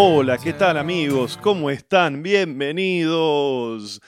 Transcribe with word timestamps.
Hola, 0.00 0.38
¿qué 0.38 0.52
tal 0.52 0.76
amigos? 0.76 1.36
¿Cómo 1.36 1.70
están? 1.70 2.22
Bienvenidos. 2.22 4.00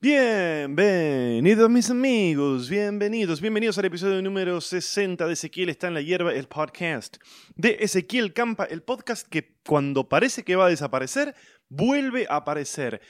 Bienvenidos 0.00 1.70
mis 1.70 1.88
amigos, 1.90 2.68
bienvenidos, 2.68 3.40
bienvenidos 3.40 3.78
al 3.78 3.84
episodio 3.84 4.20
número 4.20 4.60
60 4.60 5.24
de 5.28 5.32
Ezequiel 5.32 5.68
está 5.68 5.86
en 5.86 5.94
la 5.94 6.00
hierba, 6.00 6.32
el 6.32 6.48
podcast 6.48 7.18
de 7.54 7.76
Ezequiel 7.78 8.32
Campa, 8.32 8.64
el 8.64 8.82
podcast 8.82 9.28
que 9.28 9.54
cuando 9.64 10.08
parece 10.08 10.42
que 10.42 10.56
va 10.56 10.66
a 10.66 10.70
desaparecer, 10.70 11.36
vuelve 11.68 12.26
a 12.28 12.38
aparecer. 12.38 13.00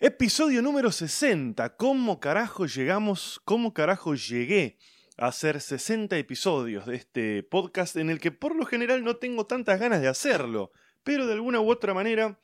Episodio 0.00 0.62
número 0.62 0.90
60, 0.90 1.76
¿cómo 1.76 2.18
carajo 2.18 2.64
llegamos, 2.64 3.42
cómo 3.44 3.74
carajo 3.74 4.14
llegué 4.14 4.78
a 5.18 5.26
hacer 5.26 5.60
60 5.60 6.16
episodios 6.16 6.86
de 6.86 6.96
este 6.96 7.42
podcast 7.42 7.96
en 7.96 8.08
el 8.08 8.20
que 8.20 8.30
por 8.32 8.56
lo 8.56 8.64
general 8.64 9.04
no 9.04 9.16
tengo 9.16 9.46
tantas 9.46 9.78
ganas 9.78 10.00
de 10.00 10.08
hacerlo, 10.08 10.72
pero 11.04 11.26
de 11.26 11.34
alguna 11.34 11.60
u 11.60 11.70
otra 11.70 11.94
manera 11.94 12.38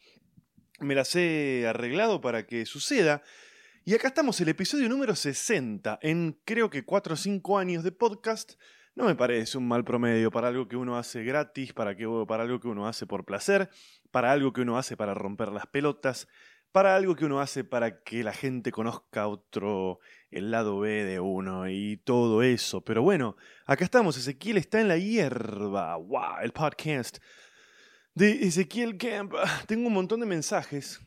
me 0.81 0.95
las 0.95 1.17
he 1.17 1.67
arreglado 1.67 2.21
para 2.21 2.47
que 2.47 2.67
suceda. 2.67 3.23
Y 3.85 3.95
acá 3.95 4.09
estamos, 4.09 4.41
el 4.41 4.49
episodio 4.51 4.89
número 4.89 5.17
60, 5.17 5.99
en 6.03 6.39
creo 6.45 6.71
que 6.71 6.85
4 6.85 7.15
o 7.15 7.17
5 7.17 7.59
años 7.59 7.83
de 7.83 7.93
podcast. 7.93 8.53
No 8.95 9.05
me 9.05 9.15
parece 9.15 9.57
un 9.57 9.67
mal 9.67 9.85
promedio 9.85 10.31
para 10.31 10.49
algo 10.49 10.69
que 10.69 10.77
uno 10.77 10.99
hace 10.99 11.25
gratis, 11.25 11.73
para, 11.73 11.97
que, 11.97 12.07
para 12.29 12.43
algo 12.43 12.61
que 12.61 12.69
uno 12.69 12.87
hace 12.87 13.07
por 13.07 13.25
placer, 13.25 13.71
para 14.11 14.33
algo 14.33 14.53
que 14.53 14.61
uno 14.61 14.77
hace 14.77 14.97
para 14.97 15.15
romper 15.15 15.49
las 15.49 15.67
pelotas, 15.67 16.29
para 16.73 16.97
algo 16.97 17.15
que 17.15 17.25
uno 17.25 17.41
hace 17.41 17.65
para 17.65 18.03
que 18.03 18.23
la 18.23 18.33
gente 18.33 18.73
conozca 18.73 19.29
otro, 19.29 20.01
el 20.31 20.51
lado 20.51 20.81
B 20.81 21.05
de 21.05 21.21
uno 21.21 21.69
y 21.69 21.97
todo 21.99 22.43
eso. 22.43 22.85
Pero 22.85 23.03
bueno, 23.03 23.37
acá 23.65 23.85
estamos, 23.85 24.19
Ezequiel 24.19 24.59
está 24.59 24.81
en 24.81 24.89
la 24.89 24.99
hierba, 24.99 25.97
wow, 25.97 26.41
el 26.43 26.53
podcast 26.53 27.19
de 28.15 28.47
Ezequiel 28.47 28.97
Camp. 28.97 29.35
Tengo 29.67 29.87
un 29.89 29.95
montón 29.95 30.21
de 30.21 30.27
mensajes, 30.27 31.01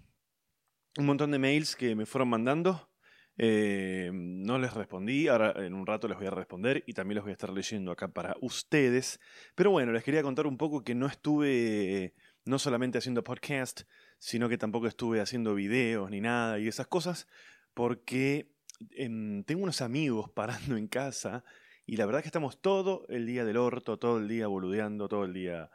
un 0.98 1.06
montón 1.06 1.32
de 1.32 1.40
mails 1.40 1.76
que 1.76 1.96
me 1.96 2.06
fueron 2.06 2.30
mandando. 2.30 2.90
Eh, 3.38 4.12
no 4.14 4.60
les 4.60 4.74
respondí, 4.74 5.28
ahora 5.28 5.54
en 5.66 5.74
un 5.74 5.88
rato 5.88 6.08
les 6.08 6.18
voy 6.18 6.28
a 6.28 6.32
responder 6.32 6.84
y 6.86 6.94
también 6.94 7.16
los 7.16 7.24
voy 7.24 7.32
a 7.32 7.34
estar 7.34 7.52
leyendo 7.52 7.92
acá 7.92 8.08
para 8.08 8.36
ustedes. 8.42 9.20
Pero 9.56 9.72
bueno, 9.72 9.92
les 9.92 10.04
quería 10.04 10.22
contar 10.22 10.46
un 10.46 10.58
poco 10.58 10.84
que 10.84 10.94
no 10.94 11.08
estuve 11.08 12.14
no 12.46 12.60
solamente 12.60 12.98
haciendo 12.98 13.24
podcast, 13.24 13.82
sino 14.20 14.50
que 14.50 14.58
tampoco 14.58 14.88
estuve 14.88 15.20
haciendo 15.20 15.56
videos 15.56 16.12
ni 16.12 16.22
nada 16.22 16.60
y 16.60 16.68
esas 16.68 16.88
cosas, 16.88 17.28
porque 17.74 18.52
em, 18.92 19.44
tengo 19.46 19.64
unos 19.64 19.82
amigos 19.82 20.30
parando 20.30 20.78
en 20.78 20.88
casa 20.88 21.44
y 21.86 21.98
la 21.98 22.06
verdad 22.06 22.20
es 22.20 22.24
que 22.24 22.30
estamos 22.30 22.62
todo 22.62 23.06
el 23.10 23.26
día 23.26 23.46
del 23.46 23.58
orto, 23.58 23.98
todo 23.98 24.20
el 24.20 24.28
día 24.28 24.48
boludeando, 24.48 25.08
todo 25.08 25.26
el 25.26 25.34
día 25.34 25.72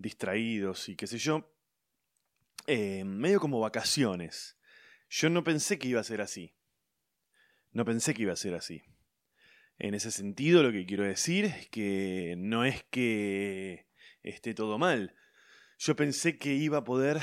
distraídos 0.00 0.88
y 0.88 0.96
qué 0.96 1.06
sé 1.06 1.18
yo, 1.18 1.54
eh, 2.66 3.04
medio 3.04 3.40
como 3.40 3.60
vacaciones. 3.60 4.58
Yo 5.08 5.30
no 5.30 5.42
pensé 5.44 5.78
que 5.78 5.88
iba 5.88 6.00
a 6.00 6.04
ser 6.04 6.20
así. 6.20 6.54
No 7.72 7.84
pensé 7.84 8.14
que 8.14 8.22
iba 8.22 8.32
a 8.32 8.36
ser 8.36 8.54
así. 8.54 8.82
En 9.78 9.94
ese 9.94 10.10
sentido, 10.10 10.62
lo 10.62 10.72
que 10.72 10.86
quiero 10.86 11.04
decir 11.04 11.44
es 11.44 11.68
que 11.68 12.34
no 12.36 12.64
es 12.64 12.82
que 12.84 13.86
esté 14.22 14.54
todo 14.54 14.78
mal. 14.78 15.14
Yo 15.78 15.94
pensé 15.94 16.38
que 16.38 16.54
iba 16.54 16.78
a 16.78 16.84
poder 16.84 17.20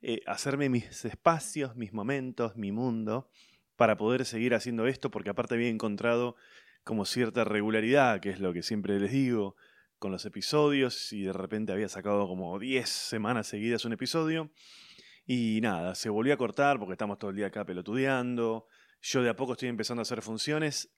eh, 0.00 0.22
hacerme 0.26 0.68
mis 0.68 1.04
espacios, 1.04 1.76
mis 1.76 1.92
momentos, 1.92 2.56
mi 2.56 2.72
mundo, 2.72 3.30
para 3.76 3.96
poder 3.96 4.24
seguir 4.24 4.54
haciendo 4.54 4.86
esto, 4.86 5.10
porque 5.10 5.30
aparte 5.30 5.54
había 5.54 5.68
encontrado 5.68 6.36
como 6.84 7.04
cierta 7.04 7.44
regularidad, 7.44 8.20
que 8.20 8.30
es 8.30 8.40
lo 8.40 8.52
que 8.52 8.62
siempre 8.62 8.98
les 8.98 9.12
digo, 9.12 9.56
con 9.98 10.12
los 10.12 10.24
episodios, 10.24 11.12
y 11.12 11.22
de 11.22 11.32
repente 11.32 11.72
había 11.72 11.88
sacado 11.88 12.26
como 12.28 12.58
10 12.58 12.88
semanas 12.88 13.46
seguidas 13.46 13.84
un 13.84 13.92
episodio, 13.92 14.50
y 15.26 15.60
nada, 15.60 15.94
se 15.94 16.08
volvió 16.08 16.34
a 16.34 16.36
cortar 16.36 16.78
porque 16.78 16.92
estamos 16.92 17.18
todo 17.18 17.30
el 17.30 17.36
día 17.36 17.48
acá 17.48 17.64
pelotudeando, 17.64 18.66
yo 19.00 19.22
de 19.22 19.30
a 19.30 19.36
poco 19.36 19.52
estoy 19.52 19.68
empezando 19.68 20.00
a 20.00 20.02
hacer 20.02 20.22
funciones, 20.22 20.90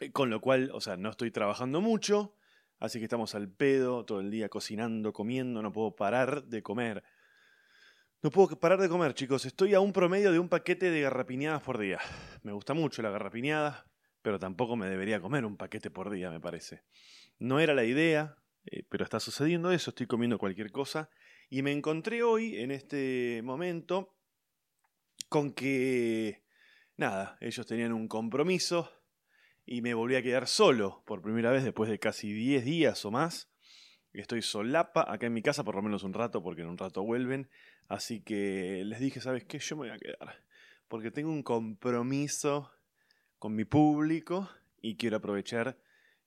eh, 0.00 0.10
con 0.12 0.30
lo 0.30 0.40
cual, 0.40 0.70
o 0.72 0.80
sea, 0.80 0.96
no 0.96 1.10
estoy 1.10 1.30
trabajando 1.30 1.80
mucho, 1.80 2.34
así 2.78 2.98
que 2.98 3.04
estamos 3.04 3.34
al 3.34 3.48
pedo 3.50 4.04
todo 4.04 4.20
el 4.20 4.30
día 4.30 4.48
cocinando, 4.48 5.12
comiendo, 5.12 5.62
no 5.62 5.72
puedo 5.72 5.94
parar 5.94 6.44
de 6.44 6.62
comer. 6.62 7.04
No 8.22 8.30
puedo 8.30 8.58
parar 8.58 8.80
de 8.80 8.88
comer, 8.88 9.12
chicos. 9.12 9.44
Estoy 9.44 9.74
a 9.74 9.80
un 9.80 9.92
promedio 9.92 10.32
de 10.32 10.38
un 10.38 10.48
paquete 10.48 10.90
de 10.90 11.02
garrapiñadas 11.02 11.60
por 11.62 11.76
día. 11.76 11.98
Me 12.42 12.52
gusta 12.52 12.72
mucho 12.72 13.02
la 13.02 13.10
garrapiñada, 13.10 13.86
pero 14.22 14.38
tampoco 14.38 14.76
me 14.76 14.88
debería 14.88 15.20
comer 15.20 15.44
un 15.44 15.58
paquete 15.58 15.90
por 15.90 16.08
día, 16.08 16.30
me 16.30 16.40
parece. 16.40 16.82
No 17.38 17.60
era 17.60 17.74
la 17.74 17.84
idea, 17.84 18.36
eh, 18.66 18.84
pero 18.88 19.04
está 19.04 19.20
sucediendo 19.20 19.72
eso. 19.72 19.90
Estoy 19.90 20.06
comiendo 20.06 20.38
cualquier 20.38 20.70
cosa. 20.70 21.10
Y 21.50 21.62
me 21.62 21.72
encontré 21.72 22.22
hoy, 22.22 22.56
en 22.56 22.70
este 22.70 23.40
momento, 23.42 24.14
con 25.28 25.52
que, 25.52 26.42
nada, 26.96 27.36
ellos 27.40 27.66
tenían 27.66 27.92
un 27.92 28.08
compromiso 28.08 28.90
y 29.66 29.82
me 29.82 29.94
volví 29.94 30.16
a 30.16 30.22
quedar 30.22 30.46
solo 30.46 31.02
por 31.06 31.22
primera 31.22 31.50
vez 31.50 31.64
después 31.64 31.90
de 31.90 31.98
casi 31.98 32.32
10 32.32 32.64
días 32.64 33.04
o 33.04 33.10
más. 33.10 33.50
Estoy 34.12 34.42
solapa 34.42 35.04
acá 35.12 35.26
en 35.26 35.32
mi 35.32 35.42
casa 35.42 35.64
por 35.64 35.74
lo 35.74 35.82
menos 35.82 36.04
un 36.04 36.12
rato 36.12 36.42
porque 36.42 36.62
en 36.62 36.68
un 36.68 36.78
rato 36.78 37.02
vuelven. 37.02 37.50
Así 37.88 38.22
que 38.22 38.82
les 38.84 39.00
dije, 39.00 39.20
¿sabes 39.20 39.44
qué? 39.44 39.58
Yo 39.58 39.76
me 39.76 39.88
voy 39.88 39.90
a 39.90 39.98
quedar. 39.98 40.44
Porque 40.88 41.10
tengo 41.10 41.30
un 41.30 41.42
compromiso 41.42 42.70
con 43.38 43.54
mi 43.54 43.64
público 43.64 44.48
y 44.80 44.96
quiero 44.96 45.16
aprovechar 45.16 45.78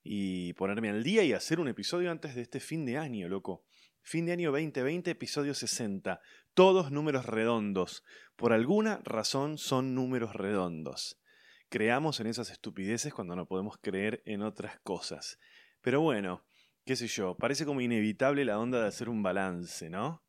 y 0.10 0.54
ponerme 0.54 0.90
al 0.90 1.04
día 1.04 1.24
y 1.26 1.34
hacer 1.34 1.60
un 1.60 1.68
episodio 1.68 2.12
antes 2.12 2.34
de 2.34 2.42
este 2.42 2.62
fin 2.62 2.86
de 2.86 2.98
año, 2.98 3.28
loco. 3.28 3.66
Fin 4.02 4.26
de 4.26 4.32
año 4.32 4.54
2020, 4.54 5.12
episodio 5.12 5.54
60. 5.54 6.22
Todos 6.54 6.92
números 6.92 7.26
redondos. 7.26 8.06
Por 8.38 8.54
alguna 8.54 9.02
razón 9.04 9.58
son 9.58 9.96
números 9.96 10.34
redondos. 10.34 11.20
Creamos 11.68 12.22
en 12.22 12.28
esas 12.28 12.52
estupideces 12.52 13.14
cuando 13.14 13.36
no 13.36 13.48
podemos 13.48 13.80
creer 13.82 14.24
en 14.24 14.44
otras 14.44 14.80
cosas. 14.80 15.40
Pero 15.82 16.00
bueno, 16.00 16.46
qué 16.86 16.96
sé 16.96 17.08
yo, 17.08 17.36
parece 17.36 17.66
como 17.66 17.82
inevitable 17.82 18.46
la 18.46 18.60
onda 18.60 18.80
de 18.82 18.88
hacer 18.88 19.10
un 19.10 19.22
balance, 19.22 19.90
¿no? 19.90 20.24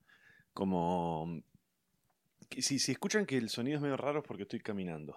Como... 0.54 1.40
Si, 2.50 2.80
si 2.80 2.90
escuchan 2.90 3.26
que 3.26 3.36
el 3.36 3.48
sonido 3.48 3.76
es 3.76 3.82
medio 3.82 3.96
raro 3.96 4.18
es 4.18 4.24
porque 4.26 4.42
estoy 4.42 4.58
caminando. 4.58 5.16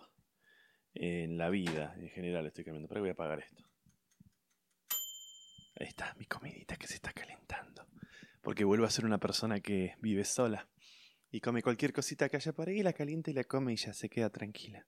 En 0.93 1.39
la 1.39 1.49
vida, 1.49 1.95
en 1.97 2.09
general, 2.09 2.45
estoy 2.45 2.63
caminando. 2.63 2.89
Pero 2.89 3.01
voy 3.01 3.09
a 3.09 3.13
apagar 3.13 3.39
esto. 3.39 3.70
Ahí 5.81 5.87
está, 5.87 6.13
mi 6.19 6.25
comidita 6.25 6.77
que 6.77 6.85
se 6.85 6.93
está 6.93 7.11
calentando. 7.11 7.87
Porque 8.43 8.63
vuelvo 8.63 8.85
a 8.85 8.91
ser 8.91 9.03
una 9.03 9.17
persona 9.17 9.61
que 9.61 9.95
vive 9.99 10.23
sola. 10.25 10.69
Y 11.31 11.41
come 11.41 11.63
cualquier 11.63 11.91
cosita 11.91 12.29
que 12.29 12.37
haya 12.37 12.53
por 12.53 12.69
ahí, 12.69 12.83
la 12.83 12.93
calienta 12.93 13.31
y 13.31 13.33
la 13.33 13.43
come 13.45 13.73
y 13.73 13.77
ya 13.77 13.91
se 13.91 14.07
queda 14.07 14.29
tranquila. 14.29 14.85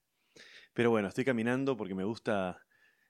Pero 0.72 0.90
bueno, 0.90 1.08
estoy 1.08 1.24
caminando 1.24 1.76
porque 1.76 1.96
me 1.96 2.04
gusta. 2.04 2.64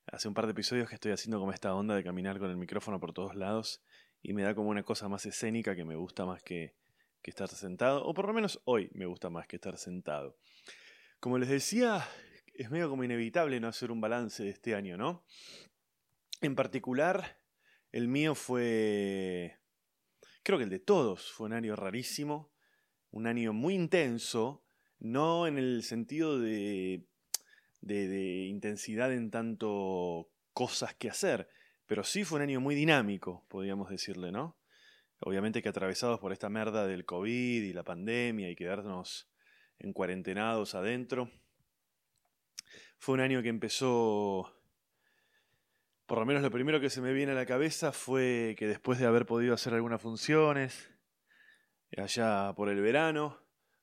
Hace 0.07 0.29
un 0.29 0.35
par 0.35 0.47
de 0.47 0.53
episodios 0.53 0.89
que 0.89 0.95
estoy 0.95 1.13
haciendo 1.13 1.39
como 1.39 1.53
esta 1.53 1.75
onda 1.75 1.95
de 1.95 2.03
caminar 2.03 2.39
con 2.39 2.49
el 2.49 2.57
micrófono 2.57 2.99
por 2.99 3.13
todos 3.13 3.35
lados. 3.35 3.83
Y 4.23 4.33
me 4.33 4.45
da 4.45 4.55
como 4.55 4.71
una 4.71 4.83
cosa 4.83 5.07
más 5.09 5.27
escénica 5.27 5.77
que 5.77 5.85
me 5.85 5.95
gusta 5.95 6.25
más 6.25 6.43
que, 6.43 6.75
que 7.21 7.31
estar 7.31 7.49
sentado, 7.49 8.03
o 8.07 8.15
por 8.15 8.27
lo 8.27 8.33
menos 8.33 8.63
hoy 8.65 8.89
me 8.95 9.05
gusta 9.05 9.29
más 9.29 9.47
que 9.47 9.57
estar 9.57 9.77
sentado. 9.77 10.39
Como 11.21 11.37
les 11.37 11.51
decía, 11.51 12.03
es 12.55 12.71
medio 12.71 12.89
como 12.89 13.05
inevitable 13.05 13.61
no 13.61 13.69
hacer 13.69 13.91
un 13.91 14.01
balance 14.01 14.43
de 14.43 14.49
este 14.49 14.75
año, 14.75 14.97
¿no? 14.97 15.23
En 16.41 16.55
particular, 16.55 17.44
el 17.95 18.09
mío 18.09 18.35
fue, 18.35 19.57
creo 20.43 20.59
que 20.59 20.65
el 20.65 20.71
de 20.71 20.81
todos, 20.81 21.31
fue 21.31 21.47
un 21.47 21.53
año 21.53 21.77
rarísimo, 21.77 22.51
un 23.13 23.29
año 23.29 23.53
muy 23.53 23.75
intenso, 23.75 24.65
no 24.99 25.47
en 25.47 25.59
el 25.59 25.85
sentido 25.85 26.41
de, 26.41 27.07
de, 27.83 28.47
intensidad 28.47 29.13
en 29.13 29.31
tanto 29.31 30.29
cosas 30.53 30.97
que 30.97 31.09
hacer, 31.09 31.49
pero 31.87 32.03
sí 32.03 32.25
fue 32.25 32.39
un 32.39 32.43
año 32.43 32.61
muy 32.61 32.75
dinámico, 32.75 33.47
podríamos 33.49 33.89
decirle, 33.91 34.33
¿no? 34.33 34.59
Obviamente 35.21 35.63
que 35.63 35.69
atravesados 35.69 36.19
por 36.19 36.33
esta 36.33 36.49
merda 36.49 36.89
del 36.89 37.05
COVID 37.05 37.63
y 37.63 37.73
la 37.73 37.85
pandemia 37.85 38.51
y 38.51 38.57
quedarnos 38.57 39.31
en 39.79 39.93
cuarentenados 39.93 40.75
adentro. 40.75 41.31
Fue 42.99 43.15
un 43.15 43.21
año 43.21 43.41
que 43.41 43.51
empezó, 43.51 44.53
por 46.07 46.19
lo 46.19 46.27
menos 46.27 46.43
lo 46.43 46.51
primero 46.51 46.81
que 46.81 46.91
se 46.91 47.01
me 47.01 47.13
viene 47.13 47.33
a 47.33 47.35
la 47.35 47.47
cabeza 47.47 47.93
fue 47.93 48.55
que 48.59 48.67
después 48.67 48.99
de 48.99 49.07
haber 49.07 49.27
podido 49.27 49.55
hacer 49.55 49.75
algunas 49.75 50.03
funciones, 50.03 50.91
allá 51.97 52.53
por 52.55 52.69
el 52.69 52.81
verano, 52.81 53.41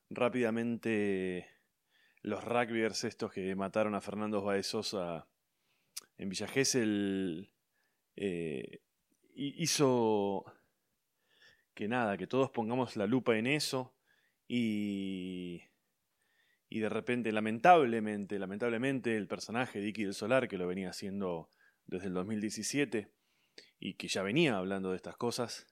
rápidamente 0.09 1.47
los 2.21 2.43
rugbyers 2.43 3.03
estos 3.03 3.31
que 3.31 3.55
mataron 3.55 3.95
a 3.95 4.01
Fernando 4.01 4.41
Baezosa 4.43 5.27
en 6.17 6.29
Villa 6.29 6.47
Gesell 6.47 7.51
eh, 8.15 8.81
hizo 9.33 10.45
que 11.73 11.87
nada, 11.87 12.17
que 12.17 12.27
todos 12.27 12.51
pongamos 12.51 12.95
la 12.95 13.07
lupa 13.07 13.37
en 13.37 13.47
eso 13.47 13.95
y, 14.47 15.63
y 16.69 16.79
de 16.79 16.89
repente, 16.89 17.31
lamentablemente, 17.31 18.37
lamentablemente, 18.37 19.15
el 19.15 19.27
personaje 19.27 19.79
de 19.79 19.91
del 19.91 20.13
Solar, 20.13 20.47
que 20.47 20.57
lo 20.57 20.67
venía 20.67 20.89
haciendo 20.89 21.49
desde 21.91 22.07
el 22.07 22.13
2017 22.13 23.11
y 23.79 23.93
que 23.95 24.07
ya 24.07 24.23
venía 24.23 24.57
hablando 24.57 24.89
de 24.89 24.95
estas 24.95 25.17
cosas, 25.17 25.67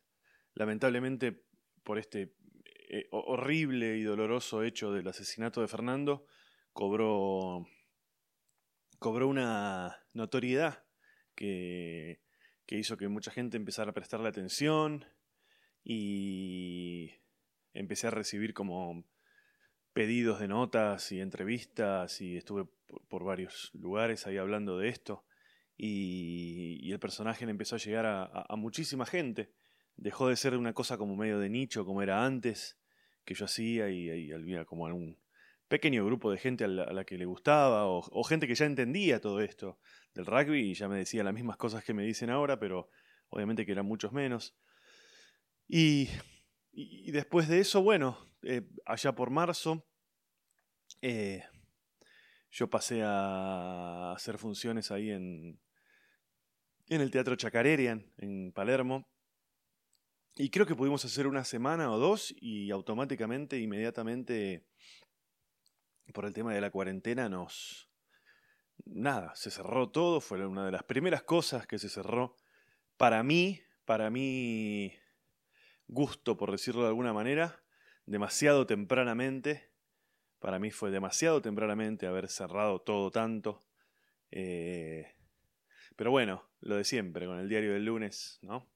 lamentablemente 0.53 1.43
por 1.83 1.97
este 1.97 2.35
eh, 2.89 3.07
horrible 3.11 3.97
y 3.97 4.03
doloroso 4.03 4.63
hecho 4.63 4.91
del 4.91 5.07
asesinato 5.07 5.61
de 5.61 5.67
Fernando 5.67 6.27
cobró, 6.73 7.65
cobró 8.99 9.27
una 9.27 9.97
notoriedad 10.13 10.83
que, 11.35 12.21
que 12.65 12.77
hizo 12.77 12.97
que 12.97 13.07
mucha 13.07 13.31
gente 13.31 13.57
empezara 13.57 13.91
a 13.91 13.93
prestarle 13.93 14.29
atención 14.29 15.05
y 15.83 17.11
empecé 17.73 18.07
a 18.07 18.11
recibir 18.11 18.53
como 18.53 19.05
pedidos 19.93 20.39
de 20.39 20.47
notas 20.47 21.11
y 21.11 21.21
entrevistas 21.21 22.21
y 22.21 22.37
estuve 22.37 22.65
por, 23.07 23.23
varios 23.23 23.71
lugares 23.73 24.27
ahí 24.27 24.37
hablando 24.37 24.77
de 24.77 24.89
esto 24.89 25.25
y, 25.79 26.91
el 26.91 26.99
personaje 26.99 27.45
empezó 27.45 27.75
a 27.75 27.79
llegar 27.79 28.05
a, 28.05 28.55
muchísima 28.55 29.05
gente. 29.05 29.51
Dejó 29.95 30.27
de 30.27 30.35
ser 30.35 30.57
una 30.57 30.73
cosa 30.73 30.97
como 30.97 31.15
medio 31.15 31.39
de 31.39 31.49
nicho 31.49 31.85
como 31.85 32.01
era 32.01 32.25
antes, 32.25 32.77
que 33.25 33.33
yo 33.33 33.45
hacía 33.45 33.89
y, 33.89 34.31
había 34.31 34.65
como 34.65 34.85
un 34.85 35.17
pequeño 35.67 36.05
grupo 36.05 36.31
de 36.31 36.37
gente 36.37 36.65
a 36.65 36.67
la, 36.67 37.03
que 37.05 37.17
le 37.17 37.25
gustaba 37.25 37.85
o, 37.85 38.23
gente 38.23 38.47
que 38.47 38.55
ya 38.55 38.65
entendía 38.65 39.21
todo 39.21 39.39
esto 39.39 39.79
del 40.13 40.25
rugby 40.25 40.71
y 40.71 40.73
ya 40.73 40.87
me 40.87 40.97
decía 40.97 41.23
las 41.23 41.33
mismas 41.33 41.57
cosas 41.57 41.83
que 41.83 41.93
me 41.93 42.03
dicen 42.03 42.29
ahora, 42.29 42.59
pero 42.59 42.89
obviamente 43.29 43.65
que 43.65 43.71
eran 43.71 43.85
muchos 43.85 44.11
menos. 44.11 44.55
Y 45.67 46.09
y, 46.71 47.11
después 47.11 47.47
de 47.47 47.59
eso, 47.59 47.81
bueno, 47.81 48.17
eh, 48.43 48.61
allá 48.85 49.13
por 49.13 49.31
marzo, 49.31 49.85
eh, 51.01 51.43
yo 52.51 52.69
pasé 52.69 53.01
a 53.03 54.13
hacer 54.13 54.37
funciones 54.37 54.91
ahí 54.91 55.09
en, 55.09 55.59
en 56.89 57.01
el 57.01 57.11
Teatro 57.11 57.35
Chacarerian, 57.35 58.11
en 58.17 58.51
Palermo. 58.51 59.07
Y 60.35 60.49
creo 60.49 60.65
que 60.65 60.75
pudimos 60.75 61.05
hacer 61.05 61.27
una 61.27 61.43
semana 61.43 61.91
o 61.91 61.99
dos 61.99 62.33
y 62.39 62.71
automáticamente, 62.71 63.59
inmediatamente, 63.59 64.65
por 66.13 66.25
el 66.25 66.33
tema 66.33 66.53
de 66.53 66.61
la 66.61 66.71
cuarentena, 66.71 67.29
nos... 67.29 67.89
Nada, 68.85 69.35
se 69.35 69.51
cerró 69.51 69.89
todo, 69.89 70.21
fue 70.21 70.45
una 70.45 70.65
de 70.65 70.71
las 70.71 70.83
primeras 70.83 71.23
cosas 71.23 71.67
que 71.67 71.77
se 71.77 71.89
cerró. 71.89 72.35
Para 72.97 73.21
mí, 73.23 73.61
para 73.85 74.09
mí, 74.09 74.93
gusto, 75.87 76.37
por 76.37 76.51
decirlo 76.51 76.83
de 76.83 76.87
alguna 76.87 77.13
manera, 77.13 77.61
demasiado 78.05 78.65
tempranamente. 78.65 79.69
Para 80.39 80.57
mí 80.57 80.71
fue 80.71 80.89
demasiado 80.89 81.41
tempranamente 81.41 82.07
haber 82.07 82.29
cerrado 82.29 82.79
todo 82.79 83.11
tanto. 83.11 83.61
Eh, 84.31 85.18
pero 85.99 86.11
bueno, 86.11 86.49
lo 86.61 86.77
de 86.77 86.85
siempre, 86.85 87.25
con 87.25 87.39
el 87.39 87.49
diario 87.49 87.73
del 87.73 87.83
lunes, 87.83 88.39
¿no? 88.41 88.71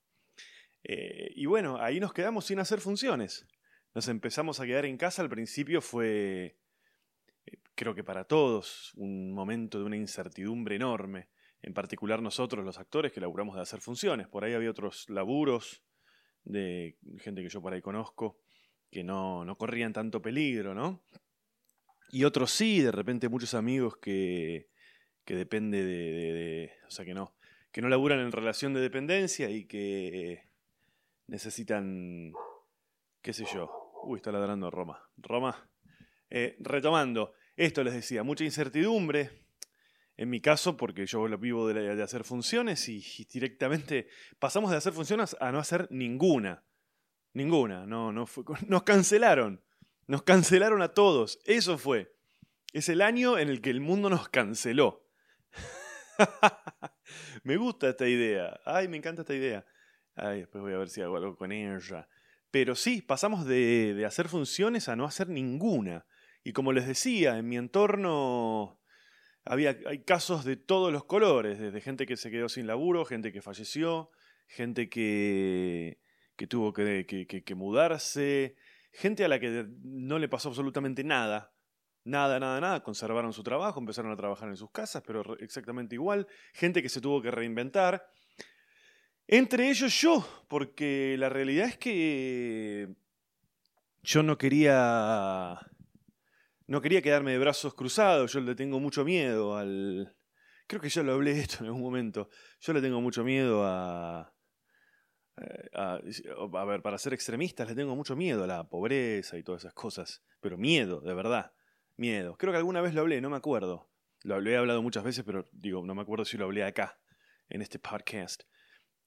Eh, 0.84 1.32
y 1.38 1.46
bueno, 1.46 1.78
ahí 1.80 2.02
nos 2.02 2.12
quedamos 2.12 2.44
sin 2.44 2.60
hacer 2.60 2.82
funciones. 2.82 3.48
Nos 3.96 4.10
empezamos 4.10 4.60
a 4.60 4.66
quedar 4.66 4.84
en 4.84 4.98
casa. 4.98 5.22
Al 5.22 5.30
principio 5.30 5.80
fue, 5.80 6.58
eh, 7.46 7.60
creo 7.76 7.96
que 7.96 8.04
para 8.04 8.26
todos, 8.26 8.92
un 8.96 9.32
momento 9.32 9.80
de 9.80 9.86
una 9.86 9.96
incertidumbre 9.96 10.76
enorme. 10.76 11.30
En 11.62 11.74
particular 11.74 12.22
nosotros, 12.22 12.66
los 12.66 12.78
actores, 12.78 13.14
que 13.14 13.22
laburamos 13.22 13.56
de 13.56 13.62
hacer 13.62 13.80
funciones. 13.80 14.28
Por 14.28 14.44
ahí 14.44 14.52
había 14.52 14.72
otros 14.72 15.10
laburos 15.10 15.82
de 16.44 16.98
gente 17.20 17.42
que 17.42 17.48
yo 17.48 17.62
por 17.62 17.72
ahí 17.72 17.82
conozco, 17.82 18.42
que 18.92 19.02
no, 19.02 19.46
no 19.46 19.58
corrían 19.58 19.94
tanto 19.94 20.22
peligro, 20.22 20.76
¿no? 20.76 21.06
Y 22.12 22.26
otros 22.26 22.52
sí, 22.52 22.82
de 22.82 22.92
repente 22.92 23.30
muchos 23.30 23.54
amigos 23.54 23.96
que, 23.96 24.73
que 25.26 25.36
depende 25.36 25.84
de, 25.84 26.72
O 26.88 26.92
sea, 26.92 27.06
que 27.06 27.14
no, 27.14 27.36
que 27.72 27.82
no 27.82 27.90
laburan 27.90 28.20
en 28.20 28.32
relación 28.32 28.74
de 28.74 28.82
dependencia 28.82 29.50
y 29.50 29.66
que 29.66 30.48
necesitan, 31.28 32.34
qué 33.22 33.34
sé 33.34 33.46
yo. 33.54 33.72
Uy, 34.04 34.18
está 34.18 34.32
ladrando 34.32 34.70
Roma. 34.70 35.02
Roma. 35.18 35.70
Eh, 36.30 36.58
retomando, 36.60 37.34
esto 37.56 37.84
les 37.84 37.94
decía, 37.94 38.24
mucha 38.24 38.44
incertidumbre, 38.44 39.30
en 40.18 40.30
mi 40.30 40.42
caso, 40.42 40.78
porque 40.78 41.06
yo 41.06 41.26
vivo 41.38 41.68
de, 41.68 42.02
hacer 42.02 42.24
funciones 42.24 42.88
y, 42.90 43.04
directamente 43.32 44.08
pasamos 44.40 44.72
de 44.72 44.78
hacer 44.78 44.94
funciones 44.94 45.36
a 45.40 45.52
no 45.52 45.60
hacer 45.60 45.88
ninguna. 45.90 46.64
Ninguna. 47.34 47.86
No, 47.86 48.12
no 48.12 48.26
fue, 48.28 48.44
nos 48.68 48.84
cancelaron. 48.84 49.64
Nos 50.08 50.24
cancelaron 50.24 50.82
a 50.82 50.90
todos. 50.90 51.40
Eso 51.46 51.78
fue. 51.78 52.14
Es 52.74 52.90
el 52.90 53.02
año 53.02 53.38
en 53.38 53.50
el 53.50 53.62
que 53.62 53.70
el 53.70 53.82
mundo 53.82 54.10
nos 54.10 54.30
canceló. 54.30 55.03
me 57.44 57.58
gusta 57.58 57.90
esta 57.90 58.08
idea. 58.08 58.60
Ay, 58.66 58.88
me 58.88 58.98
encanta 58.98 59.22
esta 59.22 59.34
idea. 59.34 59.66
Ay, 60.16 60.40
después 60.40 60.62
voy 60.62 60.74
a 60.74 60.78
ver 60.78 60.90
si 60.90 61.02
hago 61.02 61.18
algo 61.18 61.36
con 61.36 61.52
ella. 61.52 62.08
Pero 62.52 62.76
sí, 62.76 63.02
pasamos 63.02 63.46
de, 63.46 63.94
de 63.94 64.06
hacer 64.06 64.28
funciones 64.30 64.90
a 64.90 64.96
no 64.96 65.06
hacer 65.06 65.30
ninguna. 65.30 66.06
Y 66.44 66.54
como 66.54 66.74
les 66.74 66.88
decía, 66.88 67.38
en 67.38 67.48
mi 67.48 67.58
entorno 67.58 68.80
había, 69.46 69.78
hay 69.86 70.04
casos 70.04 70.46
de 70.46 70.56
todos 70.56 70.92
los 70.92 71.06
colores, 71.06 71.60
desde 71.60 71.82
gente 71.82 72.06
que 72.06 72.18
se 72.18 72.32
quedó 72.32 72.50
sin 72.50 72.68
laburo, 72.68 73.06
gente 73.06 73.32
que 73.32 73.42
falleció, 73.42 74.10
gente 74.48 74.90
que, 74.90 76.00
que 76.36 76.48
tuvo 76.48 76.74
que, 76.74 77.06
que, 77.06 77.56
mudarse, 77.56 78.56
gente 78.92 79.26
a 79.26 79.28
la 79.28 79.40
que 79.40 79.66
no 79.84 80.20
le 80.20 80.30
pasó 80.30 80.50
absolutamente 80.50 81.04
nada. 81.04 81.53
Nada, 82.06 82.40
nada, 82.40 82.60
nada. 82.60 82.84
Conservaron 82.84 83.34
su 83.34 83.44
trabajo, 83.44 83.80
empezaron 83.80 84.12
a 84.12 84.18
trabajar 84.18 84.50
en 84.50 84.58
sus 84.58 84.72
casas, 84.72 85.04
pero 85.06 85.38
exactamente 85.40 85.96
igual. 85.96 86.28
Gente 86.54 86.82
que 86.82 86.90
se 86.90 87.02
tuvo 87.02 87.22
que 87.22 87.32
reinventar. 87.32 88.06
Entre 89.28 89.70
ellos 89.70 90.00
yo, 90.02 90.28
porque 90.48 91.16
la 91.18 91.30
realidad 91.30 91.68
es 91.68 91.78
que 91.78 92.90
yo 94.02 94.22
no 94.22 94.38
quería 94.38 95.60
no 96.68 96.82
quería 96.82 97.02
quedarme 97.02 97.32
de 97.32 97.40
brazos 97.40 97.74
cruzados, 97.74 98.34
yo 98.34 98.40
le 98.40 98.56
tengo 98.56 98.80
mucho 98.80 99.04
miedo 99.04 99.56
al... 99.56 100.16
Creo 100.66 100.82
que 100.82 100.90
ya 100.90 101.04
lo 101.04 101.14
hablé 101.14 101.34
de 101.34 101.42
esto 101.42 101.58
en 101.60 101.68
algún 101.68 101.82
momento. 101.82 102.30
Yo 102.62 102.74
le 102.74 102.82
tengo 102.82 103.02
mucho 103.02 103.24
miedo 103.24 103.64
a, 103.66 104.34
eh, 105.38 105.70
a, 105.74 106.00
a, 106.54 106.66
ver, 106.66 106.82
para 106.82 106.98
ser 106.98 107.14
extremistas 107.14 107.68
le 107.68 107.76
tengo 107.76 107.96
mucho 107.96 108.16
miedo 108.16 108.46
a 108.46 108.48
la 108.48 108.70
pobreza 108.70 109.38
y 109.38 109.44
todas 109.44 109.64
esas 109.64 109.74
cosas. 109.74 110.24
Pero 110.40 110.58
miedo, 110.58 111.02
de 111.02 111.14
verdad. 111.14 111.54
Miedo. 111.98 112.36
Creo 112.38 112.52
que 112.52 112.58
alguna 112.58 112.82
vez 112.82 112.94
lo 112.94 113.02
hablé, 113.02 113.22
no 113.22 113.30
me 113.30 113.38
acuerdo. 113.38 113.90
Lo 114.24 114.40
he 114.40 114.58
hablado 114.58 114.82
muchas 114.82 115.04
veces, 115.04 115.24
pero 115.24 115.48
digo, 115.52 115.86
no 115.86 115.96
me 115.96 116.02
acuerdo 116.02 116.26
si 116.26 116.38
lo 116.38 116.46
hablé 116.46 116.64
acá, 116.64 117.00
en 117.50 117.62
este 117.62 117.80
podcast. 117.80 118.44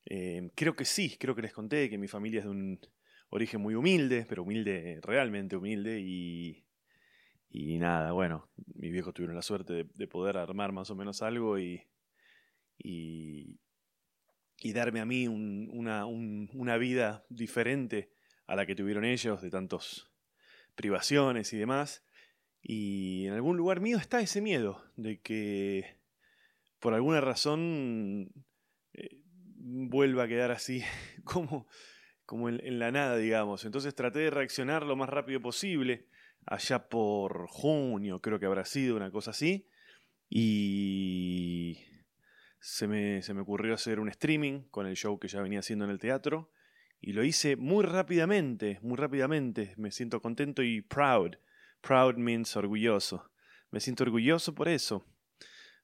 Eh, 0.04 0.50
creo 0.54 0.76
que 0.76 0.84
sí, 0.84 1.16
creo 1.18 1.34
que 1.34 1.42
les 1.42 1.52
conté 1.52 1.90
que 1.90 1.98
mi 1.98 2.06
familia 2.06 2.40
es 2.40 2.44
de 2.44 2.50
un 2.50 2.80
origen 3.30 3.60
muy 3.60 3.74
humilde, 3.74 4.26
pero 4.28 4.42
humilde, 4.42 5.00
realmente 5.02 5.56
humilde, 5.56 6.00
y 6.00 7.78
nada, 7.78 8.12
bueno, 8.12 8.50
mis 8.74 8.92
viejos 8.92 9.14
tuvieron 9.14 9.36
la 9.36 9.42
suerte 9.42 9.84
de, 9.92 10.06
poder 10.08 10.36
armar 10.36 10.72
más 10.72 10.90
o 10.90 10.94
menos 10.94 11.22
algo 11.22 11.58
y, 11.58 11.82
y, 12.78 13.58
darme 14.74 15.00
a 15.00 15.06
mí 15.06 15.26
una, 15.26 16.04
una 16.06 16.76
vida 16.76 17.24
diferente 17.30 18.12
a 18.46 18.56
la 18.56 18.66
que 18.66 18.74
tuvieron 18.74 19.04
ellos, 19.04 19.40
de 19.40 19.50
tantas 19.50 20.10
privaciones 20.74 21.52
y 21.52 21.56
demás. 21.56 22.05
Y 22.68 23.28
en 23.28 23.34
algún 23.34 23.56
lugar 23.56 23.80
mío 23.80 23.96
está 23.96 24.20
ese 24.20 24.40
miedo 24.40 24.82
de 24.96 25.20
que 25.20 25.98
por 26.80 26.94
alguna 26.94 27.20
razón 27.20 28.32
eh, 28.92 29.20
vuelva 29.54 30.24
a 30.24 30.28
quedar 30.28 30.50
así 30.50 30.82
como, 31.24 31.68
como 32.24 32.48
en, 32.48 32.78
la 32.80 32.90
nada, 32.90 33.18
digamos. 33.18 33.64
Entonces 33.64 33.94
traté 33.94 34.18
de 34.18 34.30
reaccionar 34.30 34.84
lo 34.84 34.96
más 34.96 35.08
rápido 35.08 35.40
posible 35.40 36.08
allá 36.44 36.88
por 36.88 37.46
junio, 37.46 38.20
creo 38.20 38.40
que 38.40 38.46
habrá 38.46 38.64
sido 38.64 38.96
una 38.96 39.12
cosa 39.12 39.30
así. 39.30 39.68
Y 40.28 41.78
se 42.58 42.88
me, 42.88 43.22
se 43.22 43.32
me 43.32 43.42
ocurrió 43.42 43.74
hacer 43.74 44.00
un 44.00 44.08
streaming 44.08 44.62
con 44.72 44.88
el 44.88 44.96
show 44.96 45.20
que 45.20 45.28
ya 45.28 45.40
venía 45.40 45.60
haciendo 45.60 45.84
en 45.84 45.92
el 45.92 46.00
teatro. 46.00 46.50
Y 47.00 47.12
lo 47.12 47.22
hice 47.22 47.54
muy 47.54 47.84
rápidamente, 47.84 48.80
muy 48.82 48.96
rápidamente. 48.96 49.72
Me 49.76 49.92
siento 49.92 50.20
contento 50.20 50.64
y 50.64 50.82
proud. 50.82 51.36
Proud 51.86 52.16
means 52.16 52.56
orgulloso. 52.56 53.30
Me 53.70 53.80
siento 53.80 54.02
orgulloso 54.02 54.54
por 54.54 54.68
eso. 54.68 55.04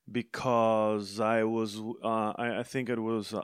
Because 0.05 1.21
I 1.21 1.43
was, 1.43 1.77
uh, 1.77 2.33
I 2.37 2.63
think 2.65 2.89
it 2.89 2.99
was, 2.99 3.33
uh, 3.33 3.39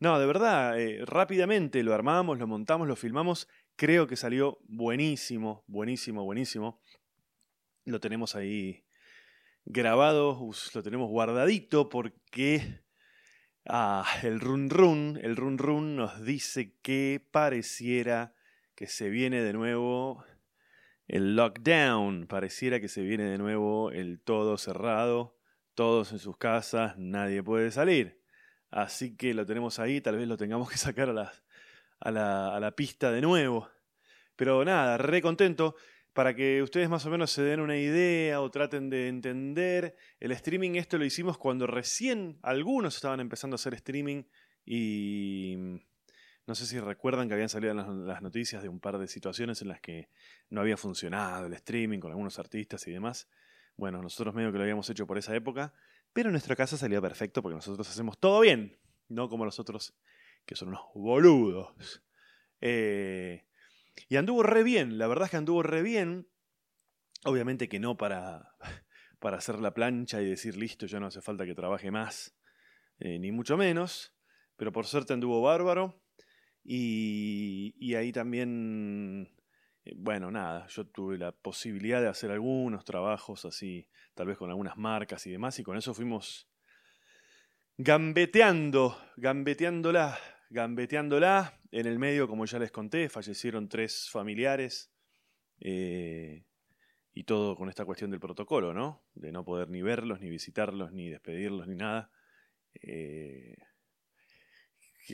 no, 0.00 0.18
de 0.18 0.26
verdad, 0.26 0.80
eh, 0.80 1.04
rápidamente 1.04 1.82
lo 1.82 1.92
armamos, 1.92 2.38
lo 2.38 2.46
montamos, 2.46 2.88
lo 2.88 2.96
filmamos 2.96 3.46
Creo 3.78 4.08
que 4.08 4.16
salió 4.16 4.58
buenísimo, 4.64 5.62
buenísimo, 5.68 6.24
buenísimo. 6.24 6.82
Lo 7.84 8.00
tenemos 8.00 8.34
ahí 8.34 8.84
grabado, 9.64 10.36
lo 10.74 10.82
tenemos 10.82 11.08
guardadito 11.08 11.88
porque 11.88 12.82
ah, 13.66 14.04
el 14.24 14.40
run 14.40 14.68
run, 14.68 15.20
el 15.22 15.36
run 15.36 15.58
run 15.58 15.94
nos 15.94 16.24
dice 16.24 16.76
que 16.82 17.24
pareciera 17.30 18.34
que 18.74 18.88
se 18.88 19.10
viene 19.10 19.42
de 19.42 19.52
nuevo 19.52 20.24
el 21.08 21.34
lockdown, 21.34 22.26
pareciera 22.26 22.80
que 22.80 22.88
se 22.88 23.02
viene 23.02 23.24
de 23.24 23.38
nuevo 23.38 23.90
el 23.90 24.20
todo 24.20 24.58
cerrado, 24.58 25.36
todos 25.74 26.12
en 26.12 26.18
sus 26.18 26.36
casas, 26.36 26.96
nadie 26.98 27.42
puede 27.42 27.70
salir. 27.70 28.22
Así 28.70 29.16
que 29.16 29.34
lo 29.34 29.46
tenemos 29.46 29.78
ahí, 29.78 30.00
tal 30.00 30.16
vez 30.16 30.28
lo 30.28 30.36
tengamos 30.36 30.70
que 30.70 30.76
sacar 30.78 31.08
a 31.10 32.60
la 32.60 32.76
pista 32.76 33.10
de 33.10 33.22
nuevo. 33.22 33.68
Pero 34.36 34.64
nada, 34.64 34.98
re 34.98 35.20
contento. 35.20 35.74
Para 36.12 36.34
que 36.34 36.62
ustedes 36.62 36.88
más 36.88 37.06
o 37.06 37.10
menos 37.10 37.30
se 37.30 37.42
den 37.42 37.60
una 37.60 37.76
idea 37.76 38.40
o 38.40 38.50
traten 38.50 38.90
de 38.90 39.08
entender, 39.08 39.94
el 40.18 40.32
streaming 40.32 40.74
esto 40.74 40.98
lo 40.98 41.04
hicimos 41.04 41.38
cuando 41.38 41.66
recién 41.66 42.38
algunos 42.42 42.96
estaban 42.96 43.20
empezando 43.20 43.54
a 43.54 43.58
hacer 43.58 43.74
streaming 43.74 44.24
y 44.64 45.80
no 46.48 46.54
sé 46.54 46.64
si 46.64 46.80
recuerdan 46.80 47.28
que 47.28 47.34
habían 47.34 47.50
salido 47.50 47.74
las, 47.74 48.22
noticias 48.22 48.62
de 48.62 48.70
un 48.70 48.80
par 48.80 48.96
de 48.96 49.06
situaciones 49.06 49.60
en 49.60 49.68
las 49.68 49.82
que 49.82 50.08
no 50.48 50.62
había 50.62 50.78
funcionado 50.78 51.44
el 51.44 51.52
streaming 51.52 51.98
con 51.98 52.10
algunos 52.10 52.38
artistas 52.38 52.86
y 52.88 52.90
demás. 52.90 53.28
Bueno, 53.76 54.00
nosotros 54.00 54.34
medio 54.34 54.50
que 54.50 54.56
lo 54.56 54.64
habíamos 54.64 54.88
hecho 54.88 55.06
por 55.06 55.18
esa 55.18 55.36
época, 55.36 55.74
pero 56.14 56.30
en 56.30 56.32
nuestra 56.32 56.56
casa 56.56 56.78
salía 56.78 57.02
perfecto 57.02 57.42
porque 57.42 57.56
nosotros 57.56 57.86
hacemos 57.90 58.18
todo 58.18 58.40
bien, 58.40 58.78
no 59.08 59.28
como 59.28 59.44
los 59.44 59.60
otros 59.60 59.94
que 60.46 60.56
son 60.56 60.68
unos 60.68 60.80
boludos. 60.94 62.02
Eh, 62.62 63.44
y 64.08 64.16
anduvo 64.16 64.42
re 64.42 64.62
bien, 64.62 64.96
la 64.96 65.06
verdad 65.06 65.26
es 65.26 65.32
que 65.32 65.36
anduvo 65.36 65.62
re 65.62 65.82
bien. 65.82 66.30
Obviamente 67.26 67.68
que 67.68 67.78
no 67.78 67.98
para, 67.98 68.54
para 69.20 69.36
hacer 69.36 69.60
la 69.60 69.74
plancha 69.74 70.22
y 70.22 70.24
decir 70.24 70.56
listo, 70.56 70.86
ya 70.86 70.98
no 70.98 71.08
hace 71.08 71.20
falta 71.20 71.44
que 71.44 71.54
trabaje 71.54 71.90
más, 71.90 72.34
eh, 73.00 73.18
ni 73.18 73.32
mucho 73.32 73.58
menos. 73.58 74.14
Pero 74.56 74.72
por 74.72 74.86
suerte 74.86 75.12
anduvo 75.12 75.42
bárbaro. 75.42 76.07
Y, 76.70 77.74
y 77.78 77.94
ahí 77.94 78.12
también, 78.12 79.26
eh, 79.86 79.94
bueno, 79.96 80.30
nada, 80.30 80.66
yo 80.66 80.86
tuve 80.86 81.16
la 81.16 81.32
posibilidad 81.32 82.02
de 82.02 82.08
hacer 82.08 82.30
algunos 82.30 82.84
trabajos 82.84 83.46
así, 83.46 83.88
tal 84.14 84.26
vez 84.26 84.36
con 84.36 84.50
algunas 84.50 84.76
marcas 84.76 85.26
y 85.26 85.30
demás, 85.30 85.58
y 85.58 85.62
con 85.62 85.78
eso 85.78 85.94
fuimos 85.94 86.46
gambeteando, 87.78 88.98
gambeteándola, 89.16 90.18
gambeteándola. 90.50 91.58
En 91.70 91.86
el 91.86 91.98
medio, 91.98 92.28
como 92.28 92.44
ya 92.44 92.58
les 92.58 92.70
conté, 92.70 93.08
fallecieron 93.08 93.70
tres 93.70 94.10
familiares. 94.10 94.92
Eh, 95.60 96.44
y 97.14 97.24
todo 97.24 97.56
con 97.56 97.70
esta 97.70 97.86
cuestión 97.86 98.10
del 98.10 98.20
protocolo, 98.20 98.74
¿no? 98.74 99.06
De 99.14 99.32
no 99.32 99.42
poder 99.42 99.70
ni 99.70 99.80
verlos, 99.80 100.20
ni 100.20 100.28
visitarlos, 100.28 100.92
ni 100.92 101.08
despedirlos, 101.08 101.66
ni 101.66 101.76
nada. 101.76 102.10
Eh, 102.74 103.56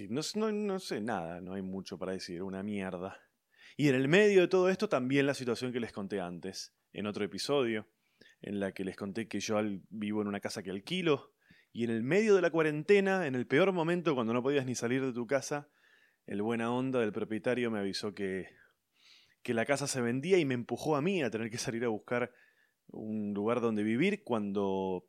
no, 0.08 0.20
no, 0.34 0.52
no, 0.52 0.80
sé 0.80 1.00
nada, 1.00 1.40
no 1.40 1.54
hay 1.54 1.62
mucho 1.62 1.98
para 1.98 2.12
decir, 2.12 2.42
una 2.42 2.62
mierda. 2.62 3.20
Y 3.76 3.88
en 3.88 3.94
el 3.94 4.08
medio 4.08 4.42
de 4.42 4.48
todo 4.48 4.68
esto 4.68 4.88
también 4.88 5.26
la 5.26 5.34
situación 5.34 5.72
que 5.72 5.80
les 5.80 5.92
conté 5.92 6.20
antes, 6.20 6.74
en 6.92 7.06
otro 7.06 7.24
episodio, 7.24 7.88
en 8.40 8.60
la 8.60 8.72
que 8.72 8.84
les 8.84 8.96
conté 8.96 9.26
que 9.26 9.40
yo 9.40 9.60
vivo 9.90 10.22
en 10.22 10.28
una 10.28 10.40
casa 10.40 10.62
que 10.62 10.70
alquilo, 10.70 11.32
y 11.72 11.84
en 11.84 11.90
el 11.90 12.02
medio 12.02 12.36
de 12.36 12.42
la 12.42 12.50
cuarentena, 12.50 13.26
en 13.26 13.34
el 13.34 13.46
peor 13.46 13.72
momento 13.72 14.14
cuando 14.14 14.32
no 14.32 14.42
podías 14.42 14.64
ni 14.64 14.74
salir 14.74 15.04
de 15.04 15.12
tu 15.12 15.26
casa, 15.26 15.68
el 16.26 16.40
buena 16.40 16.72
onda 16.72 17.00
del 17.00 17.12
propietario 17.12 17.70
me 17.70 17.80
avisó 17.80 18.14
que, 18.14 18.48
que 19.42 19.54
la 19.54 19.66
casa 19.66 19.86
se 19.86 20.00
vendía 20.00 20.38
y 20.38 20.44
me 20.44 20.54
empujó 20.54 20.94
a 20.94 21.02
mí 21.02 21.22
a 21.22 21.30
tener 21.30 21.50
que 21.50 21.58
salir 21.58 21.84
a 21.84 21.88
buscar 21.88 22.32
un 22.88 23.34
lugar 23.34 23.60
donde 23.60 23.82
vivir 23.82 24.22
cuando 24.22 25.04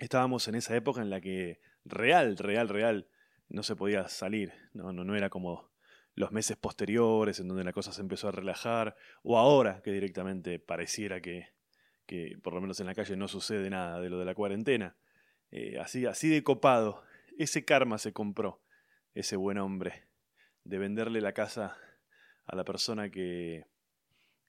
estábamos 0.00 0.48
en 0.48 0.56
esa 0.56 0.74
época 0.74 1.00
en 1.00 1.10
la 1.10 1.20
que 1.20 1.60
real, 1.84 2.36
real, 2.36 2.68
real 2.68 3.08
no 3.48 3.62
se 3.62 3.76
podía 3.76 4.08
salir, 4.08 4.52
no, 4.72 4.92
no, 4.92 5.04
no 5.04 5.16
era 5.16 5.30
como 5.30 5.70
los 6.14 6.32
meses 6.32 6.56
posteriores 6.56 7.38
en 7.40 7.48
donde 7.48 7.64
la 7.64 7.72
cosa 7.72 7.92
se 7.92 8.00
empezó 8.00 8.28
a 8.28 8.32
relajar, 8.32 8.96
o 9.22 9.38
ahora 9.38 9.80
que 9.82 9.92
directamente 9.92 10.58
pareciera 10.58 11.20
que, 11.20 11.48
que 12.06 12.38
por 12.42 12.54
lo 12.54 12.60
menos 12.60 12.80
en 12.80 12.86
la 12.86 12.94
calle 12.94 13.16
no 13.16 13.28
sucede 13.28 13.70
nada 13.70 14.00
de 14.00 14.10
lo 14.10 14.18
de 14.18 14.24
la 14.24 14.34
cuarentena. 14.34 14.96
Eh, 15.50 15.78
así, 15.78 16.06
así 16.06 16.28
de 16.28 16.42
copado. 16.42 17.02
Ese 17.38 17.64
karma 17.64 17.98
se 17.98 18.12
compró, 18.12 18.62
ese 19.14 19.36
buen 19.36 19.58
hombre, 19.58 20.08
de 20.64 20.78
venderle 20.78 21.20
la 21.20 21.32
casa 21.32 21.76
a 22.46 22.56
la 22.56 22.64
persona 22.64 23.10
que, 23.10 23.66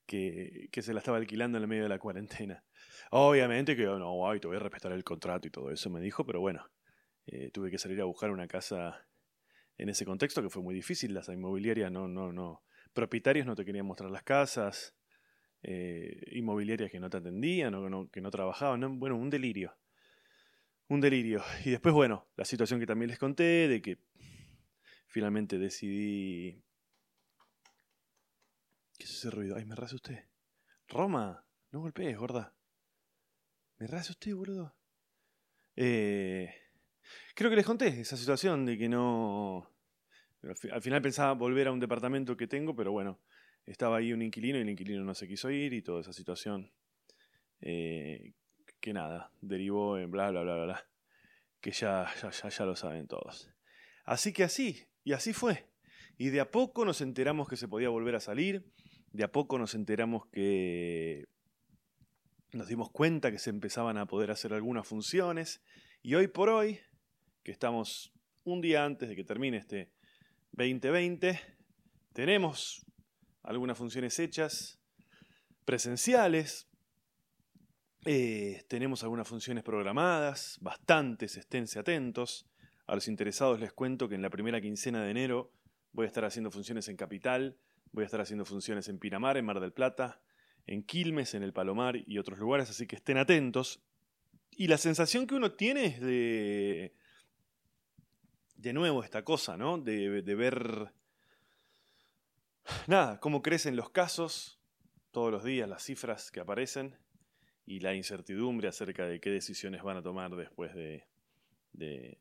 que, 0.08 0.82
se 0.82 0.94
la 0.94 1.00
estaba 1.00 1.18
alquilando 1.18 1.58
en 1.58 1.64
el 1.64 1.68
medio 1.68 1.84
de 1.84 1.90
la 1.90 2.00
cuarentena. 2.00 2.64
Obviamente 3.12 3.76
que 3.76 3.84
no, 3.84 4.28
ay, 4.28 4.40
te 4.40 4.48
voy 4.48 4.58
a 4.58 4.60
respetar 4.60 4.92
el 4.92 5.04
contrato 5.04 5.48
y 5.48 5.52
todo 5.52 5.70
eso 5.72 5.90
me 5.90 6.02
dijo, 6.02 6.26
pero 6.26 6.40
bueno, 6.40 6.68
eh, 7.32 7.52
tuve 7.52 7.70
que 7.70 7.78
salir 7.78 8.02
a 8.02 8.06
buscar 8.06 8.32
una 8.32 8.48
casa 8.48 9.06
en 9.78 9.90
ese 9.90 10.04
contexto 10.04 10.42
que 10.42 10.50
fue 10.50 10.64
muy 10.64 10.74
difícil. 10.74 11.14
Las 11.14 11.30
inmobiliarias 11.30 11.92
no, 11.92 12.08
no, 12.08 12.32
no. 12.32 12.64
Propietarios 12.94 13.46
no 13.46 13.56
te 13.56 13.66
querían 13.66 13.86
mostrar 13.86 14.10
las 14.10 14.24
casas. 14.24 14.96
Eh, 15.62 16.24
inmobiliarias 16.32 16.90
que 16.90 17.00
no 17.00 17.10
te 17.10 17.18
atendían 17.18 17.76
o 17.76 18.10
que 18.10 18.22
no 18.22 18.32
trabajaban. 18.32 19.00
Bueno, 19.00 19.16
un 19.16 19.30
delirio. 19.30 19.78
Un 20.88 21.02
delirio. 21.02 21.44
Y 21.66 21.70
después, 21.70 21.94
bueno, 21.94 22.28
la 22.36 22.46
situación 22.46 22.80
que 22.80 22.88
también 22.88 23.10
les 23.10 23.20
conté 23.20 23.68
de 23.68 23.82
que 23.82 24.00
finalmente 25.08 25.60
decidí. 25.60 26.64
¿Qué 28.98 29.04
es 29.06 29.12
ese 29.12 29.30
ruido? 29.30 29.56
Ay, 29.56 29.66
me 29.66 29.76
rasa 29.76 29.96
usted. 29.96 30.26
Roma, 30.88 31.46
no 31.72 31.80
golpees, 31.80 32.18
gorda. 32.18 32.56
Me 33.78 33.86
rasa 33.86 34.14
usted, 34.14 34.34
boludo. 34.34 34.76
Eh, 35.76 36.54
Creo 37.36 37.50
que 37.50 37.56
les 37.56 37.66
conté 37.66 37.88
esa 38.02 38.18
situación 38.18 38.66
de 38.66 38.78
que 38.78 38.90
no... 38.90 39.70
Al 40.72 40.82
final 40.82 41.02
pensaba 41.02 41.34
volver 41.34 41.68
a 41.68 41.72
un 41.72 41.80
departamento 41.80 42.38
que 42.38 42.48
tengo, 42.48 42.76
pero 42.76 42.92
bueno, 42.92 43.20
estaba 43.66 43.98
ahí 43.98 44.14
un 44.14 44.22
inquilino 44.22 44.58
y 44.58 44.62
el 44.62 44.70
inquilino 44.70 45.04
no 45.04 45.14
se 45.14 45.28
quiso 45.28 45.50
ir 45.52 45.74
y 45.74 45.82
toda 45.82 46.02
esa 46.02 46.14
situación 46.14 46.72
eh, 47.62 48.34
que 48.80 48.94
nada, 48.94 49.32
derivó 49.42 49.98
en 49.98 50.10
bla, 50.10 50.32
bla, 50.32 50.44
bla, 50.44 50.56
bla, 50.56 50.66
bla, 50.66 50.88
que 51.60 51.72
ya, 51.72 52.08
ya, 52.22 52.32
ya, 52.32 52.50
ya 52.50 52.66
lo 52.66 52.76
saben 52.76 53.08
todos. 53.08 53.52
Así 54.06 54.32
que 54.32 54.44
así, 54.44 54.88
y 55.04 55.14
así 55.14 55.34
fue. 55.34 55.68
Y 56.18 56.30
de 56.30 56.40
a 56.40 56.52
poco 56.52 56.86
nos 56.86 57.02
enteramos 57.02 57.48
que 57.48 57.58
se 57.58 57.68
podía 57.68 57.90
volver 57.90 58.16
a 58.16 58.20
salir, 58.20 58.66
de 59.12 59.24
a 59.24 59.32
poco 59.32 59.58
nos 59.58 59.76
enteramos 59.76 60.28
que 60.28 61.28
nos 62.52 62.68
dimos 62.68 62.90
cuenta 62.92 63.32
que 63.32 63.40
se 63.40 63.50
empezaban 63.50 63.98
a 63.98 64.08
poder 64.08 64.32
hacer 64.32 64.54
algunas 64.54 64.88
funciones, 64.88 65.62
y 66.02 66.16
hoy 66.16 66.28
por 66.28 66.50
hoy 66.50 66.80
estamos 67.52 68.14
un 68.44 68.62
día 68.62 68.86
antes 68.86 69.10
de 69.10 69.16
que 69.16 69.24
termine 69.24 69.58
este 69.58 69.92
2020. 70.52 71.40
Tenemos 72.14 72.86
algunas 73.44 73.78
funciones 73.78 74.20
hechas, 74.20 74.80
presenciales, 75.66 76.68
eh, 78.06 78.64
tenemos 78.68 79.04
algunas 79.04 79.28
funciones 79.28 79.64
programadas, 79.64 80.58
bastantes, 80.62 81.38
esténse 81.38 81.80
atentos. 81.80 82.50
A 82.88 82.96
los 82.96 83.08
interesados 83.08 83.60
les 83.60 83.74
cuento 83.74 84.10
que 84.10 84.16
en 84.16 84.22
la 84.22 84.30
primera 84.30 84.62
quincena 84.62 85.04
de 85.04 85.12
enero 85.12 85.54
voy 85.92 86.06
a 86.06 86.08
estar 86.08 86.26
haciendo 86.26 86.50
funciones 86.50 86.88
en 86.88 86.96
Capital, 86.96 87.58
voy 87.92 88.04
a 88.04 88.06
estar 88.06 88.22
haciendo 88.22 88.46
funciones 88.46 88.88
en 88.88 89.00
Pinamar, 89.00 89.38
en 89.38 89.46
Mar 89.46 89.60
del 89.60 89.74
Plata, 89.74 90.22
en 90.66 90.84
Quilmes, 90.84 91.34
en 91.34 91.44
el 91.44 91.54
Palomar 91.54 91.98
y 92.06 92.18
otros 92.18 92.40
lugares, 92.40 92.70
así 92.70 92.88
que 92.88 92.96
estén 92.96 93.18
atentos. 93.18 93.84
Y 94.52 94.68
la 94.68 94.78
sensación 94.78 95.28
que 95.28 95.36
uno 95.36 95.54
tiene 95.54 95.86
es 95.86 96.02
de 96.02 96.96
de 98.60 98.74
nuevo 98.74 99.04
esta 99.04 99.24
cosa, 99.24 99.56
¿no? 99.56 99.78
De, 99.78 100.22
ver, 100.36 100.92
nada, 102.88 103.20
cómo 103.22 103.42
crecen 103.42 103.78
los 103.78 103.90
casos 103.90 104.60
todos 105.12 105.32
los 105.32 105.46
días, 105.46 105.70
las 105.70 105.84
cifras 105.84 106.30
que 106.30 106.42
aparecen 106.42 106.98
y 107.66 107.80
la 107.80 107.96
incertidumbre 107.96 108.68
acerca 108.68 109.06
de 109.06 109.22
qué 109.22 109.30
decisiones 109.30 109.82
van 109.82 109.98
a 109.98 110.04
tomar 110.04 110.36
después 110.36 110.76
de, 110.76 111.08
de, 111.72 112.20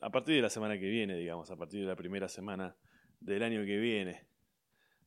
a 0.00 0.10
partir 0.10 0.36
de 0.36 0.42
la 0.42 0.50
semana 0.50 0.78
que 0.78 0.90
viene, 0.90 1.16
digamos, 1.16 1.50
a 1.50 1.56
partir 1.56 1.80
de 1.80 1.86
la 1.86 1.96
primera 1.96 2.28
semana 2.28 2.76
del 3.20 3.42
año 3.42 3.64
que 3.64 3.78
viene. 3.78 4.26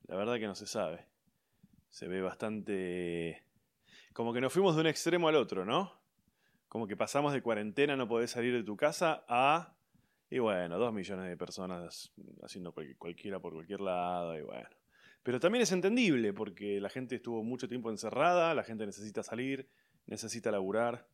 La 0.08 0.16
verdad 0.16 0.40
que 0.40 0.48
no 0.48 0.56
se 0.56 0.66
sabe. 0.66 1.06
Se 1.90 2.08
ve 2.08 2.22
bastante... 2.22 3.44
Como 4.14 4.34
que 4.34 4.42
nos 4.42 4.52
fuimos 4.52 4.74
de 4.74 4.82
un 4.82 4.88
extremo 4.88 5.28
al 5.28 5.36
otro, 5.36 5.64
¿no? 5.64 6.02
Como 6.68 6.88
que 6.88 6.98
pasamos 6.98 7.34
de 7.34 7.44
cuarentena, 7.44 7.96
no 7.96 8.08
podés 8.08 8.32
salir 8.32 8.54
de 8.54 8.64
tu 8.64 8.76
casa, 8.76 9.24
a 9.28 9.76
y 10.30 10.40
bueno, 10.40 10.78
dos 10.78 10.94
millones 10.94 11.28
de 11.28 11.38
personas 11.38 12.12
haciendo 12.44 12.74
cualquiera 12.98 13.40
por 13.40 13.54
cualquier 13.54 13.82
lado, 13.82 14.38
y 14.38 14.42
bueno. 14.42 14.70
Pero 15.24 15.40
también 15.40 15.64
es 15.64 15.72
entendible, 15.72 16.34
porque 16.34 16.80
la 16.80 16.90
gente 16.90 17.16
estuvo 17.16 17.44
mucho 17.44 17.68
tiempo 17.68 17.90
encerrada, 17.90 18.54
la 18.54 18.64
gente 18.64 18.86
necesita 18.86 19.24
salir, 19.24 19.68
necesita 20.06 20.52
laburar. 20.52 21.08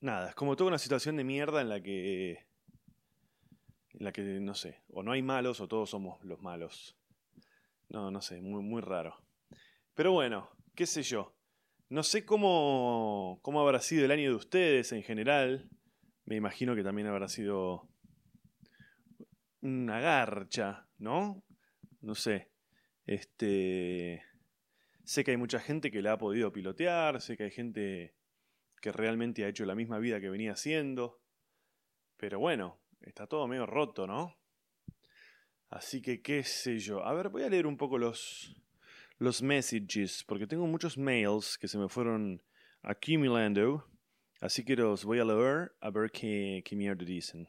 Nada, 0.00 0.30
es 0.30 0.34
como 0.34 0.56
toda 0.56 0.68
una 0.68 0.78
situación 0.78 1.16
de 1.16 1.24
mierda 1.24 1.60
en 1.60 1.68
la 1.68 1.82
que. 1.82 2.46
en 3.94 4.04
la 4.04 4.12
que, 4.12 4.22
no 4.22 4.54
sé, 4.54 4.82
o 4.90 5.02
no 5.02 5.12
hay 5.12 5.22
malos 5.22 5.60
o 5.60 5.68
todos 5.68 5.90
somos 5.90 6.22
los 6.24 6.40
malos. 6.40 6.96
No, 7.88 8.10
no 8.10 8.20
sé, 8.20 8.40
muy, 8.40 8.62
muy 8.62 8.80
raro. 8.80 9.16
Pero 9.94 10.12
bueno, 10.12 10.50
qué 10.74 10.86
sé 10.86 11.02
yo. 11.02 11.34
No 11.90 12.02
sé 12.02 12.24
cómo, 12.24 13.40
cómo 13.42 13.60
habrá 13.60 13.80
sido 13.80 14.04
el 14.04 14.10
año 14.10 14.30
de 14.30 14.36
ustedes 14.36 14.92
en 14.92 15.02
general. 15.02 15.68
Me 16.28 16.36
imagino 16.36 16.76
que 16.76 16.84
también 16.84 17.08
habrá 17.08 17.26
sido 17.26 17.88
una 19.62 19.98
garcha, 19.98 20.86
¿no? 20.98 21.42
No 22.02 22.14
sé. 22.14 22.50
Este. 23.06 24.22
Sé 25.04 25.24
que 25.24 25.30
hay 25.30 25.36
mucha 25.38 25.58
gente 25.58 25.90
que 25.90 26.02
la 26.02 26.12
ha 26.12 26.18
podido 26.18 26.52
pilotear, 26.52 27.22
sé 27.22 27.38
que 27.38 27.44
hay 27.44 27.50
gente 27.50 28.14
que 28.82 28.92
realmente 28.92 29.42
ha 29.42 29.48
hecho 29.48 29.64
la 29.64 29.74
misma 29.74 29.98
vida 30.00 30.20
que 30.20 30.28
venía 30.28 30.52
haciendo. 30.52 31.18
Pero 32.18 32.38
bueno, 32.38 32.78
está 33.00 33.26
todo 33.26 33.48
medio 33.48 33.64
roto, 33.64 34.06
¿no? 34.06 34.36
Así 35.70 36.02
que 36.02 36.20
qué 36.20 36.44
sé 36.44 36.78
yo. 36.78 37.06
A 37.06 37.14
ver, 37.14 37.30
voy 37.30 37.44
a 37.44 37.48
leer 37.48 37.66
un 37.66 37.78
poco 37.78 37.96
los, 37.96 38.54
los 39.16 39.40
messages, 39.40 40.24
porque 40.24 40.46
tengo 40.46 40.66
muchos 40.66 40.98
mails 40.98 41.56
que 41.56 41.68
se 41.68 41.78
me 41.78 41.88
fueron 41.88 42.42
acumulando. 42.82 43.90
Así 44.40 44.64
que 44.64 44.76
los 44.76 45.04
voy 45.04 45.18
a 45.18 45.24
leer 45.24 45.72
a 45.80 45.90
ver 45.90 46.10
qué, 46.10 46.62
qué 46.64 46.76
mierda 46.76 47.04
dicen. 47.04 47.48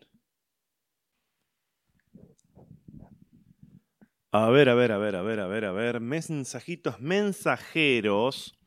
A 4.32 4.50
ver, 4.50 4.70
a 4.70 4.76
ver, 4.76 4.92
a 4.92 4.98
ver, 4.98 5.16
a 5.16 5.22
ver, 5.22 5.40
a 5.40 5.48
ver, 5.48 5.66
a 5.66 5.72
ver. 5.72 6.00
Mensajitos 6.00 7.00
mensajeros. 7.00 8.60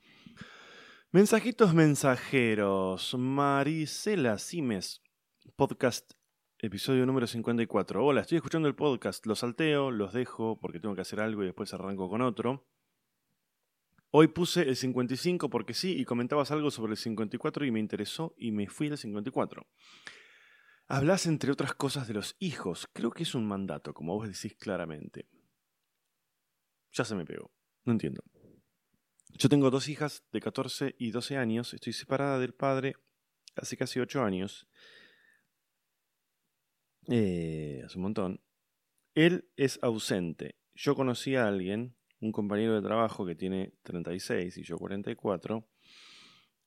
Mensajitos 1.11 1.75
mensajeros. 1.75 3.15
Marisela 3.19 4.39
Simes. 4.39 5.03
Podcast 5.57 6.13
episodio 6.65 7.05
número 7.07 7.27
54. 7.27 8.05
Hola, 8.05 8.21
estoy 8.21 8.37
escuchando 8.37 8.69
el 8.69 8.77
podcast. 8.77 9.27
Los 9.27 9.41
salteo, 9.41 9.91
los 9.91 10.13
dejo 10.13 10.61
porque 10.61 10.79
tengo 10.79 10.95
que 10.95 11.01
hacer 11.01 11.19
algo 11.19 11.43
y 11.43 11.47
después 11.47 11.75
arranco 11.75 12.09
con 12.09 12.23
otro. 12.23 12.69
Hoy 14.15 14.29
puse 14.29 14.61
el 14.61 14.77
55 14.77 15.49
porque 15.49 15.73
sí 15.73 15.99
y 15.99 16.05
comentabas 16.05 16.51
algo 16.51 16.71
sobre 16.71 16.93
el 16.93 16.99
54 16.99 17.65
y 17.65 17.71
me 17.71 17.81
interesó 17.81 18.35
y 18.37 18.53
me 18.53 18.69
fui 18.69 18.89
al 18.89 18.99
54. 18.99 19.67
Hablas 20.87 21.25
entre 21.25 21.51
otras 21.51 21.73
cosas 21.73 22.09
de 22.09 22.13
los 22.13 22.37
hijos. 22.39 22.87
Creo 22.93 23.11
que 23.11 23.23
es 23.23 23.35
un 23.35 23.47
mandato, 23.47 23.95
como 23.95 24.15
vos 24.15 24.29
decís 24.29 24.55
claramente. 24.55 25.31
Ya 26.93 27.07
se 27.07 27.15
me 27.15 27.25
pegó. 27.25 27.55
No 27.87 27.93
entiendo. 27.95 28.23
Yo 29.31 29.49
tengo 29.49 29.71
dos 29.71 29.89
hijas 29.89 30.27
de 30.31 30.43
14 30.43 30.95
y 30.99 31.11
12 31.11 31.39
años. 31.39 31.73
Estoy 31.73 31.95
separada 31.95 32.39
del 32.39 32.53
padre 32.53 32.97
hace 33.57 33.79
casi 33.79 33.99
8 33.99 34.23
años. 34.25 34.69
Eh, 37.09 37.81
hace 37.83 37.97
un 37.97 38.03
montón. 38.03 38.45
Él 39.15 39.51
es 39.57 39.79
ausente. 39.81 40.57
Yo 40.75 40.95
conocí 40.95 41.35
a 41.35 41.49
alguien 41.49 41.97
un 42.23 42.31
compañero 42.31 42.75
de 42.75 42.83
trabajo 42.83 43.27
que 43.27 43.35
tiene 43.35 43.75
36 43.83 44.57
y 44.57 44.63
yo 44.63 44.79
44. 44.79 45.69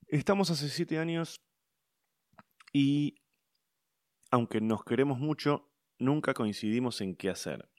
Estamos 0.08 0.52
hace 0.52 0.68
7 0.68 1.00
años 1.00 1.42
y, 2.74 3.16
aunque 4.30 4.60
nos 4.60 4.84
queremos 4.84 5.18
mucho, 5.18 5.72
nunca 5.98 6.34
coincidimos 6.34 7.00
en 7.00 7.16
qué 7.16 7.30
hacer. 7.30 7.70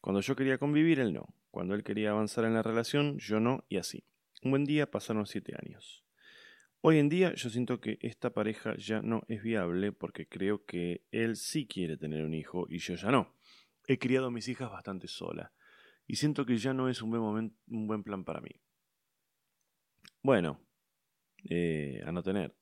Cuando 0.00 0.20
yo 0.20 0.36
quería 0.36 0.58
convivir, 0.58 1.00
él 1.00 1.12
no. 1.12 1.34
Cuando 1.50 1.74
él 1.74 1.82
quería 1.82 2.10
avanzar 2.10 2.44
en 2.44 2.54
la 2.54 2.62
relación, 2.62 3.18
yo 3.18 3.40
no, 3.40 3.64
y 3.68 3.78
así. 3.78 4.04
Un 4.42 4.52
buen 4.52 4.64
día 4.64 4.88
pasaron 4.88 5.26
7 5.26 5.54
años. 5.60 6.04
Hoy 6.80 6.98
en 6.98 7.08
día 7.08 7.34
yo 7.34 7.50
siento 7.50 7.80
que 7.80 7.98
esta 8.00 8.32
pareja 8.32 8.76
ya 8.76 9.02
no 9.02 9.22
es 9.26 9.42
viable 9.42 9.90
porque 9.90 10.28
creo 10.28 10.64
que 10.64 11.02
él 11.10 11.34
sí 11.34 11.66
quiere 11.66 11.96
tener 11.96 12.24
un 12.24 12.34
hijo 12.34 12.66
y 12.70 12.78
yo 12.78 12.94
ya 12.94 13.10
no. 13.10 13.34
He 13.88 13.98
criado 13.98 14.28
a 14.28 14.30
mis 14.30 14.46
hijas 14.46 14.70
bastante 14.70 15.08
sola 15.08 15.52
y 16.08 16.16
siento 16.16 16.46
que 16.46 16.56
ya 16.56 16.72
no 16.72 16.88
es 16.88 17.02
un 17.02 17.10
buen, 17.10 17.22
momento, 17.22 17.56
un 17.68 17.86
buen 17.86 18.02
plan 18.02 18.24
para 18.24 18.40
mí. 18.40 18.50
Bueno, 20.22 20.58
eh, 21.48 22.02
a 22.04 22.10
no 22.10 22.22
tener. 22.22 22.56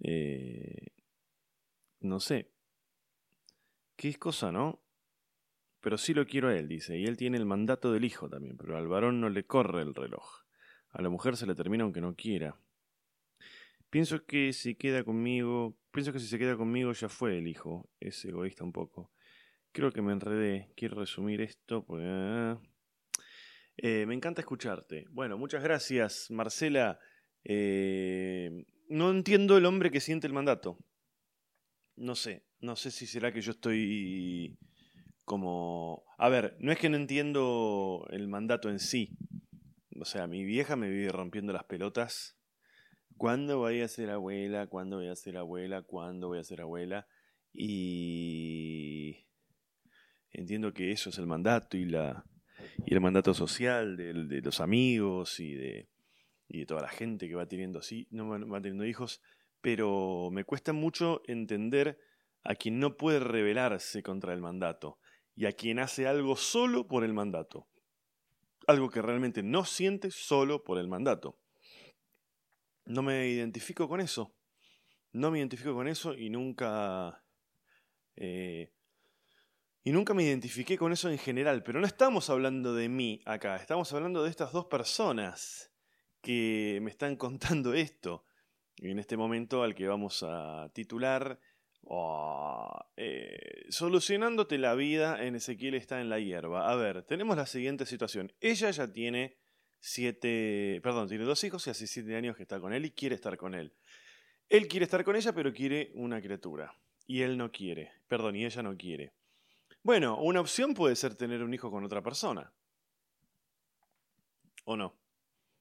Eh, 0.00 0.88
no 2.00 2.20
sé. 2.20 2.50
¿Qué 3.96 4.08
es 4.08 4.18
cosa, 4.18 4.50
no? 4.50 4.82
Pero 5.80 5.98
sí 5.98 6.14
lo 6.14 6.26
quiero 6.26 6.48
a 6.48 6.56
él, 6.56 6.68
dice, 6.68 6.98
y 6.98 7.04
él 7.04 7.18
tiene 7.18 7.36
el 7.36 7.44
mandato 7.44 7.92
del 7.92 8.06
hijo 8.06 8.30
también, 8.30 8.56
pero 8.56 8.78
al 8.78 8.88
varón 8.88 9.20
no 9.20 9.28
le 9.28 9.44
corre 9.44 9.82
el 9.82 9.94
reloj. 9.94 10.44
A 10.88 11.02
la 11.02 11.10
mujer 11.10 11.36
se 11.36 11.46
le 11.46 11.54
termina 11.54 11.84
aunque 11.84 12.00
no 12.00 12.14
quiera. 12.14 12.58
Pienso 13.90 14.24
que 14.24 14.54
si 14.54 14.74
queda 14.74 15.04
conmigo, 15.04 15.76
pienso 15.92 16.14
que 16.14 16.18
si 16.18 16.26
se 16.28 16.38
queda 16.38 16.56
conmigo 16.56 16.92
ya 16.92 17.10
fue 17.10 17.36
el 17.36 17.46
hijo, 17.46 17.90
es 18.00 18.24
egoísta 18.24 18.64
un 18.64 18.72
poco. 18.72 19.12
Creo 19.74 19.90
que 19.90 20.02
me 20.02 20.12
enredé. 20.12 20.70
Quiero 20.76 21.00
resumir 21.00 21.40
esto. 21.40 21.84
Pues, 21.84 22.00
me 23.82 24.14
encanta 24.14 24.40
escucharte. 24.40 25.04
Bueno, 25.10 25.36
muchas 25.36 25.64
gracias, 25.64 26.30
Marcela. 26.30 27.00
Eh, 27.42 28.66
no 28.88 29.10
entiendo 29.10 29.56
el 29.58 29.66
hombre 29.66 29.90
que 29.90 29.98
siente 29.98 30.28
el 30.28 30.32
mandato. 30.32 30.78
No 31.96 32.14
sé. 32.14 32.46
No 32.60 32.76
sé 32.76 32.92
si 32.92 33.08
será 33.08 33.32
que 33.32 33.40
yo 33.40 33.50
estoy 33.50 34.56
como... 35.24 36.04
A 36.18 36.28
ver, 36.28 36.56
no 36.60 36.70
es 36.70 36.78
que 36.78 36.88
no 36.88 36.96
entiendo 36.96 38.06
el 38.10 38.28
mandato 38.28 38.70
en 38.70 38.78
sí. 38.78 39.18
O 40.00 40.04
sea, 40.04 40.28
mi 40.28 40.44
vieja 40.44 40.76
me 40.76 40.88
vive 40.88 41.10
rompiendo 41.10 41.52
las 41.52 41.64
pelotas. 41.64 42.38
¿Cuándo 43.16 43.58
voy 43.58 43.80
a 43.80 43.88
ser 43.88 44.10
abuela? 44.10 44.68
¿Cuándo 44.68 44.98
voy 44.98 45.08
a 45.08 45.16
ser 45.16 45.36
abuela? 45.36 45.82
¿Cuándo 45.82 46.28
voy 46.28 46.38
a 46.38 46.44
ser 46.44 46.60
abuela? 46.60 47.08
Y 47.56 48.83
Entiendo 50.34 50.74
que 50.74 50.90
eso 50.90 51.10
es 51.10 51.18
el 51.18 51.26
mandato 51.28 51.76
y, 51.76 51.84
la, 51.84 52.24
y 52.84 52.92
el 52.92 53.00
mandato 53.00 53.32
social 53.34 53.96
de, 53.96 54.40
los 54.42 54.60
amigos 54.60 55.38
y 55.38 55.54
de, 55.54 55.88
y 56.48 56.58
de 56.58 56.66
toda 56.66 56.82
la 56.82 56.88
gente 56.88 57.28
que 57.28 57.36
va 57.36 57.46
teniendo 57.46 57.78
así, 57.78 58.08
no 58.10 58.28
va 58.28 58.60
teniendo 58.60 58.84
hijos, 58.84 59.22
pero 59.60 60.30
me 60.32 60.42
cuesta 60.42 60.72
mucho 60.72 61.22
entender 61.28 62.00
a 62.42 62.56
quien 62.56 62.80
no 62.80 62.96
puede 62.96 63.20
rebelarse 63.20 64.02
contra 64.02 64.34
el 64.34 64.40
mandato 64.40 64.98
y 65.36 65.46
a 65.46 65.52
quien 65.52 65.78
hace 65.78 66.08
algo 66.08 66.34
solo 66.34 66.88
por 66.88 67.04
el 67.04 67.14
mandato. 67.14 67.68
Algo 68.66 68.90
que 68.90 69.02
realmente 69.02 69.44
no 69.44 69.64
siente 69.64 70.10
solo 70.10 70.64
por 70.64 70.78
el 70.78 70.88
mandato. 70.88 71.38
No 72.86 73.02
me 73.02 73.28
identifico 73.28 73.88
con 73.88 74.00
eso. 74.00 74.34
No 75.12 75.30
me 75.30 75.38
identifico 75.38 75.74
con 75.74 75.86
eso 75.86 76.12
y 76.12 76.28
nunca 76.28 77.22
eh, 78.16 78.73
y 79.84 79.92
nunca 79.92 80.14
me 80.14 80.24
identifiqué 80.24 80.78
con 80.78 80.92
eso 80.92 81.10
en 81.10 81.18
general, 81.18 81.62
pero 81.62 81.78
no 81.78 81.86
estamos 81.86 82.30
hablando 82.30 82.74
de 82.74 82.88
mí 82.88 83.20
acá, 83.26 83.56
estamos 83.56 83.92
hablando 83.92 84.24
de 84.24 84.30
estas 84.30 84.50
dos 84.50 84.64
personas 84.64 85.70
que 86.22 86.80
me 86.82 86.90
están 86.90 87.16
contando 87.16 87.74
esto. 87.74 88.24
En 88.78 88.98
este 88.98 89.16
momento 89.16 89.62
al 89.62 89.74
que 89.76 89.86
vamos 89.86 90.24
a 90.26 90.68
titular 90.74 91.38
eh, 92.96 93.66
Solucionándote 93.68 94.58
la 94.58 94.74
vida 94.74 95.22
en 95.24 95.36
Ezequiel 95.36 95.74
está 95.74 96.00
en 96.00 96.08
la 96.08 96.18
hierba. 96.18 96.70
A 96.70 96.74
ver, 96.76 97.02
tenemos 97.02 97.36
la 97.36 97.46
siguiente 97.46 97.86
situación. 97.86 98.32
Ella 98.40 98.70
ya 98.70 98.90
tiene 98.90 99.36
siete, 99.80 100.80
perdón, 100.82 101.08
tiene 101.08 101.24
dos 101.24 101.44
hijos 101.44 101.66
y 101.66 101.70
hace 101.70 101.86
siete 101.86 102.16
años 102.16 102.36
que 102.36 102.42
está 102.42 102.58
con 102.58 102.72
él 102.72 102.86
y 102.86 102.90
quiere 102.90 103.14
estar 103.14 103.36
con 103.36 103.54
él. 103.54 103.74
Él 104.48 104.68
quiere 104.68 104.84
estar 104.84 105.04
con 105.04 105.16
ella, 105.16 105.32
pero 105.32 105.52
quiere 105.52 105.90
una 105.94 106.20
criatura. 106.20 106.74
Y 107.06 107.22
él 107.22 107.36
no 107.36 107.50
quiere. 107.50 107.92
Perdón, 108.08 108.36
y 108.36 108.44
ella 108.44 108.62
no 108.62 108.76
quiere. 108.76 109.12
Bueno, 109.84 110.16
una 110.16 110.40
opción 110.40 110.72
puede 110.72 110.96
ser 110.96 111.14
tener 111.14 111.42
un 111.42 111.52
hijo 111.52 111.70
con 111.70 111.84
otra 111.84 112.02
persona. 112.02 112.50
¿O 114.64 114.78
no? 114.78 114.98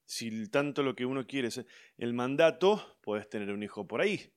Si 0.05 0.47
tanto 0.47 0.81
lo 0.81 0.95
que 0.95 1.05
uno 1.05 1.27
quiere 1.27 1.49
es 1.49 1.65
el 1.97 2.13
mandato, 2.13 2.97
puedes 3.01 3.27
tener 3.27 3.51
un 3.51 3.63
hijo 3.63 3.85
por 3.85 3.99
ahí, 3.99 4.33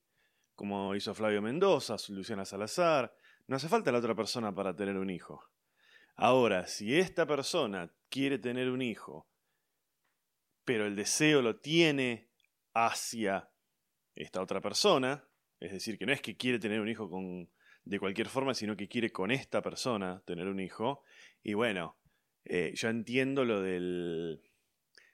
como 0.56 0.96
hizo 0.96 1.14
Flavio 1.14 1.40
Mendoza, 1.40 1.94
Luciana 2.08 2.44
Salazar. 2.44 3.14
No 3.46 3.54
hace 3.54 3.68
falta 3.68 3.92
la 3.92 3.98
otra 3.98 4.16
persona 4.16 4.52
para 4.52 4.74
tener 4.74 4.96
un 4.96 5.08
hijo. 5.08 5.48
Ahora, 6.16 6.66
si 6.66 6.98
esta 6.98 7.24
persona 7.24 7.94
quiere 8.08 8.40
tener 8.40 8.70
un 8.70 8.82
hijo, 8.82 9.28
pero 10.64 10.84
el 10.84 10.96
deseo 10.96 11.42
lo 11.42 11.60
tiene 11.60 12.28
hacia 12.74 13.52
esta 14.16 14.42
otra 14.42 14.60
persona, 14.60 15.28
es 15.60 15.70
decir, 15.70 15.96
que 15.96 16.06
no 16.06 16.12
es 16.12 16.20
que 16.20 16.36
quiere 16.36 16.58
tener 16.58 16.80
un 16.80 16.88
hijo 16.88 17.08
con 17.08 17.48
de 17.86 18.00
cualquier 18.00 18.28
forma, 18.28 18.52
sino 18.52 18.76
que 18.76 18.88
quiere 18.88 19.10
con 19.10 19.30
esta 19.30 19.62
persona 19.62 20.20
tener 20.26 20.48
un 20.48 20.58
hijo. 20.58 21.04
Y 21.42 21.54
bueno, 21.54 21.96
eh, 22.44 22.72
yo 22.74 22.88
entiendo 22.88 23.44
lo 23.44 23.62
del... 23.62 24.42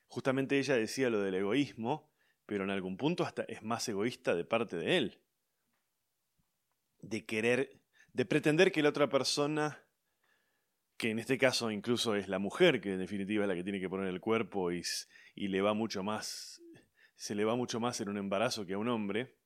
Justamente 0.08 0.58
ella 0.58 0.74
decía 0.74 1.10
lo 1.10 1.20
del 1.20 1.34
egoísmo, 1.34 2.10
pero 2.46 2.64
en 2.64 2.70
algún 2.70 2.96
punto 2.96 3.24
hasta 3.24 3.42
es 3.44 3.62
más 3.62 3.86
egoísta 3.88 4.34
de 4.34 4.44
parte 4.44 4.76
de 4.76 4.96
él. 4.96 5.20
De 7.00 7.26
querer, 7.26 7.78
de 8.14 8.24
pretender 8.24 8.72
que 8.72 8.82
la 8.82 8.88
otra 8.88 9.08
persona, 9.10 9.84
que 10.96 11.10
en 11.10 11.18
este 11.18 11.36
caso 11.36 11.70
incluso 11.70 12.14
es 12.16 12.26
la 12.26 12.38
mujer, 12.38 12.80
que 12.80 12.94
en 12.94 12.98
definitiva 12.98 13.44
es 13.44 13.48
la 13.48 13.54
que 13.54 13.64
tiene 13.64 13.80
que 13.80 13.90
poner 13.90 14.08
el 14.08 14.20
cuerpo 14.20 14.72
y, 14.72 14.82
le 15.34 15.60
va 15.60 15.74
mucho 15.74 16.02
más, 16.02 16.62
se 17.16 17.34
le 17.34 17.44
va 17.44 17.54
mucho 17.54 17.80
más 17.80 18.00
en 18.00 18.08
un 18.08 18.16
embarazo 18.16 18.64
que 18.64 18.74
a 18.74 18.78
un 18.78 18.88
hombre, 18.88 19.36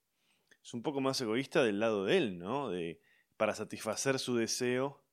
es 0.63 0.75
un 0.75 0.83
poco 0.83 1.01
más 1.01 1.21
egoísta 1.21 1.65
del 1.65 1.81
lado 1.81 2.05
de 2.05 2.19
él, 2.19 2.39
¿no? 2.39 2.71
De, 2.71 3.01
para 3.37 3.55
satisfacer 3.55 4.19
su 4.19 4.37
deseo, 4.37 5.05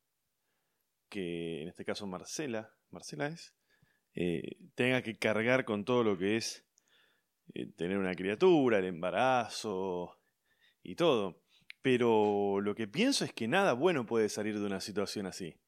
que 1.09 1.61
en 1.61 1.67
este 1.67 1.85
caso 1.85 2.07
Marcela, 2.07 2.73
Marcela 2.89 3.27
es, 3.27 3.53
eh, 4.15 4.57
tenga 4.75 5.01
que 5.01 5.17
cargar 5.17 5.65
con 5.65 5.85
todo 5.85 6.03
lo 6.03 6.17
que 6.17 6.37
es 6.37 6.65
eh, 7.53 7.67
tener 7.75 7.97
una 7.97 8.15
criatura, 8.15 8.79
el 8.79 8.85
embarazo 8.85 10.19
y 10.81 10.95
todo. 10.95 11.41
Pero 11.81 12.61
lo 12.61 12.75
que 12.75 12.87
pienso 12.87 13.25
es 13.25 13.33
que 13.33 13.47
nada 13.47 13.73
bueno 13.73 14.05
puede 14.05 14.29
salir 14.29 14.59
de 14.59 14.65
una 14.65 14.79
situación 14.79 15.25
así. 15.25 15.59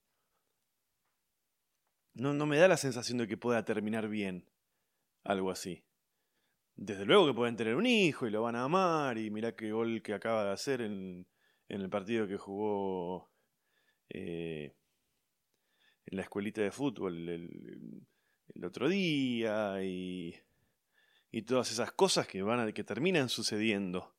No, 2.13 2.33
no 2.33 2.45
me 2.45 2.57
da 2.57 2.69
la 2.69 2.77
sensación 2.77 3.17
de 3.17 3.27
que 3.27 3.35
pueda 3.35 3.65
terminar 3.65 4.07
bien 4.07 4.49
algo 5.23 5.51
así. 5.51 5.83
Desde 6.75 7.05
luego 7.05 7.27
que 7.27 7.33
pueden 7.33 7.57
tener 7.57 7.75
un 7.75 7.85
hijo 7.85 8.27
y 8.27 8.31
lo 8.31 8.41
van 8.43 8.55
a 8.55 8.63
amar 8.63 9.17
y 9.17 9.29
mirá 9.29 9.55
qué 9.55 9.71
gol 9.71 10.01
que 10.01 10.13
acaba 10.13 10.45
de 10.45 10.51
hacer 10.51 10.81
en, 10.81 11.27
en 11.69 11.81
el 11.81 11.89
partido 11.89 12.27
que 12.27 12.37
jugó 12.37 13.31
eh, 14.09 14.75
en 16.05 16.17
la 16.17 16.23
escuelita 16.23 16.61
de 16.61 16.71
fútbol 16.71 17.29
el, 17.29 18.07
otro 18.63 18.87
día 18.87 19.83
y, 19.83 20.35
y, 21.31 21.41
todas 21.41 21.71
esas 21.71 21.91
cosas 21.91 22.27
que, 22.27 22.41
van 22.41 22.59
a, 22.59 22.71
que 22.71 22.83
terminan 22.83 23.29
sucediendo. 23.29 24.15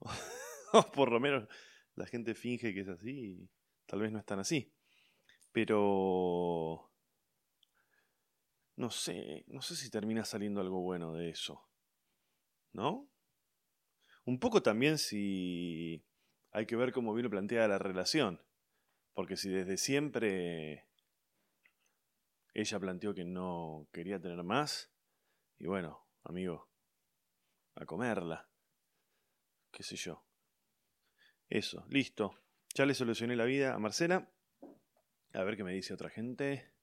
o 0.72 0.90
por 0.92 1.12
lo 1.12 1.20
menos 1.20 1.48
la 1.94 2.06
gente 2.06 2.34
finge 2.34 2.72
que 2.72 2.80
es 2.80 2.88
así 2.88 3.48
tal 3.88 4.00
vez 4.00 4.12
no 4.12 4.18
es 4.18 4.26
tan 4.26 4.38
así. 4.38 4.72
Pero... 5.50 6.92
No 8.76 8.90
sé, 8.90 9.44
no 9.48 9.60
sé 9.60 9.74
si 9.74 9.90
termina 9.90 10.24
saliendo 10.24 10.60
algo 10.60 10.80
bueno 10.80 11.12
de 11.12 11.30
eso. 11.30 11.68
¿No? 12.72 13.10
Un 14.24 14.38
poco 14.38 14.62
también 14.62 14.98
si 14.98 16.04
hay 16.58 16.66
que 16.66 16.74
ver 16.74 16.90
cómo 16.90 17.14
viene 17.14 17.30
planteada 17.30 17.68
la 17.68 17.78
relación. 17.78 18.42
Porque 19.14 19.36
si 19.36 19.48
desde 19.48 19.76
siempre 19.76 20.88
ella 22.52 22.80
planteó 22.80 23.14
que 23.14 23.24
no 23.24 23.88
quería 23.92 24.20
tener 24.20 24.42
más, 24.42 24.92
y 25.56 25.68
bueno, 25.68 26.04
amigo, 26.24 26.68
a 27.76 27.86
comerla. 27.86 28.50
¿Qué 29.70 29.84
sé 29.84 29.94
yo? 29.94 30.24
Eso, 31.48 31.86
listo. 31.90 32.42
Ya 32.74 32.86
le 32.86 32.94
solucioné 32.94 33.36
la 33.36 33.44
vida 33.44 33.74
a 33.74 33.78
Marcela. 33.78 34.28
A 35.34 35.44
ver 35.44 35.56
qué 35.56 35.62
me 35.62 35.72
dice 35.72 35.94
otra 35.94 36.10
gente. 36.10 36.74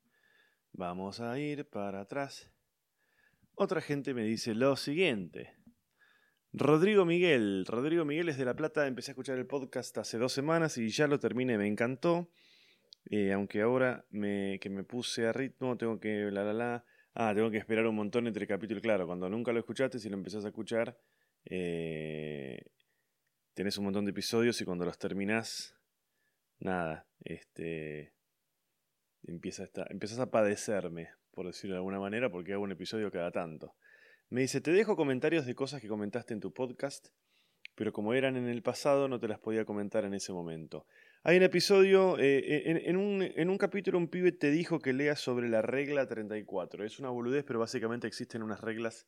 Vamos 0.71 1.19
a 1.19 1.38
ir 1.38 1.69
para 1.69 1.99
atrás. 1.99 2.49
Otra 3.55 3.81
gente 3.81 4.13
me 4.13 4.23
dice 4.23 4.55
lo 4.55 4.77
siguiente. 4.77 5.64
Rodrigo 6.57 7.03
Miguel. 7.03 7.65
Rodrigo 7.67 8.05
Miguel 8.05 8.29
es 8.29 8.37
de 8.37 8.45
La 8.45 8.55
Plata. 8.55 8.87
Empecé 8.87 9.11
a 9.11 9.13
escuchar 9.13 9.37
el 9.37 9.45
podcast 9.45 9.97
hace 9.97 10.17
dos 10.17 10.31
semanas 10.31 10.77
y 10.77 10.87
ya 10.87 11.05
lo 11.05 11.19
terminé. 11.19 11.57
Me 11.57 11.67
encantó. 11.67 12.29
Eh, 13.09 13.33
aunque 13.33 13.61
ahora 13.61 14.05
me, 14.09 14.57
que 14.61 14.69
me 14.69 14.85
puse 14.85 15.27
a 15.27 15.33
ritmo, 15.33 15.75
tengo 15.75 15.99
que 15.99 16.31
la 16.31 16.45
la 16.45 16.53
la. 16.53 16.85
Ah, 17.13 17.33
tengo 17.35 17.51
que 17.51 17.57
esperar 17.57 17.85
un 17.85 17.95
montón 17.95 18.27
entre 18.27 18.47
capítulos. 18.47 18.81
Claro, 18.81 19.05
cuando 19.05 19.29
nunca 19.29 19.51
lo 19.51 19.59
escuchaste, 19.59 19.99
si 19.99 20.09
lo 20.09 20.15
empezás 20.15 20.45
a 20.45 20.47
escuchar, 20.47 20.97
eh, 21.43 22.63
tenés 23.53 23.77
un 23.77 23.85
montón 23.85 24.05
de 24.05 24.11
episodios 24.11 24.59
y 24.61 24.65
cuando 24.65 24.85
los 24.85 24.97
terminás, 24.97 25.75
nada, 26.59 27.05
este, 27.25 28.13
empieza 29.23 29.63
a 29.63 29.85
empiezas 29.89 30.19
a 30.19 30.31
padecerme, 30.31 31.09
por 31.31 31.47
decirlo 31.47 31.75
de 31.75 31.79
alguna 31.79 31.99
manera, 31.99 32.29
porque 32.29 32.53
hago 32.53 32.63
un 32.63 32.71
episodio 32.71 33.11
cada 33.11 33.31
tanto. 33.31 33.75
Me 34.29 34.41
dice, 34.41 34.61
te 34.61 34.71
dejo 34.71 34.95
comentarios 34.95 35.45
de 35.45 35.55
cosas 35.55 35.81
que 35.81 35.88
comentaste 35.88 36.33
en 36.33 36.39
tu 36.39 36.51
podcast, 36.51 37.09
pero 37.75 37.93
como 37.93 38.13
eran 38.13 38.38
en 38.38 38.47
el 38.47 38.63
pasado 38.63 39.07
no 39.07 39.19
te 39.19 39.27
las 39.27 39.39
podía 39.39 39.65
comentar 39.65 40.05
en 40.05 40.13
ese 40.13 40.33
momento. 40.33 40.88
Hay 41.23 41.38
un 41.38 41.43
episodio, 41.43 42.17
eh, 42.19 42.38
eh, 42.38 42.83
en, 42.85 42.97
un, 42.97 43.57
capítulo 43.57 43.97
un 43.97 44.07
pibe 44.07 44.31
te 44.31 44.51
dijo 44.51 44.79
que 44.79 44.93
leas 44.93 45.19
sobre 45.19 45.49
la 45.49 45.61
regla 45.61 46.07
34. 46.07 46.85
Es 46.85 46.99
una 46.99 47.09
boludez, 47.09 47.43
pero 47.43 47.59
básicamente 47.59 48.07
existen 48.07 48.43
unas 48.43 48.61
reglas 48.61 49.07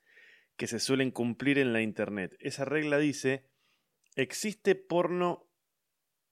que 0.55 0.67
se 0.67 0.79
suelen 0.79 1.11
cumplir 1.11 1.59
en 1.59 1.73
la 1.73 1.81
Internet. 1.81 2.35
Esa 2.39 2.65
regla 2.65 2.97
dice, 2.97 3.45
existe 4.15 4.75
porno 4.75 5.47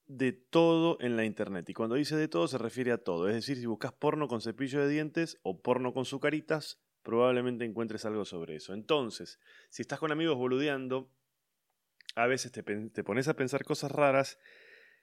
de 0.07 0.33
todo 0.33 0.97
en 1.01 1.17
la 1.17 1.25
internet. 1.25 1.69
Y 1.69 1.73
cuando 1.73 1.95
dice 1.95 2.15
de 2.15 2.27
todo 2.27 2.47
se 2.47 2.57
refiere 2.57 2.91
a 2.91 2.97
todo. 2.97 3.27
Es 3.27 3.35
decir, 3.35 3.57
si 3.57 3.65
buscas 3.65 3.93
porno 3.93 4.27
con 4.27 4.41
cepillo 4.41 4.79
de 4.81 4.89
dientes 4.89 5.39
o 5.43 5.61
porno 5.61 5.93
con 5.93 6.05
sucaritas, 6.05 6.79
probablemente 7.05 7.63
encuentres 7.63 8.03
algo 8.03 8.25
sobre 8.25 8.57
eso. 8.57 8.73
Entonces, 8.73 9.39
si 9.69 9.81
estás 9.83 9.99
con 9.99 10.11
amigos 10.11 10.35
boludeando, 10.35 11.09
a 12.15 12.27
veces 12.27 12.51
te, 12.51 12.63
te 12.63 13.03
pones 13.03 13.29
a 13.29 13.35
pensar 13.35 13.63
cosas 13.63 13.91
raras 13.91 14.37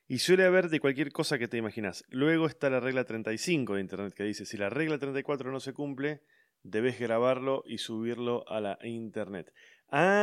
y 0.09 0.19
suele 0.19 0.45
haber 0.45 0.69
de 0.69 0.81
cualquier 0.81 1.13
cosa 1.13 1.39
que 1.39 1.49
te 1.49 1.57
imaginas. 1.57 2.05
Luego 2.11 2.47
está 2.47 2.69
la 2.69 2.81
regla 2.81 3.05
35 3.05 3.77
de 3.77 3.81
Internet 3.81 4.13
que 4.13 4.25
dice, 4.25 4.45
si 4.45 4.59
la 4.59 4.69
regla 4.69 4.99
34 4.99 5.51
no 5.51 5.61
se 5.61 5.73
cumple, 5.73 6.21
debes 6.63 6.99
grabarlo 6.99 7.63
y 7.67 7.79
subirlo 7.79 8.45
a 8.49 8.61
la 8.61 8.79
Internet. 8.83 9.55
Ah, 9.89 10.17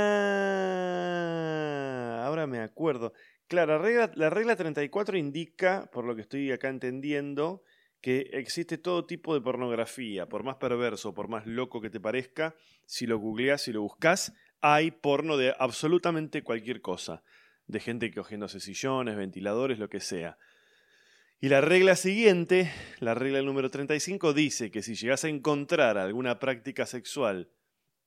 ahora 2.25 2.45
me 2.45 2.59
acuerdo. 2.59 3.13
Claro, 3.47 3.77
la 3.77 3.79
regla, 3.79 4.11
la 4.15 4.29
regla 4.29 4.55
34 4.55 5.17
indica, 5.17 5.89
por 5.91 6.05
lo 6.05 6.15
que 6.15 6.21
estoy 6.21 6.51
acá 6.51 6.69
entendiendo, 6.69 7.63
que 8.01 8.29
existe 8.33 8.77
todo 8.77 9.05
tipo 9.05 9.33
de 9.33 9.41
pornografía, 9.41 10.27
por 10.27 10.43
más 10.43 10.55
perverso, 10.55 11.13
por 11.13 11.27
más 11.27 11.45
loco 11.45 11.81
que 11.81 11.89
te 11.89 11.99
parezca, 11.99 12.55
si 12.85 13.05
lo 13.05 13.17
googleás, 13.17 13.63
si 13.63 13.73
lo 13.73 13.81
buscas, 13.81 14.33
hay 14.61 14.91
porno 14.91 15.37
de 15.37 15.53
absolutamente 15.59 16.41
cualquier 16.41 16.81
cosa, 16.81 17.23
de 17.67 17.79
gente 17.79 18.13
cogiéndose 18.13 18.59
sillones, 18.59 19.17
ventiladores, 19.17 19.79
lo 19.79 19.89
que 19.89 19.99
sea. 19.99 20.37
Y 21.41 21.49
la 21.49 21.61
regla 21.61 21.95
siguiente, 21.95 22.71
la 22.99 23.13
regla 23.13 23.41
número 23.41 23.69
35, 23.69 24.33
dice 24.33 24.71
que 24.71 24.81
si 24.81 24.95
llegas 24.95 25.23
a 25.25 25.29
encontrar 25.29 25.97
alguna 25.97 26.39
práctica 26.39 26.85
sexual, 26.85 27.49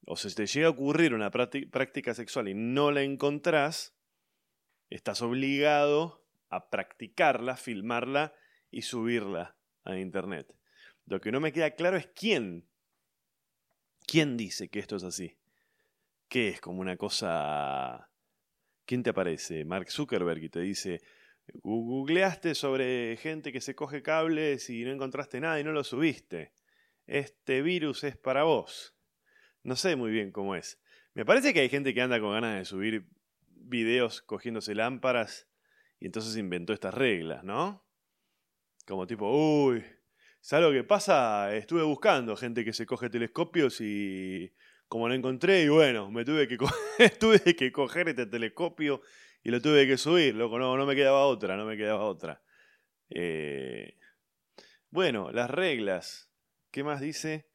o 0.05 0.17
si 0.17 0.35
te 0.35 0.47
llega 0.47 0.67
a 0.67 0.71
ocurrir 0.71 1.15
una 1.15 1.31
práctica 1.31 2.15
sexual 2.15 2.49
y 2.49 2.55
no 2.55 2.91
la 2.91 3.03
encontrás, 3.03 3.95
estás 4.91 5.23
obligado 5.23 6.25
a 6.49 6.69
practicarla, 6.71 7.57
filmarla 7.57 8.35
y 8.71 8.83
subirla 8.83 9.57
a 9.85 9.97
internet. 9.99 10.55
Lo 11.07 11.21
que 11.21 11.33
no 11.33 11.41
me 11.41 11.53
queda 11.53 11.73
claro 11.73 11.97
es 11.97 12.07
quién. 12.09 12.69
¿Quién 14.07 14.37
dice 14.37 14.69
que 14.69 14.79
esto 14.79 14.97
es 14.97 15.05
así? 15.05 15.37
¿Qué 16.29 16.49
es 16.49 16.61
como 16.61 16.81
una 16.81 16.97
cosa... 16.97 18.11
¿Quién 18.85 19.03
te 19.03 19.11
aparece? 19.11 19.65
Mark 19.65 19.91
Zuckerberg 19.91 20.43
y 20.43 20.49
te 20.49 20.61
dice, 20.61 21.01
googleaste 21.63 22.55
sobre 22.55 23.17
gente 23.17 23.53
que 23.53 23.61
se 23.61 23.75
coge 23.75 24.03
cables 24.03 24.69
y 24.71 24.85
no 24.85 24.91
encontraste 24.91 25.41
nada 25.41 25.61
y 25.61 25.65
no 25.65 25.73
lo 25.73 25.85
subiste. 25.85 26.53
Este 27.07 27.63
virus 27.63 28.05
es 28.05 28.17
para 28.17 28.45
vos. 28.45 28.95
No 29.63 29.77
sé 29.77 29.97
muy 29.97 30.11
bien 30.11 30.33
cómo 30.33 30.57
es. 30.57 30.81
Me 31.15 31.25
parece 31.25 31.53
que 31.53 31.61
hay 31.61 31.69
gente 31.69 31.95
que 31.95 32.03
anda 32.03 32.21
con 32.21 32.33
ganas 32.33 32.59
de 32.59 32.65
subir 32.65 33.07
videos 33.49 34.23
cogiéndose 34.23 34.75
lámparas 34.75 35.49
y 36.01 36.07
entonces 36.07 36.37
inventó 36.37 36.73
estas 36.73 36.95
reglas, 36.95 37.45
¿no? 37.45 37.85
Como 38.87 39.07
tipo, 39.07 39.31
uy, 39.31 39.85
¿sabes 40.41 40.67
lo 40.67 40.73
que 40.73 40.85
pasa? 40.85 41.55
Estuve 41.55 41.83
buscando 41.83 42.37
gente 42.37 42.65
que 42.65 42.73
se 42.73 42.87
coge 42.87 43.11
telescopios 43.11 43.81
y 43.81 44.53
como 44.89 45.09
no 45.09 45.15
encontré, 45.15 45.63
y 45.63 45.69
bueno, 45.69 46.11
me 46.11 46.25
tuve 46.25 46.47
que, 46.47 46.59
tuve 47.19 47.57
que 47.57 47.73
coger 47.73 48.11
este 48.11 48.27
telescopio 48.27 49.01
y 49.43 49.51
lo 49.51 49.61
tuve 49.61 49.87
que 49.87 49.97
subir, 49.97 50.35
loco, 50.35 50.59
no, 50.59 50.77
no 50.77 50.85
me 50.85 50.95
quedaba 50.95 51.25
otra, 51.25 51.57
no 51.57 51.65
me 51.65 51.77
quedaba 51.77 52.05
otra. 52.05 52.43
Eh, 53.09 53.97
bueno, 54.91 55.33
las 55.33 55.51
reglas. 55.51 56.31
¿Qué 56.71 56.85
más 56.85 57.01
dice? 57.01 57.49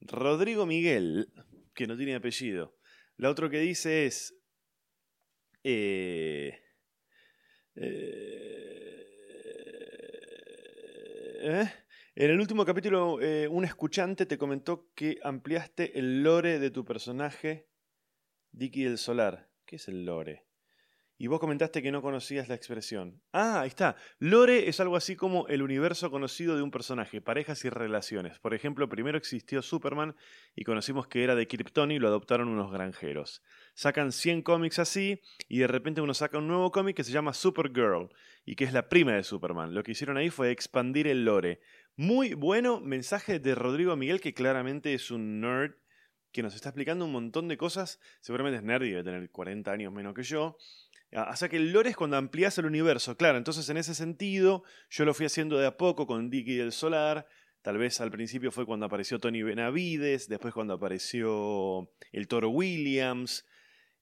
Rodrigo 0.00 0.66
Miguel, 0.66 1.32
que 1.74 1.86
no 1.86 1.96
tiene 1.96 2.14
apellido. 2.14 2.76
La 3.16 3.30
otra 3.30 3.50
que 3.50 3.58
dice 3.58 4.06
es, 4.06 4.34
eh, 5.64 6.60
eh, 7.74 8.69
¿eh? 11.40 11.72
En 12.14 12.30
el 12.30 12.40
último 12.40 12.64
capítulo, 12.64 13.14
un 13.50 13.64
escuchante 13.64 14.26
te 14.26 14.36
comentó 14.36 14.90
que 14.94 15.18
ampliaste 15.22 15.98
el 15.98 16.22
lore 16.22 16.58
de 16.58 16.70
tu 16.70 16.84
personaje, 16.84 17.68
Dicky 18.52 18.84
del 18.84 18.98
Solar. 18.98 19.48
¿Qué 19.64 19.76
es 19.76 19.88
el 19.88 20.04
lore? 20.04 20.46
Y 21.16 21.26
vos 21.26 21.38
comentaste 21.38 21.82
que 21.82 21.92
no 21.92 22.02
conocías 22.02 22.48
la 22.48 22.54
expresión. 22.54 23.22
Ah, 23.32 23.60
ahí 23.60 23.68
está. 23.68 23.94
Lore 24.18 24.68
es 24.68 24.80
algo 24.80 24.96
así 24.96 25.16
como 25.16 25.46
el 25.48 25.62
universo 25.62 26.10
conocido 26.10 26.56
de 26.56 26.62
un 26.62 26.70
personaje, 26.70 27.20
parejas 27.20 27.64
y 27.64 27.70
relaciones. 27.70 28.38
Por 28.38 28.54
ejemplo, 28.54 28.88
primero 28.88 29.18
existió 29.18 29.60
Superman 29.60 30.16
y 30.54 30.64
conocimos 30.64 31.08
que 31.08 31.22
era 31.22 31.34
de 31.34 31.46
Krypton 31.46 31.90
y 31.90 31.98
lo 31.98 32.08
adoptaron 32.08 32.48
unos 32.48 32.72
granjeros. 32.72 33.42
Sacan 33.74 34.12
100 34.12 34.42
cómics 34.42 34.78
así 34.78 35.20
y 35.48 35.58
de 35.58 35.66
repente 35.66 36.00
uno 36.00 36.14
saca 36.14 36.38
un 36.38 36.48
nuevo 36.48 36.70
cómic 36.70 36.96
que 36.96 37.04
se 37.04 37.12
llama 37.12 37.34
Supergirl 37.34 38.10
y 38.44 38.56
que 38.56 38.64
es 38.64 38.72
la 38.72 38.88
prima 38.88 39.12
de 39.12 39.22
Superman. 39.22 39.74
Lo 39.74 39.82
que 39.82 39.92
hicieron 39.92 40.16
ahí 40.16 40.30
fue 40.30 40.50
expandir 40.50 41.06
el 41.06 41.24
lore. 41.24 41.60
Muy 41.96 42.34
bueno 42.34 42.80
mensaje 42.80 43.38
de 43.38 43.54
Rodrigo 43.54 43.96
Miguel, 43.96 44.20
que 44.20 44.34
claramente 44.34 44.94
es 44.94 45.10
un 45.10 45.40
nerd 45.40 45.74
que 46.32 46.42
nos 46.42 46.54
está 46.54 46.70
explicando 46.70 47.04
un 47.04 47.12
montón 47.12 47.48
de 47.48 47.56
cosas. 47.56 48.00
Seguramente 48.20 48.58
es 48.58 48.62
nerd 48.62 48.84
y 48.84 48.90
debe 48.90 49.04
tener 49.04 49.30
40 49.30 49.70
años 49.70 49.92
menos 49.92 50.14
que 50.14 50.22
yo. 50.22 50.56
Ah, 51.12 51.30
o 51.32 51.36
sea 51.36 51.48
que 51.48 51.56
el 51.56 51.72
lore 51.72 51.90
es 51.90 51.96
cuando 51.96 52.16
amplias 52.16 52.56
el 52.58 52.66
universo, 52.66 53.16
claro. 53.16 53.36
Entonces, 53.36 53.68
en 53.68 53.76
ese 53.76 53.94
sentido, 53.94 54.62
yo 54.90 55.04
lo 55.04 55.14
fui 55.14 55.26
haciendo 55.26 55.58
de 55.58 55.66
a 55.66 55.76
poco 55.76 56.06
con 56.06 56.30
Dicky 56.30 56.54
del 56.54 56.72
Solar. 56.72 57.26
Tal 57.62 57.78
vez 57.78 58.00
al 58.00 58.10
principio 58.10 58.52
fue 58.52 58.64
cuando 58.64 58.86
apareció 58.86 59.18
Tony 59.18 59.42
Benavides, 59.42 60.28
después 60.28 60.54
cuando 60.54 60.74
apareció 60.74 61.90
el 62.12 62.26
Toro 62.28 62.48
Williams, 62.48 63.44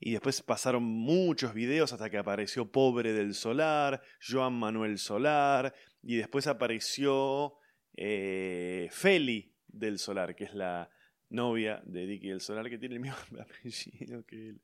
y 0.00 0.12
después 0.12 0.42
pasaron 0.42 0.84
muchos 0.84 1.54
videos 1.54 1.92
hasta 1.92 2.08
que 2.08 2.18
apareció 2.18 2.70
Pobre 2.70 3.12
del 3.12 3.34
Solar, 3.34 4.00
Joan 4.26 4.54
Manuel 4.54 4.98
Solar, 4.98 5.74
y 6.02 6.16
después 6.16 6.46
apareció 6.46 7.56
eh, 7.96 8.88
Feli 8.92 9.54
del 9.66 9.98
Solar, 9.98 10.36
que 10.36 10.44
es 10.44 10.54
la 10.54 10.88
novia 11.30 11.82
de 11.84 12.06
Dicky 12.06 12.28
del 12.28 12.40
Solar, 12.40 12.70
que 12.70 12.78
tiene 12.78 12.94
el 12.94 13.00
mismo 13.00 13.16
apellido 13.40 14.24
que 14.24 14.50
él. 14.50 14.62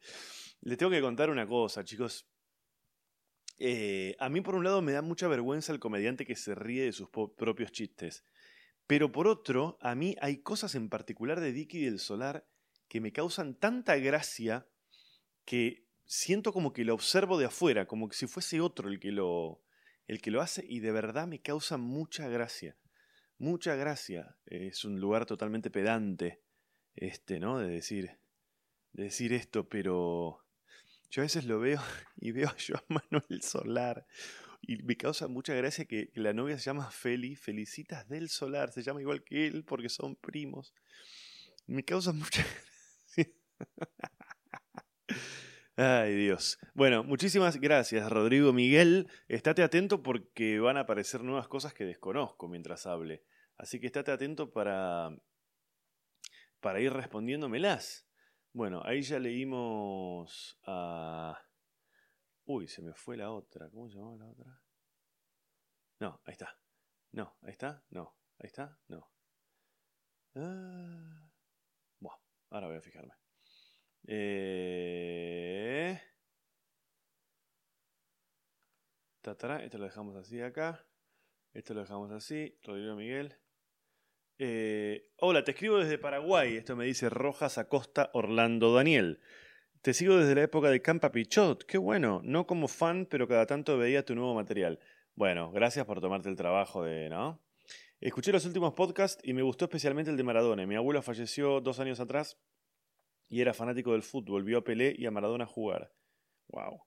Les 0.61 0.79
tengo 0.79 0.93
que 0.93 1.01
contar 1.01 1.31
una 1.31 1.47
cosa, 1.47 1.85
chicos. 1.85 2.29
Eh, 3.59 4.17
a 4.19 4.29
mí, 4.29 4.41
por 4.41 4.55
un 4.55 4.65
lado, 4.65 4.83
me 4.83 4.93
da 4.93 5.03
mucha 5.03 5.29
vergüenza 5.29 5.73
el 5.73 5.81
comediante 5.81 6.25
que 6.25 6.37
se 6.37 6.55
ríe 6.55 6.85
de 6.85 6.93
sus 6.93 7.09
propios 7.11 7.73
chistes. 7.73 8.25
Pero 8.87 9.11
por 9.11 9.27
otro, 9.27 9.79
a 9.81 9.95
mí 9.95 10.17
hay 10.21 10.43
cosas 10.43 10.75
en 10.75 10.89
particular 10.89 11.41
de 11.41 11.53
Dicky 11.53 11.85
del 11.85 11.99
Solar 11.99 12.47
que 12.89 13.01
me 13.01 13.13
causan 13.13 13.55
tanta 13.55 13.97
gracia 13.97 14.69
que 15.45 15.85
siento 16.07 16.53
como 16.53 16.73
que 16.73 16.85
lo 16.85 16.95
observo 16.95 17.39
de 17.39 17.47
afuera, 17.47 17.87
como 17.87 18.09
que 18.09 18.17
si 18.17 18.27
fuese 18.27 18.61
otro 18.61 18.89
el 18.89 19.01
que 19.01 19.13
lo, 19.13 19.63
el 20.07 20.21
que 20.21 20.31
lo 20.31 20.41
hace, 20.41 20.65
y 20.69 20.81
de 20.81 20.93
verdad 20.93 21.27
me 21.27 21.41
causa 21.41 21.77
mucha 21.77 22.29
gracia. 22.29 22.77
Mucha 23.39 23.75
gracia. 23.75 24.37
Es 24.47 24.85
un 24.85 25.01
lugar 25.01 25.27
totalmente 25.27 25.71
pedante, 25.71 26.41
este, 26.95 27.41
¿no? 27.41 27.59
De 27.59 27.69
decir, 27.69 28.19
de 28.93 29.05
decir 29.05 29.33
esto, 29.33 29.69
pero 29.69 30.45
yo 31.11 31.23
a 31.23 31.25
veces 31.25 31.45
lo 31.45 31.61
veo 31.61 31.81
y 32.17 32.33
veo 32.33 32.49
a 32.49 32.57
Joan 32.59 32.85
Manuel 33.11 33.43
Solar. 33.43 34.07
Y 34.67 34.83
me 34.83 34.97
causa 34.97 35.29
mucha 35.29 35.55
gracia 35.55 35.85
que 35.85 36.11
la 36.15 36.33
novia 36.33 36.59
se 36.59 36.65
llama 36.65 36.91
Feli, 36.91 37.37
Felicitas 37.37 38.09
del 38.09 38.31
Solar, 38.31 38.73
se 38.73 38.83
llama 38.83 39.03
igual 39.03 39.23
que 39.23 39.47
él 39.47 39.65
porque 39.65 39.91
son 39.91 40.17
primos. 40.17 40.75
Me 41.67 41.85
causa 41.85 42.13
mucha 42.13 42.43
gracia. 43.17 43.35
Ay 45.77 46.15
Dios. 46.15 46.59
Bueno, 46.75 47.03
muchísimas 47.03 47.61
gracias 47.61 48.09
Rodrigo 48.11 48.53
Miguel. 48.53 49.11
Estate 49.29 49.63
atento 49.63 50.03
porque 50.03 50.61
van 50.61 50.77
a 50.77 50.81
aparecer 50.81 51.23
nuevas 51.23 51.49
cosas 51.49 51.75
que 51.75 51.85
desconozco 51.85 52.49
mientras 52.49 52.87
hable. 52.87 53.25
Así 53.57 53.81
que 53.81 53.87
estate 53.87 54.13
atento 54.13 54.53
para, 54.53 55.11
para 56.61 56.81
ir 56.81 56.93
respondiéndomelas. 56.93 58.07
Bueno, 58.53 58.83
ahí 58.85 59.03
ya 59.03 59.19
leímos 59.19 60.61
a... 60.65 61.37
Uy, 62.45 62.69
se 62.69 62.83
me 62.83 62.95
fue 62.95 63.17
la 63.17 63.33
otra. 63.33 63.69
¿Cómo 63.71 63.89
se 63.89 63.97
llamaba 63.97 64.17
la 64.17 64.29
otra? 64.29 64.63
No, 65.99 66.21
ahí 66.25 66.33
está. 66.33 66.57
No, 67.11 67.37
ahí 67.43 67.51
está. 67.51 67.85
No, 67.91 68.17
ahí 68.39 68.47
está. 68.47 68.79
No. 68.87 69.11
Ah... 70.37 71.33
Bueno, 71.99 72.19
ahora 72.51 72.69
voy 72.69 72.77
a 72.77 72.81
fijarme. 72.81 73.15
Eh... 74.07 76.01
Esto 79.65 79.79
lo 79.79 79.85
dejamos 79.85 80.17
así 80.17 80.41
acá. 80.41 80.87
Esto 81.55 81.75
lo 81.75 81.81
dejamos 81.81 82.11
así. 82.13 82.59
Rodrigo 82.63 82.95
Miguel. 82.95 83.35
Eh, 84.39 85.13
hola, 85.19 85.45
te 85.45 85.53
escribo 85.53 85.79
desde 85.79 85.99
Paraguay. 85.99 86.57
Esto 86.57 86.77
me 86.77 86.85
dice 86.85 87.09
Rojas 87.09 87.57
Acosta 87.59 88.11
Orlando 88.13 88.75
Daniel. 88.75 89.21
Te 89.81 89.95
sigo 89.95 90.17
desde 90.17 90.35
la 90.35 90.43
época 90.43 90.71
de 90.71 90.83
Campa 90.83 91.11
Pichot. 91.11 91.65
Qué 91.65 91.79
bueno. 91.79 92.21
No 92.23 92.47
como 92.47 92.69
fan, 92.69 93.07
pero 93.07 93.27
cada 93.27 93.47
tanto 93.47 93.79
veía 93.79 94.05
tu 94.05 94.15
nuevo 94.15 94.35
material. 94.35 94.79
Bueno, 95.15 95.51
gracias 95.53 95.87
por 95.87 96.01
tomarte 96.01 96.29
el 96.29 96.37
trabajo 96.37 96.85
de, 96.85 97.09
¿no? 97.09 97.43
Escuché 98.01 98.31
los 98.31 98.45
últimos 98.45 98.75
podcasts 98.75 99.23
y 99.27 99.33
me 99.33 99.43
gustó 99.43 99.65
especialmente 99.65 100.11
el 100.11 100.17
de 100.17 100.23
Maradona. 100.23 100.67
Mi 100.67 100.75
abuelo 100.75 101.01
falleció 101.01 101.61
dos 101.61 101.81
años 101.81 101.99
atrás 101.99 102.39
y 103.29 103.41
era 103.41 103.55
fanático 103.55 103.93
del 103.93 104.03
fútbol. 104.03 104.45
Vio 104.45 104.59
a 104.59 104.65
Pelé 104.65 104.95
y 104.97 105.07
a 105.07 105.11
Maradona 105.11 105.47
jugar. 105.47 105.93
Wow. 106.49 106.83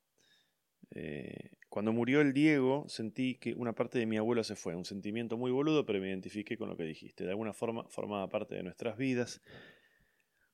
Eh, 0.92 1.52
cuando 1.70 1.92
murió 1.92 2.22
el 2.22 2.34
Diego, 2.34 2.86
sentí 2.88 3.36
que 3.36 3.54
una 3.54 3.74
parte 3.74 4.00
de 4.00 4.06
mi 4.06 4.18
abuelo 4.18 4.44
se 4.44 4.56
fue. 4.56 4.76
Un 4.76 4.86
sentimiento 4.86 5.38
muy 5.38 5.52
boludo, 5.52 5.86
pero 5.86 6.00
me 6.00 6.10
identifiqué 6.10 6.58
con 6.58 6.70
lo 6.70 6.78
que 6.78 6.84
dijiste. 6.84 7.24
De 7.24 7.32
alguna 7.32 7.54
forma 7.54 7.88
formaba 7.90 8.30
parte 8.30 8.56
de 8.56 8.64
nuestras 8.64 8.98
vidas, 8.98 9.42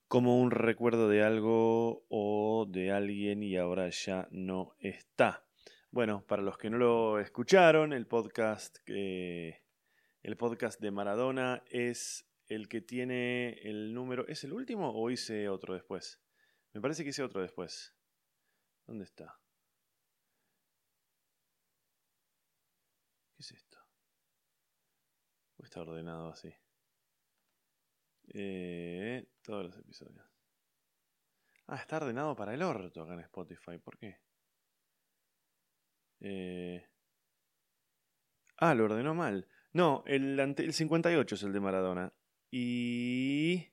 como 0.08 0.40
un 0.42 0.52
recuerdo 0.52 1.10
de 1.10 1.24
algo 1.24 2.06
o 2.10 2.66
de 2.68 2.92
alguien 2.92 3.44
y 3.44 3.58
ahora 3.58 3.90
ya 3.90 4.28
no 4.32 4.76
está. 4.80 5.46
Bueno, 5.92 6.26
para 6.28 6.42
los 6.42 6.58
que 6.58 6.72
no 6.72 6.78
lo 6.78 7.20
escucharon, 7.20 7.94
el 7.94 8.08
podcast, 8.08 8.78
el 8.88 10.38
podcast 10.38 10.82
de 10.82 10.92
Maradona 10.92 11.64
es 11.70 12.28
el 12.56 12.68
que 12.68 12.82
tiene 12.82 13.54
el 13.64 13.94
número. 13.94 14.28
¿Es 14.28 14.44
el 14.44 14.54
último 14.54 14.92
o 14.92 15.10
hice 15.10 15.50
otro 15.50 15.74
después? 15.74 16.22
Me 16.74 16.82
parece 16.82 17.04
que 17.04 17.10
hice 17.10 17.24
otro 17.24 17.42
después. 17.42 17.96
¿Dónde 18.86 19.06
está? 19.06 19.40
es 23.38 23.52
esto? 23.52 23.78
está 25.64 25.82
ordenado 25.82 26.30
así? 26.30 26.54
Eh, 28.34 29.26
todos 29.42 29.66
los 29.66 29.78
episodios. 29.78 30.26
Ah, 31.68 31.78
está 31.78 31.98
ordenado 31.98 32.36
para 32.36 32.54
el 32.54 32.62
orto 32.62 33.02
acá 33.02 33.14
en 33.14 33.22
Spotify. 33.22 33.78
¿Por 33.80 33.98
qué? 33.98 34.20
Eh, 36.20 36.90
ah, 38.58 38.74
lo 38.74 38.86
ordenó 38.86 39.14
mal. 39.14 39.48
No, 39.72 40.04
el, 40.06 40.40
el 40.40 40.74
58 40.74 41.36
es 41.36 41.44
el 41.44 41.54
de 41.54 41.60
Maradona. 41.60 42.14
Y 42.56 43.72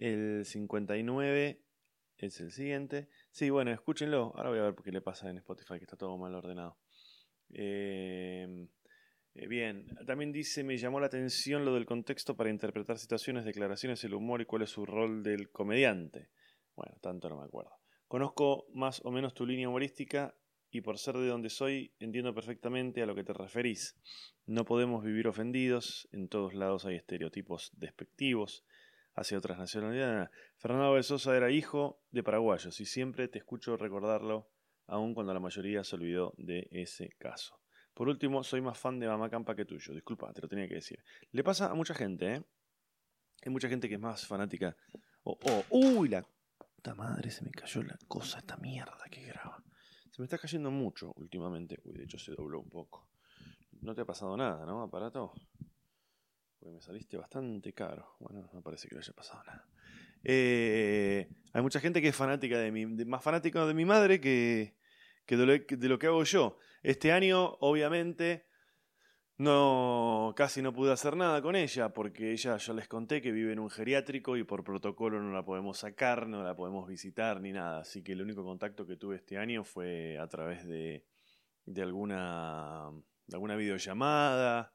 el 0.00 0.44
59 0.44 1.62
es 2.16 2.40
el 2.40 2.50
siguiente. 2.50 3.08
Sí, 3.30 3.48
bueno, 3.48 3.70
escúchenlo. 3.70 4.32
Ahora 4.34 4.50
voy 4.50 4.58
a 4.58 4.62
ver 4.62 4.74
por 4.74 4.84
qué 4.84 4.90
le 4.90 5.00
pasa 5.00 5.30
en 5.30 5.36
Spotify, 5.36 5.78
que 5.78 5.84
está 5.84 5.96
todo 5.96 6.18
mal 6.18 6.34
ordenado. 6.34 6.78
Eh, 7.50 8.66
eh, 9.34 9.46
bien, 9.46 9.86
también 10.04 10.32
dice, 10.32 10.64
me 10.64 10.78
llamó 10.78 10.98
la 10.98 11.06
atención 11.06 11.64
lo 11.64 11.74
del 11.74 11.86
contexto 11.86 12.36
para 12.36 12.50
interpretar 12.50 12.98
situaciones, 12.98 13.44
declaraciones, 13.44 14.02
el 14.02 14.14
humor 14.14 14.40
y 14.40 14.46
cuál 14.46 14.62
es 14.62 14.70
su 14.70 14.84
rol 14.84 15.22
del 15.22 15.52
comediante. 15.52 16.28
Bueno, 16.74 16.96
tanto 17.00 17.28
no 17.28 17.38
me 17.38 17.44
acuerdo. 17.44 17.70
Conozco 18.08 18.66
más 18.74 19.00
o 19.04 19.12
menos 19.12 19.32
tu 19.32 19.46
línea 19.46 19.68
humorística 19.68 20.34
y 20.72 20.80
por 20.80 20.98
ser 20.98 21.16
de 21.18 21.28
donde 21.28 21.50
soy 21.50 21.92
entiendo 22.00 22.34
perfectamente 22.34 23.02
a 23.02 23.06
lo 23.06 23.14
que 23.14 23.22
te 23.22 23.34
referís. 23.34 23.94
No 24.46 24.64
podemos 24.64 25.04
vivir 25.04 25.28
ofendidos, 25.28 26.08
en 26.12 26.28
todos 26.28 26.54
lados 26.54 26.86
hay 26.86 26.96
estereotipos 26.96 27.70
despectivos 27.76 28.64
hacia 29.14 29.36
otras 29.36 29.58
nacionalidades. 29.58 30.30
Fernando 30.56 30.94
de 30.94 31.02
Sosa 31.02 31.36
era 31.36 31.50
hijo 31.50 32.00
de 32.10 32.22
paraguayos 32.22 32.80
y 32.80 32.86
siempre 32.86 33.28
te 33.28 33.38
escucho 33.38 33.76
recordarlo, 33.76 34.48
aun 34.86 35.12
cuando 35.14 35.34
la 35.34 35.40
mayoría 35.40 35.84
se 35.84 35.94
olvidó 35.96 36.32
de 36.38 36.68
ese 36.70 37.10
caso. 37.18 37.60
Por 37.92 38.08
último, 38.08 38.42
soy 38.42 38.62
más 38.62 38.78
fan 38.78 38.98
de 38.98 39.06
Mamá 39.06 39.28
Campa 39.28 39.54
que 39.54 39.66
tuyo. 39.66 39.92
Disculpa, 39.92 40.32
te 40.32 40.40
lo 40.40 40.48
tenía 40.48 40.66
que 40.66 40.76
decir. 40.76 41.04
Le 41.32 41.44
pasa 41.44 41.70
a 41.70 41.74
mucha 41.74 41.92
gente, 41.92 42.36
¿eh? 42.36 42.42
Hay 43.44 43.52
mucha 43.52 43.68
gente 43.68 43.88
que 43.88 43.96
es 43.96 44.00
más 44.00 44.26
fanática. 44.26 44.74
Oh, 45.24 45.38
oh, 45.42 45.64
uy, 45.68 46.08
la 46.08 46.24
puta 46.56 46.94
madre, 46.94 47.30
se 47.30 47.44
me 47.44 47.50
cayó 47.50 47.82
la 47.82 47.98
cosa, 48.08 48.38
esta 48.38 48.56
mierda 48.56 49.04
que 49.10 49.22
graba. 49.22 49.61
Se 50.12 50.20
me 50.20 50.26
está 50.26 50.36
cayendo 50.36 50.70
mucho 50.70 51.14
últimamente. 51.16 51.80
Uy, 51.84 51.96
de 51.96 52.04
hecho 52.04 52.18
se 52.18 52.32
dobló 52.32 52.60
un 52.60 52.68
poco. 52.68 53.08
No 53.80 53.94
te 53.94 54.02
ha 54.02 54.04
pasado 54.04 54.36
nada, 54.36 54.66
¿no, 54.66 54.82
aparato? 54.82 55.32
Porque 56.58 56.74
me 56.74 56.82
saliste 56.82 57.16
bastante 57.16 57.72
caro. 57.72 58.16
Bueno, 58.20 58.48
no 58.52 58.60
parece 58.60 58.88
que 58.88 58.94
le 58.94 59.00
haya 59.00 59.14
pasado 59.14 59.42
nada. 59.44 59.66
Eh, 60.22 61.30
hay 61.54 61.62
mucha 61.62 61.80
gente 61.80 62.02
que 62.02 62.08
es 62.08 62.14
fanática 62.14 62.58
de 62.58 62.70
mi. 62.70 62.84
más 62.86 63.24
fanática 63.24 63.64
de 63.64 63.72
mi 63.72 63.86
madre 63.86 64.20
que, 64.20 64.76
que 65.24 65.38
de 65.38 65.88
lo, 65.88 65.98
que 65.98 66.06
hago 66.06 66.24
yo. 66.24 66.58
Este 66.82 67.10
año, 67.10 67.56
obviamente, 67.60 68.46
no, 69.38 70.34
casi 70.36 70.62
no 70.62 70.72
pude 70.72 70.92
hacer 70.92 71.16
nada 71.16 71.40
con 71.42 71.56
ella, 71.56 71.92
porque 71.92 72.32
ella, 72.32 72.56
yo 72.58 72.74
les 72.74 72.86
conté 72.86 73.20
que 73.20 73.32
vive 73.32 73.52
en 73.52 73.58
un 73.58 73.70
geriátrico 73.70 74.36
y 74.36 74.44
por 74.44 74.62
protocolo 74.62 75.20
no 75.20 75.32
la 75.32 75.44
podemos 75.44 75.78
sacar, 75.78 76.28
no 76.28 76.44
la 76.44 76.54
podemos 76.54 76.86
visitar 76.86 77.40
ni 77.40 77.52
nada. 77.52 77.80
Así 77.80 78.02
que 78.02 78.12
el 78.12 78.22
único 78.22 78.44
contacto 78.44 78.86
que 78.86 78.96
tuve 78.96 79.16
este 79.16 79.38
año 79.38 79.64
fue 79.64 80.18
a 80.18 80.28
través 80.28 80.66
de, 80.66 81.04
de 81.64 81.82
alguna, 81.82 82.90
de 83.26 83.36
alguna 83.36 83.56
videollamada. 83.56 84.74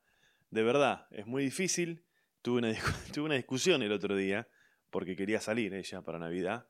De 0.50 0.64
verdad, 0.64 1.08
es 1.12 1.28
muy 1.28 1.44
difícil. 1.44 2.04
Tuve 2.42 2.60
una, 2.60 2.74
tuve 3.14 3.26
una 3.26 3.36
discusión 3.36 3.84
el 3.84 3.92
otro 3.92 4.16
día, 4.16 4.48
porque 4.90 5.16
quería 5.16 5.40
salir 5.40 5.74
ella 5.74 6.02
para 6.02 6.20
Navidad, 6.20 6.68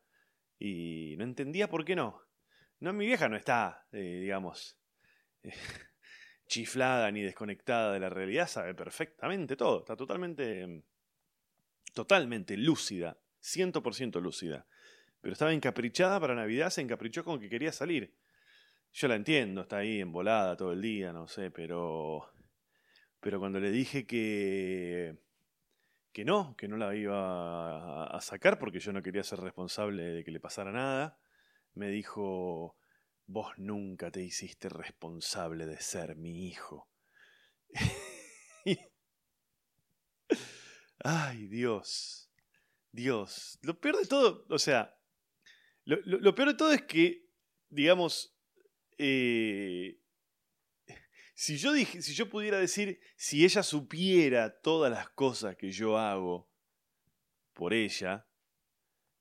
y 0.59 1.15
no 1.17 1.23
entendía 1.23 1.69
por 1.69 1.85
qué 1.85 1.95
no. 1.95 2.21
No, 2.79 2.93
mi 2.93 3.05
vieja 3.05 3.27
no 3.27 3.35
está, 3.35 3.87
eh, 3.91 4.19
digamos, 4.21 4.77
chiflada 6.47 7.11
ni 7.11 7.21
desconectada 7.21 7.93
de 7.93 7.99
la 7.99 8.09
realidad, 8.09 8.47
sabe 8.47 8.73
perfectamente 8.73 9.55
todo, 9.55 9.79
está 9.79 9.95
totalmente, 9.95 10.83
totalmente 11.93 12.57
lúcida, 12.57 13.17
100% 13.41 14.21
lúcida. 14.21 14.65
Pero 15.21 15.33
estaba 15.33 15.53
encaprichada 15.53 16.19
para 16.19 16.35
Navidad, 16.35 16.69
se 16.69 16.81
encaprichó 16.81 17.23
con 17.23 17.39
que 17.39 17.49
quería 17.49 17.71
salir. 17.71 18.13
Yo 18.93 19.07
la 19.07 19.15
entiendo, 19.15 19.61
está 19.61 19.77
ahí 19.77 19.99
embolada 19.99 20.55
todo 20.55 20.73
el 20.73 20.81
día, 20.81 21.11
no 21.11 21.27
sé, 21.27 21.51
pero. 21.51 22.31
Pero 23.19 23.39
cuando 23.39 23.59
le 23.59 23.71
dije 23.71 24.05
que. 24.07 25.17
que 26.13 26.23
no, 26.23 26.55
que 26.55 26.67
no 26.67 26.77
la 26.77 26.95
iba 26.95 28.05
a 28.05 28.21
sacar 28.21 28.57
porque 28.57 28.79
yo 28.79 28.93
no 28.93 29.01
quería 29.01 29.23
ser 29.23 29.39
responsable 29.39 30.03
de 30.03 30.23
que 30.23 30.31
le 30.31 30.39
pasara 30.39 30.71
nada, 30.71 31.19
me 31.73 31.89
dijo, 31.89 32.76
vos 33.27 33.53
nunca 33.57 34.09
te 34.09 34.23
hiciste 34.23 34.69
responsable 34.69 35.65
de 35.65 35.79
ser 35.79 36.15
mi 36.15 36.47
hijo. 36.47 36.89
Ay, 40.99 41.47
Dios, 41.47 42.31
Dios. 42.91 43.59
Lo 43.61 43.79
peor 43.79 43.97
de 43.97 44.05
todo, 44.07 44.45
o 44.49 44.57
sea, 44.57 44.97
lo, 45.83 46.33
peor 46.35 46.49
de 46.49 46.55
todo 46.55 46.71
es 46.71 46.81
que, 46.81 47.29
digamos, 47.69 48.35
eh, 48.97 49.99
si 51.33 51.57
yo, 51.57 51.73
si 51.75 52.13
yo 52.13 52.29
pudiera 52.29 52.57
decir, 52.59 52.99
si 53.15 53.45
ella 53.45 53.61
supiera 53.61 54.59
todas 54.59 54.91
las 54.91 55.09
cosas 55.09 55.55
que 55.55 55.71
yo 55.71 55.97
hago 55.97 56.49
por 57.53 57.73
ella, 57.73 58.27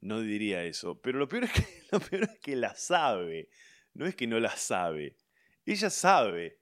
no 0.00 0.20
diría 0.20 0.64
eso. 0.64 1.00
Pero 1.00 1.18
lo 1.18 1.28
lo 1.92 2.00
peor 2.00 2.24
es 2.24 2.38
que 2.40 2.56
la 2.56 2.74
sabe. 2.74 3.48
No 3.96 4.06
es 4.06 4.14
que 4.14 4.26
no 4.26 4.38
la 4.38 4.54
sabe. 4.56 5.16
Ella 5.64 5.90
sabe. 5.90 6.60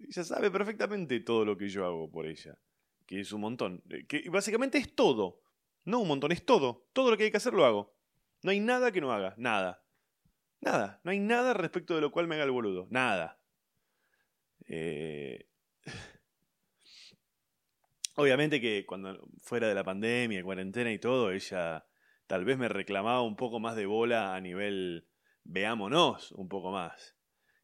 Ella 0.00 0.24
sabe 0.24 0.50
perfectamente 0.50 1.20
todo 1.20 1.44
lo 1.44 1.56
que 1.56 1.68
yo 1.68 1.86
hago 1.86 2.10
por 2.10 2.26
ella. 2.26 2.58
Que 3.06 3.20
es 3.20 3.32
un 3.32 3.40
montón. 3.40 3.82
Eh, 3.88 4.04
que 4.06 4.28
básicamente 4.30 4.78
es 4.78 4.94
todo. 4.94 5.40
No 5.84 6.00
un 6.00 6.08
montón, 6.08 6.32
es 6.32 6.44
todo. 6.44 6.88
Todo 6.92 7.10
lo 7.10 7.16
que 7.16 7.24
hay 7.24 7.30
que 7.30 7.36
hacer 7.36 7.54
lo 7.54 7.64
hago. 7.64 7.94
No 8.42 8.50
hay 8.50 8.60
nada 8.60 8.90
que 8.90 9.00
no 9.00 9.12
haga. 9.12 9.34
Nada. 9.38 9.84
Nada. 10.60 11.00
No 11.04 11.12
hay 11.12 11.20
nada 11.20 11.54
respecto 11.54 11.94
de 11.94 12.00
lo 12.00 12.10
cual 12.10 12.26
me 12.26 12.34
haga 12.34 12.44
el 12.44 12.50
boludo. 12.50 12.88
Nada. 12.90 13.40
Eh... 14.66 15.48
Obviamente 18.16 18.60
que 18.60 18.84
cuando 18.86 19.28
fuera 19.40 19.68
de 19.68 19.74
la 19.74 19.84
pandemia, 19.84 20.42
cuarentena 20.42 20.90
y 20.90 20.98
todo, 20.98 21.30
ella 21.30 21.86
tal 22.26 22.44
vez 22.44 22.58
me 22.58 22.68
reclamaba 22.68 23.22
un 23.22 23.36
poco 23.36 23.60
más 23.60 23.76
de 23.76 23.86
bola 23.86 24.34
a 24.34 24.40
nivel 24.40 25.06
veámonos 25.48 26.32
un 26.32 26.48
poco 26.48 26.70
más. 26.70 27.16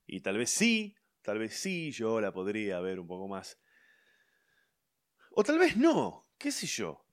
Y 0.07 0.21
tal 0.21 0.39
vez 0.39 0.51
sí, 0.51 0.97
tal 1.23 1.39
vez 1.39 1.55
sí, 1.55 1.93
yo 1.93 2.21
la 2.21 2.33
podría 2.33 2.81
ver 2.81 2.99
un 2.99 3.07
poco 3.07 3.29
más. 3.29 3.59
O 5.31 5.43
tal 5.45 5.59
vez 5.59 5.77
no, 5.77 6.29
qué 6.39 6.53
sé 6.53 6.67
yo. 6.67 7.05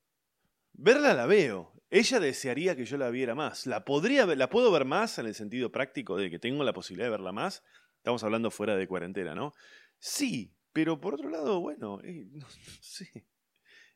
Verla 0.74 1.14
la 1.14 1.26
veo. 1.26 1.74
Ella 1.90 2.20
desearía 2.20 2.76
que 2.76 2.86
yo 2.86 2.98
la 2.98 3.10
viera 3.10 3.36
más. 3.36 3.66
¿La, 3.66 3.84
podría, 3.84 4.26
¿La 4.26 4.50
puedo 4.50 4.72
ver 4.72 4.86
más 4.86 5.18
en 5.18 5.26
el 5.26 5.36
sentido 5.36 5.72
práctico 5.72 6.18
de 6.18 6.30
que 6.30 6.40
tengo 6.40 6.64
la 6.64 6.74
posibilidad 6.74 7.08
de 7.08 7.12
verla 7.12 7.32
más? 7.32 7.64
Estamos 7.98 8.24
hablando 8.24 8.52
fuera 8.52 8.76
de 8.76 8.88
cuarentena, 8.88 9.34
¿no? 9.34 9.54
Sí, 9.98 10.54
pero 10.72 11.02
por 11.02 11.16
otro 11.16 11.30
lado, 11.30 11.60
bueno, 11.60 12.00
eh. 12.04 12.28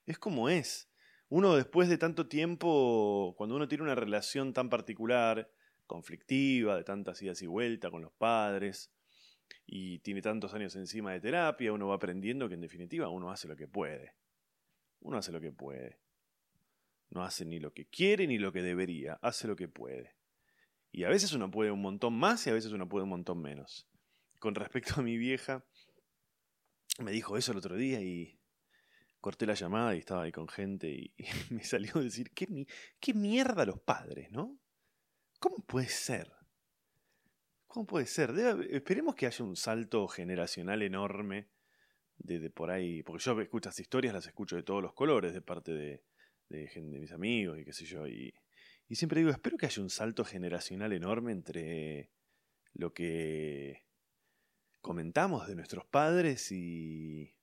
Es 0.05 0.17
como 0.17 0.49
es 0.49 0.89
uno 1.29 1.55
después 1.55 1.89
de 1.89 1.97
tanto 1.97 2.27
tiempo, 2.27 3.33
cuando 3.37 3.55
uno 3.55 3.67
tiene 3.67 3.83
una 3.83 3.95
relación 3.95 4.53
tan 4.53 4.69
particular, 4.69 5.49
conflictiva, 5.85 6.77
de 6.77 6.83
tantas 6.83 7.21
idas 7.21 7.41
y 7.41 7.47
vueltas 7.47 7.91
con 7.91 8.01
los 8.01 8.13
padres, 8.13 8.91
y 9.65 9.99
tiene 9.99 10.21
tantos 10.21 10.53
años 10.53 10.75
encima 10.75 11.13
de 11.13 11.21
terapia, 11.21 11.73
uno 11.73 11.87
va 11.87 11.95
aprendiendo 11.95 12.47
que 12.47 12.55
en 12.55 12.61
definitiva 12.61 13.09
uno 13.09 13.31
hace 13.31 13.47
lo 13.47 13.55
que 13.55 13.67
puede. 13.67 14.15
Uno 14.99 15.17
hace 15.17 15.31
lo 15.31 15.41
que 15.41 15.51
puede. 15.51 15.99
No 17.09 17.23
hace 17.23 17.45
ni 17.45 17.59
lo 17.59 17.73
que 17.73 17.85
quiere 17.85 18.27
ni 18.27 18.37
lo 18.37 18.51
que 18.51 18.61
debería, 18.61 19.19
hace 19.21 19.47
lo 19.47 19.55
que 19.55 19.67
puede. 19.67 20.15
Y 20.91 21.03
a 21.03 21.09
veces 21.09 21.33
uno 21.33 21.49
puede 21.49 21.71
un 21.71 21.81
montón 21.81 22.13
más 22.13 22.45
y 22.45 22.49
a 22.49 22.53
veces 22.53 22.71
uno 22.71 22.87
puede 22.87 23.03
un 23.03 23.09
montón 23.09 23.41
menos. 23.41 23.87
Con 24.39 24.55
respecto 24.55 24.95
a 24.97 25.03
mi 25.03 25.17
vieja, 25.17 25.65
me 26.99 27.11
dijo 27.11 27.37
eso 27.37 27.51
el 27.51 27.57
otro 27.57 27.75
día 27.75 28.01
y 28.01 28.39
corté 29.21 29.45
la 29.45 29.53
llamada 29.53 29.95
y 29.95 29.99
estaba 29.99 30.23
ahí 30.23 30.31
con 30.31 30.47
gente 30.47 30.89
y, 30.89 31.13
me 31.49 31.63
salió 31.63 31.97
a 31.97 32.03
decir, 32.03 32.31
¿qué, 32.31 32.67
qué 32.99 33.13
mierda 33.13 33.65
los 33.65 33.79
padres, 33.79 34.31
¿no? 34.31 34.59
¿Cómo 35.43 35.57
puede 35.57 35.89
ser? 35.89 36.31
¿Cómo 37.67 37.85
puede 37.85 38.05
ser? 38.05 38.31
esperemos 38.69 39.13
que 39.13 39.25
haya 39.25 39.43
un 39.43 39.57
salto 39.57 40.07
generacional 40.07 40.81
enorme 40.81 41.49
de, 42.15 42.49
por 42.49 42.71
ahí, 42.71 43.03
porque 43.03 43.21
yo 43.25 43.41
escucho 43.41 43.67
estas 43.67 43.81
historias, 43.81 44.13
las 44.13 44.25
escucho 44.25 44.55
de 44.55 44.63
todos 44.63 44.81
los 44.81 44.93
colores, 44.93 45.33
de 45.33 45.41
parte 45.41 45.73
de, 45.73 46.01
mis 46.49 47.11
amigos 47.11 47.59
y 47.59 47.65
qué 47.65 47.73
sé 47.73 47.83
yo, 47.83 48.07
y, 48.07 48.33
y 48.87 48.95
siempre 48.95 49.19
digo, 49.19 49.31
espero 49.31 49.57
que 49.57 49.65
haya 49.65 49.81
un 49.81 49.89
salto 49.89 50.23
generacional 50.23 50.93
enorme 50.93 51.33
entre 51.33 52.09
lo 52.71 52.93
que 52.93 53.83
comentamos 54.79 55.45
de 55.45 55.55
nuestros 55.55 55.85
padres 55.85 56.53
y, 56.53 57.35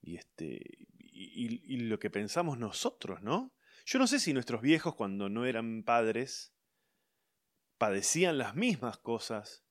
y, 0.00 0.16
este, 0.16 0.58
y, 1.00 1.76
lo 1.80 1.98
que 1.98 2.08
pensamos 2.08 2.56
nosotros, 2.56 3.20
¿no? 3.22 3.52
Yo 3.84 3.98
no 3.98 4.06
sé 4.06 4.18
si 4.20 4.32
nuestros 4.32 4.62
viejos 4.62 4.94
cuando 4.94 5.28
no 5.28 5.44
eran 5.44 5.82
padres 5.82 6.53
padecían 7.84 8.38
las 8.38 8.54
mismas 8.54 8.96
cosas 8.96 9.62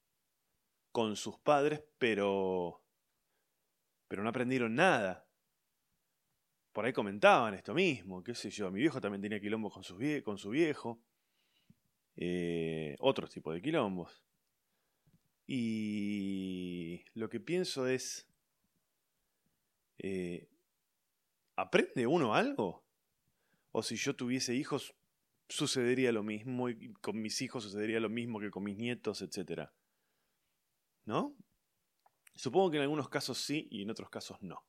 con 0.92 1.16
sus 1.16 1.40
padres, 1.40 1.84
pero 1.98 2.86
pero 4.08 4.22
no 4.22 4.30
aprendieron 4.30 4.76
nada. 4.76 5.28
Por 6.74 6.86
ahí 6.86 6.94
comentaban 6.94 7.56
esto 7.56 7.74
mismo, 7.74 8.24
qué 8.24 8.36
sé 8.36 8.52
yo, 8.52 8.70
mi 8.70 8.82
viejo 8.82 9.02
también 9.02 9.24
tenía 9.24 9.40
quilombos 9.40 9.74
con 9.74 9.84
su, 9.84 9.98
con 10.24 10.38
su 10.38 10.52
viejo, 10.52 11.02
eh, 12.16 12.96
otros 13.00 13.32
tipos 13.32 13.56
de 13.56 13.64
quilombos. 13.64 14.24
Y 15.48 17.06
lo 17.16 17.30
que 17.30 17.40
pienso 17.40 17.88
es, 17.88 18.30
eh, 19.98 20.48
¿aprende 21.56 22.06
uno 22.06 22.36
algo? 22.36 22.86
O 23.72 23.82
si 23.82 23.96
yo 23.96 24.16
tuviese 24.16 24.54
hijos, 24.54 24.94
sucedería 25.50 26.12
lo 26.12 26.24
mismo 26.24 26.70
y 26.70 26.94
con 26.94 27.22
mis 27.22 27.42
hijos 27.42 27.64
sucedería 27.64 28.00
lo 28.00 28.10
mismo 28.10 28.40
que 28.40 28.52
con 28.52 28.64
mis 28.64 28.78
nietos, 28.78 29.22
etc. 29.22 29.70
¿No? 31.06 31.36
Supongo 32.36 32.72
que 32.72 32.78
en 32.78 32.84
algunos 32.84 33.10
casos 33.10 33.38
sí 33.38 33.68
y 33.70 33.84
en 33.84 33.92
otros 33.92 34.10
casos 34.10 34.42
no. 34.42 34.66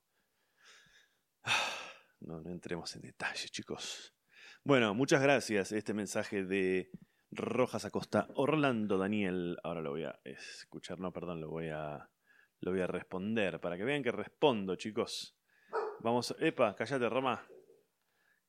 No, 2.20 2.40
no 2.40 2.52
entremos 2.52 2.96
en 2.96 3.02
detalles, 3.02 3.50
chicos. 3.50 4.14
Bueno, 4.62 4.94
muchas 4.94 5.20
gracias. 5.20 5.72
Este 5.72 5.92
mensaje 5.92 6.42
de 6.42 6.90
Rojas 7.30 7.84
Acosta 7.84 8.28
Orlando 8.34 8.96
Daniel. 8.96 9.58
Ahora 9.62 9.82
lo 9.82 9.90
voy 9.90 10.04
a 10.04 10.18
escuchar, 10.24 11.00
no, 11.00 11.12
perdón, 11.12 11.42
lo 11.42 11.50
voy 11.50 11.68
a 11.68 12.08
lo 12.60 12.70
voy 12.70 12.80
a 12.80 12.86
responder. 12.86 13.60
Para 13.60 13.76
que 13.76 13.84
vean 13.84 14.02
que 14.02 14.10
respondo, 14.10 14.74
chicos. 14.76 15.36
Vamos, 16.00 16.34
epa, 16.38 16.74
callate, 16.74 17.10
Roma. 17.10 17.46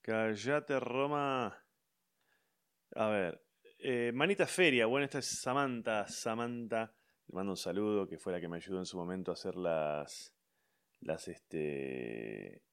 Callate, 0.01 0.79
Roma. 0.79 1.64
A 2.93 3.07
ver. 3.07 3.41
Eh, 3.79 4.11
Manita 4.13 4.47
Feria, 4.47 4.85
bueno, 4.85 5.05
esta 5.05 5.19
es 5.19 5.25
Samantha. 5.25 6.07
Samantha, 6.07 6.95
le 7.27 7.35
mando 7.35 7.53
un 7.53 7.57
saludo, 7.57 8.07
que 8.07 8.17
fue 8.17 8.33
la 8.33 8.39
que 8.39 8.47
me 8.47 8.57
ayudó 8.57 8.79
en 8.79 8.85
su 8.85 8.97
momento 8.97 9.31
a 9.31 9.33
hacer 9.33 9.55
las. 9.55 10.33
Las, 11.01 11.27
este. 11.27 12.63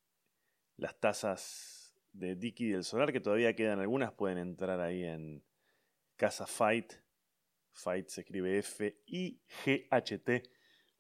Las 0.77 0.99
tazas 0.99 1.95
de 2.13 2.37
Dicky 2.37 2.69
del 2.69 2.85
Solar, 2.85 3.13
que 3.13 3.21
todavía 3.21 3.55
quedan 3.55 3.81
algunas, 3.81 4.13
pueden 4.13 4.39
entrar 4.39 4.81
ahí 4.81 5.05
en 5.05 5.45
Casa 6.17 6.47
Fight. 6.47 6.93
Fight 7.73 8.09
se 8.09 8.21
escribe 8.23 8.59
F-I-G-H-T 8.59 10.43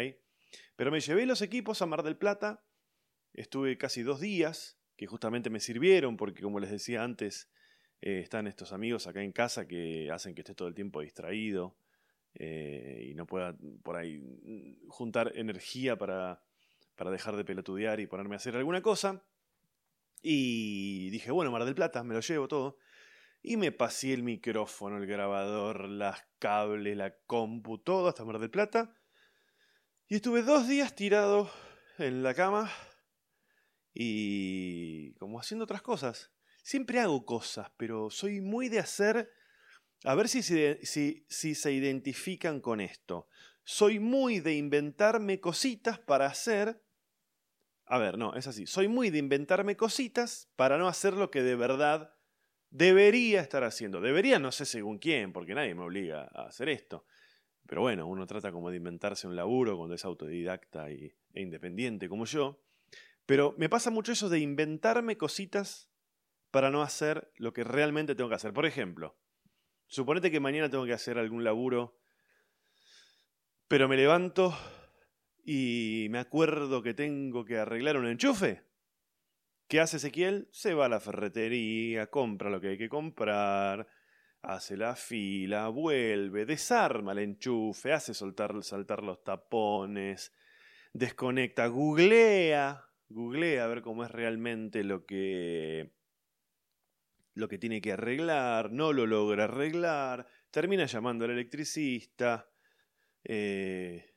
Pero 0.75 0.91
me 0.91 0.99
llevé 0.99 1.25
los 1.25 1.41
equipos 1.41 1.81
a 1.81 1.85
Mar 1.85 2.03
del 2.03 2.17
Plata, 2.17 2.63
estuve 3.33 3.77
casi 3.77 4.01
dos 4.01 4.19
días, 4.19 4.79
que 4.95 5.07
justamente 5.07 5.49
me 5.49 5.59
sirvieron, 5.59 6.17
porque 6.17 6.41
como 6.41 6.59
les 6.59 6.71
decía 6.71 7.03
antes, 7.03 7.49
eh, 8.01 8.19
están 8.19 8.47
estos 8.47 8.73
amigos 8.73 9.07
acá 9.07 9.21
en 9.21 9.31
casa 9.31 9.67
que 9.67 10.09
hacen 10.11 10.33
que 10.33 10.41
esté 10.41 10.55
todo 10.55 10.67
el 10.67 10.73
tiempo 10.73 11.01
distraído 11.01 11.75
eh, 12.33 13.07
y 13.09 13.13
no 13.13 13.25
pueda 13.25 13.55
por 13.83 13.97
ahí 13.97 14.19
mm, 14.19 14.87
juntar 14.87 15.33
energía 15.35 15.97
para, 15.97 16.41
para 16.95 17.11
dejar 17.11 17.35
de 17.35 17.45
pelotudear 17.45 17.99
y 17.99 18.07
ponerme 18.07 18.35
a 18.35 18.37
hacer 18.37 18.55
alguna 18.55 18.81
cosa. 18.81 19.23
Y 20.21 21.09
dije, 21.11 21.31
bueno, 21.31 21.51
Mar 21.51 21.63
del 21.63 21.75
Plata, 21.75 22.03
me 22.03 22.13
lo 22.13 22.19
llevo 22.19 22.47
todo. 22.47 22.77
Y 23.41 23.57
me 23.57 23.71
pasé 23.71 24.13
el 24.13 24.23
micrófono, 24.23 24.97
el 24.97 25.07
grabador, 25.07 25.87
las 25.87 26.21
cables, 26.39 26.97
la 26.97 27.15
compu, 27.25 27.77
todo 27.77 28.09
hasta 28.09 28.25
Mar 28.25 28.39
del 28.39 28.49
Plata. 28.49 28.95
Y 30.07 30.15
estuve 30.15 30.41
dos 30.41 30.67
días 30.67 30.95
tirado 30.95 31.49
en 31.97 32.23
la 32.23 32.33
cama 32.33 32.69
y 33.93 35.13
como 35.15 35.39
haciendo 35.39 35.63
otras 35.63 35.81
cosas. 35.81 36.31
Siempre 36.63 36.99
hago 36.99 37.25
cosas, 37.25 37.71
pero 37.77 38.09
soy 38.09 38.41
muy 38.41 38.69
de 38.69 38.79
hacer... 38.79 39.31
A 40.05 40.15
ver 40.15 40.29
si 40.29 40.41
si, 40.43 41.25
si 41.27 41.55
se 41.55 41.71
identifican 41.71 42.61
con 42.61 42.79
esto. 42.79 43.27
Soy 43.63 43.99
muy 43.99 44.39
de 44.39 44.55
inventarme 44.55 45.39
cositas 45.39 45.99
para 45.99 46.25
hacer... 46.25 46.81
A 47.85 47.97
ver, 47.97 48.17
no, 48.17 48.35
es 48.35 48.47
así. 48.47 48.67
Soy 48.67 48.87
muy 48.87 49.09
de 49.09 49.17
inventarme 49.17 49.75
cositas 49.75 50.49
para 50.55 50.77
no 50.77 50.87
hacer 50.87 51.13
lo 51.13 51.31
que 51.31 51.41
de 51.41 51.55
verdad 51.55 52.13
debería 52.69 53.41
estar 53.41 53.63
haciendo. 53.63 54.01
Debería, 54.01 54.39
no 54.39 54.51
sé 54.51 54.65
según 54.65 54.99
quién, 54.99 55.33
porque 55.33 55.55
nadie 55.55 55.75
me 55.75 55.83
obliga 55.83 56.29
a 56.33 56.47
hacer 56.47 56.69
esto. 56.69 57.05
Pero 57.67 57.81
bueno, 57.81 58.07
uno 58.07 58.25
trata 58.25 58.51
como 58.51 58.69
de 58.69 58.77
inventarse 58.77 59.27
un 59.27 59.35
laburo 59.35 59.77
cuando 59.77 59.95
es 59.95 60.05
autodidacta 60.05 60.91
y, 60.91 61.13
e 61.33 61.41
independiente 61.41 62.09
como 62.09 62.25
yo. 62.25 62.63
Pero 63.25 63.53
me 63.57 63.69
pasa 63.69 63.91
mucho 63.91 64.11
eso 64.11 64.29
de 64.29 64.39
inventarme 64.39 65.17
cositas 65.17 65.91
para 66.51 66.71
no 66.71 66.81
hacer 66.81 67.31
lo 67.35 67.53
que 67.53 67.63
realmente 67.63 68.15
tengo 68.15 68.29
que 68.29 68.35
hacer. 68.35 68.53
Por 68.53 68.65
ejemplo, 68.65 69.15
suponete 69.85 70.31
que 70.31 70.39
mañana 70.39 70.69
tengo 70.69 70.85
que 70.85 70.93
hacer 70.93 71.19
algún 71.19 71.43
laburo, 71.43 71.99
pero 73.67 73.87
me 73.87 73.97
levanto 73.97 74.57
y 75.45 76.07
me 76.09 76.17
acuerdo 76.17 76.81
que 76.81 76.95
tengo 76.95 77.45
que 77.45 77.57
arreglar 77.57 77.97
un 77.97 78.07
enchufe. 78.07 78.63
¿Qué 79.69 79.79
hace 79.79 79.97
Ezequiel? 79.97 80.47
Se 80.51 80.73
va 80.73 80.87
a 80.87 80.89
la 80.89 80.99
ferretería, 80.99 82.07
compra 82.07 82.49
lo 82.49 82.59
que 82.59 82.69
hay 82.69 82.77
que 82.79 82.89
comprar, 82.89 83.87
hace 84.41 84.75
la 84.75 84.95
fila, 84.95 85.67
vuelve, 85.67 86.47
desarma 86.47 87.11
el 87.11 87.19
enchufe, 87.19 87.93
hace 87.93 88.15
saltar 88.15 88.55
los 88.55 89.23
tapones, 89.23 90.33
desconecta, 90.91 91.67
googlea, 91.67 92.83
googlea 93.09 93.63
a 93.63 93.67
ver 93.67 93.83
cómo 93.83 94.03
es 94.03 94.09
realmente 94.09 94.83
lo 94.83 95.05
que 95.05 95.91
lo 97.35 97.47
que 97.47 97.59
tiene 97.59 97.79
que 97.79 97.91
arreglar, 97.91 98.71
no 98.71 98.91
lo 98.91 99.05
logra 99.05 99.43
arreglar, 99.43 100.25
termina 100.49 100.87
llamando 100.87 101.25
al 101.25 101.31
electricista, 101.31 102.49
eh, 103.23 104.15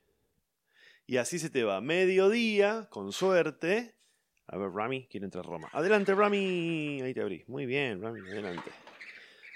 y 1.05 1.17
así 1.17 1.37
se 1.37 1.51
te 1.51 1.63
va. 1.63 1.79
Mediodía, 1.79 2.87
con 2.89 3.11
suerte. 3.13 4.02
A 4.47 4.57
ver, 4.57 4.69
Rami, 4.71 5.07
quiere 5.07 5.25
entrar 5.25 5.45
Roma. 5.45 5.69
Adelante, 5.71 6.13
Rami. 6.13 7.01
Ahí 7.01 7.13
te 7.13 7.21
abrí. 7.21 7.43
Muy 7.47 7.65
bien, 7.65 8.01
Rami, 8.01 8.19
adelante. 8.19 8.71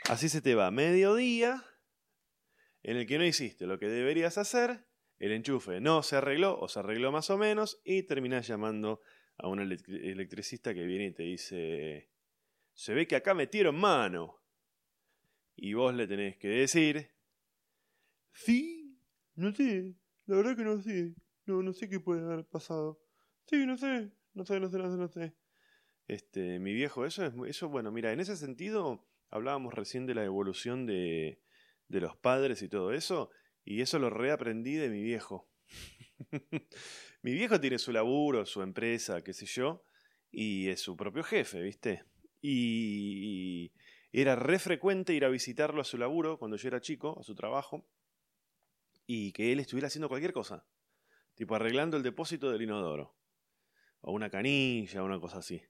Así 0.09 0.29
se 0.29 0.41
te 0.41 0.55
va. 0.55 0.71
Mediodía, 0.71 1.63
en 2.83 2.97
el 2.97 3.05
que 3.05 3.17
no 3.17 3.25
hiciste 3.25 3.67
lo 3.67 3.79
que 3.79 3.87
deberías 3.87 4.37
hacer, 4.37 4.85
el 5.19 5.31
enchufe 5.31 5.81
no 5.81 6.03
se 6.03 6.15
arregló 6.15 6.59
o 6.59 6.67
se 6.67 6.79
arregló 6.79 7.11
más 7.11 7.29
o 7.29 7.37
menos, 7.37 7.81
y 7.83 8.03
terminás 8.03 8.47
llamando 8.47 9.01
a 9.37 9.47
un 9.47 9.59
electricista 9.59 10.73
que 10.73 10.85
viene 10.85 11.07
y 11.07 11.13
te 11.13 11.23
dice 11.23 12.09
se 12.77 12.93
ve 12.93 13.07
que 13.07 13.15
acá 13.15 13.33
metieron 13.33 13.75
mano. 13.75 14.39
Y 15.55 15.73
vos 15.73 15.93
le 15.95 16.05
tenés 16.05 16.37
que 16.37 16.47
decir, 16.47 17.09
sí, 18.31 19.01
no 19.33 19.51
sé, 19.51 19.95
la 20.27 20.37
verdad 20.37 20.55
que 20.55 20.63
no 20.63 20.79
sé, 20.79 21.15
no, 21.47 21.63
no 21.63 21.73
sé 21.73 21.89
qué 21.89 21.99
puede 21.99 22.21
haber 22.21 22.45
pasado. 22.45 23.01
Sí, 23.47 23.65
no 23.65 23.77
sé, 23.77 24.11
no 24.37 24.45
sé, 24.45 24.59
no 24.59 24.69
sé, 24.69 24.77
no 24.77 24.91
sé, 24.91 24.97
no 24.97 25.07
sé. 25.07 25.33
Este, 26.07 26.59
mi 26.59 26.73
viejo, 26.73 27.05
eso 27.05 27.25
es, 27.25 27.33
eso, 27.47 27.67
bueno, 27.67 27.91
mira, 27.91 28.13
en 28.13 28.19
ese 28.19 28.37
sentido 28.37 29.05
hablábamos 29.29 29.73
recién 29.73 30.05
de 30.05 30.15
la 30.15 30.23
evolución 30.23 30.85
de, 30.85 31.41
de 31.89 32.01
los 32.01 32.15
padres 32.15 32.61
y 32.61 32.69
todo 32.69 32.93
eso, 32.93 33.29
y 33.65 33.81
eso 33.81 33.99
lo 33.99 34.09
reaprendí 34.09 34.75
de 34.75 34.89
mi 34.89 35.03
viejo. 35.03 35.49
mi 37.21 37.33
viejo 37.33 37.59
tiene 37.59 37.77
su 37.77 37.91
laburo, 37.91 38.45
su 38.45 38.61
empresa, 38.61 39.21
qué 39.23 39.33
sé 39.33 39.45
yo, 39.45 39.83
y 40.31 40.69
es 40.69 40.81
su 40.81 40.95
propio 40.95 41.23
jefe, 41.23 41.61
¿viste? 41.61 42.03
Y, 42.41 43.71
era 44.13 44.35
re 44.35 44.57
frecuente 44.57 45.13
ir 45.13 45.25
a 45.25 45.29
visitarlo 45.29 45.81
a 45.81 45.83
su 45.83 45.97
laburo 45.97 46.39
cuando 46.39 46.57
yo 46.57 46.67
era 46.69 46.79
chico, 46.79 47.17
a 47.19 47.23
su 47.23 47.35
trabajo, 47.35 47.85
y 49.05 49.31
que 49.31 49.51
él 49.51 49.59
estuviera 49.59 49.87
haciendo 49.87 50.09
cualquier 50.09 50.33
cosa, 50.33 50.65
tipo 51.35 51.55
arreglando 51.55 51.97
el 51.97 52.03
depósito 52.03 52.49
del 52.49 52.61
inodoro, 52.61 53.15
o 54.07 54.13
una 54.13 54.29
canilla, 54.29 55.03
una 55.03 55.19
cosa 55.19 55.39
así. 55.39 55.61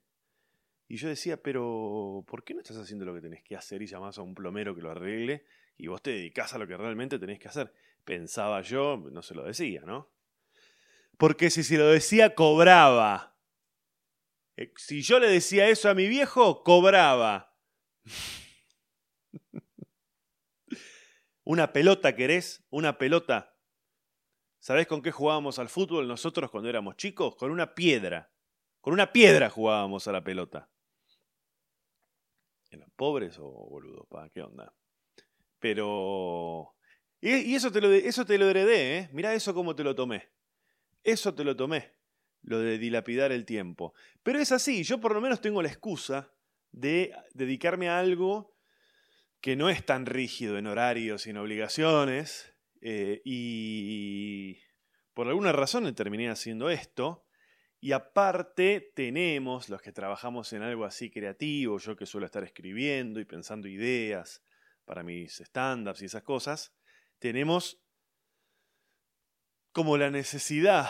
Y 0.87 0.97
yo 0.97 1.09
decía, 1.09 1.41
pero 1.41 2.23
¿por 2.27 2.43
qué 2.43 2.53
no 2.53 2.61
estás 2.61 2.77
haciendo 2.77 3.03
lo 3.03 3.15
que 3.15 3.21
tenés 3.21 3.41
que 3.43 3.55
hacer 3.55 3.81
y 3.81 3.87
llamás 3.87 4.19
a 4.19 4.21
un 4.21 4.35
plomero 4.35 4.75
que 4.75 4.81
lo 4.83 4.91
arregle 4.91 5.43
y 5.75 5.87
vos 5.87 6.03
te 6.03 6.11
dedicás 6.11 6.53
a 6.53 6.59
lo 6.59 6.67
que 6.67 6.77
realmente 6.77 7.17
tenés 7.17 7.39
que 7.39 7.47
hacer? 7.47 7.73
Pensaba 8.05 8.61
yo, 8.61 9.03
no 9.11 9.23
se 9.23 9.33
lo 9.33 9.43
decía, 9.43 9.81
¿no? 9.81 10.11
Porque 11.17 11.49
si 11.49 11.63
se 11.63 11.79
lo 11.79 11.87
decía, 11.87 12.35
cobraba. 12.35 13.35
Eh, 14.55 14.71
si 14.77 15.01
yo 15.01 15.17
le 15.17 15.29
decía 15.29 15.67
eso 15.67 15.89
a 15.89 15.95
mi 15.95 16.07
viejo, 16.07 16.63
cobraba. 16.63 17.57
Una 21.43 21.73
pelota 21.73 22.15
querés, 22.15 22.63
una 22.69 22.99
pelota. 22.99 23.56
¿Sabés 24.67 24.85
con 24.85 25.01
qué 25.01 25.13
jugábamos 25.13 25.59
al 25.59 25.69
fútbol 25.69 26.09
nosotros 26.09 26.51
cuando 26.51 26.67
éramos 26.67 26.97
chicos? 26.97 27.37
Con 27.37 27.51
una 27.51 27.73
piedra. 27.73 28.29
Con 28.81 28.91
una 28.91 29.13
piedra 29.13 29.49
jugábamos 29.49 30.09
a 30.09 30.11
la 30.11 30.25
pelota. 30.25 30.69
¿Eran 32.69 32.91
pobres 32.97 33.39
o 33.39 33.49
boludos? 33.49 34.05
¿Para 34.09 34.27
qué 34.27 34.41
onda? 34.41 34.73
Pero... 35.59 36.75
Y, 37.21 37.55
eso, 37.55 37.71
te 37.71 37.79
lo, 37.79 37.89
eso 37.93 38.25
te 38.25 38.37
lo 38.37 38.49
heredé, 38.49 38.97
¿eh? 38.97 39.09
Mirá 39.13 39.33
eso 39.33 39.53
cómo 39.53 39.73
te 39.73 39.85
lo 39.85 39.95
tomé. 39.95 40.33
Eso 41.01 41.33
te 41.33 41.45
lo 41.45 41.55
tomé 41.55 41.93
lo 42.41 42.59
de 42.59 42.77
dilapidar 42.77 43.31
el 43.31 43.45
tiempo. 43.45 43.93
Pero 44.21 44.37
es 44.37 44.51
así, 44.51 44.83
yo 44.83 44.99
por 44.99 45.13
lo 45.13 45.21
menos 45.21 45.39
tengo 45.39 45.61
la 45.61 45.69
excusa 45.69 46.33
de 46.73 47.15
dedicarme 47.33 47.87
a 47.87 47.99
algo 47.99 48.53
que 49.39 49.55
no 49.55 49.69
es 49.69 49.85
tan 49.85 50.05
rígido 50.05 50.57
en 50.57 50.67
horarios 50.67 51.25
y 51.25 51.29
en 51.29 51.37
obligaciones, 51.37 52.56
eh, 52.81 53.21
y 53.23 54.57
por 55.13 55.27
alguna 55.27 55.51
razón 55.51 55.93
terminé 55.95 56.29
haciendo 56.29 56.69
esto, 56.69 57.25
y 57.79 57.91
aparte 57.91 58.91
tenemos, 58.95 59.69
los 59.69 59.81
que 59.81 59.91
trabajamos 59.91 60.51
en 60.53 60.63
algo 60.63 60.85
así 60.85 61.09
creativo, 61.11 61.77
yo 61.77 61.95
que 61.95 62.05
suelo 62.05 62.25
estar 62.25 62.43
escribiendo 62.43 63.19
y 63.19 63.25
pensando 63.25 63.67
ideas 63.67 64.41
para 64.85 65.03
mis 65.03 65.39
stand-ups 65.39 66.01
y 66.01 66.05
esas 66.05 66.23
cosas, 66.23 66.73
tenemos 67.19 67.79
como 69.71 69.97
la 69.97 70.09
necesidad 70.09 70.89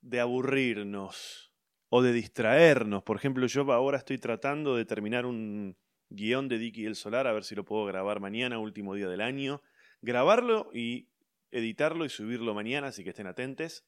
de 0.00 0.20
aburrirnos 0.20 1.52
o 1.88 2.02
de 2.02 2.12
distraernos. 2.12 3.02
Por 3.02 3.16
ejemplo, 3.16 3.46
yo 3.46 3.62
ahora 3.72 3.98
estoy 3.98 4.18
tratando 4.18 4.76
de 4.76 4.84
terminar 4.84 5.26
un 5.26 5.76
guion 6.08 6.48
de 6.48 6.58
Dicky 6.58 6.86
el 6.86 6.94
Solar, 6.94 7.26
a 7.26 7.32
ver 7.32 7.44
si 7.44 7.54
lo 7.54 7.64
puedo 7.64 7.84
grabar 7.84 8.20
mañana, 8.20 8.58
último 8.58 8.94
día 8.94 9.08
del 9.08 9.22
año. 9.22 9.62
Grabarlo 10.02 10.70
y 10.72 11.08
editarlo 11.50 12.04
y 12.04 12.08
subirlo 12.08 12.54
mañana, 12.54 12.88
así 12.88 13.04
que 13.04 13.10
estén 13.10 13.26
atentos. 13.26 13.84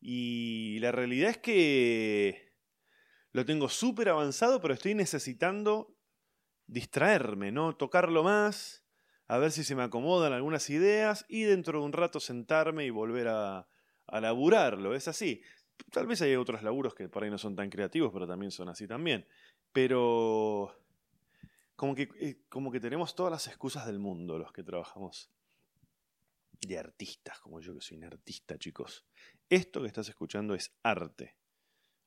Y 0.00 0.78
la 0.80 0.92
realidad 0.92 1.30
es 1.30 1.38
que 1.38 2.52
lo 3.32 3.44
tengo 3.44 3.68
súper 3.68 4.08
avanzado, 4.08 4.60
pero 4.60 4.74
estoy 4.74 4.94
necesitando 4.94 5.96
distraerme, 6.66 7.52
¿no? 7.52 7.76
Tocarlo 7.76 8.22
más, 8.22 8.84
a 9.26 9.38
ver 9.38 9.50
si 9.50 9.64
se 9.64 9.74
me 9.74 9.82
acomodan 9.82 10.32
algunas 10.32 10.68
ideas 10.70 11.24
y 11.28 11.42
dentro 11.42 11.80
de 11.80 11.86
un 11.86 11.92
rato 11.92 12.20
sentarme 12.20 12.84
y 12.84 12.90
volver 12.90 13.28
a, 13.28 13.66
a 14.06 14.20
laburarlo, 14.20 14.94
es 14.94 15.08
así. 15.08 15.42
Tal 15.90 16.06
vez 16.06 16.22
hay 16.22 16.36
otros 16.36 16.62
laburos 16.62 16.94
que 16.94 17.08
por 17.08 17.24
ahí 17.24 17.30
no 17.30 17.38
son 17.38 17.56
tan 17.56 17.70
creativos, 17.70 18.12
pero 18.12 18.26
también 18.26 18.50
son 18.50 18.68
así 18.68 18.86
también. 18.86 19.26
Pero 19.72 20.72
como 21.76 21.94
que, 21.94 22.08
eh, 22.20 22.38
como 22.48 22.70
que 22.70 22.80
tenemos 22.80 23.14
todas 23.14 23.32
las 23.32 23.46
excusas 23.48 23.86
del 23.86 23.98
mundo 23.98 24.38
los 24.38 24.52
que 24.52 24.62
trabajamos 24.62 25.30
de 26.66 26.78
artistas, 26.78 27.40
como 27.40 27.60
yo 27.60 27.74
que 27.74 27.80
soy 27.80 27.98
un 27.98 28.04
artista, 28.04 28.58
chicos. 28.58 29.06
Esto 29.48 29.80
que 29.80 29.86
estás 29.86 30.08
escuchando 30.08 30.54
es 30.54 30.76
arte. 30.82 31.36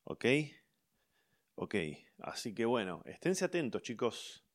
¿Ok? 0.04 0.26
Ok, 1.56 1.76
así 2.20 2.54
que 2.54 2.66
bueno, 2.66 3.02
esténse 3.06 3.46
atentos 3.46 3.82
chicos. 3.82 4.46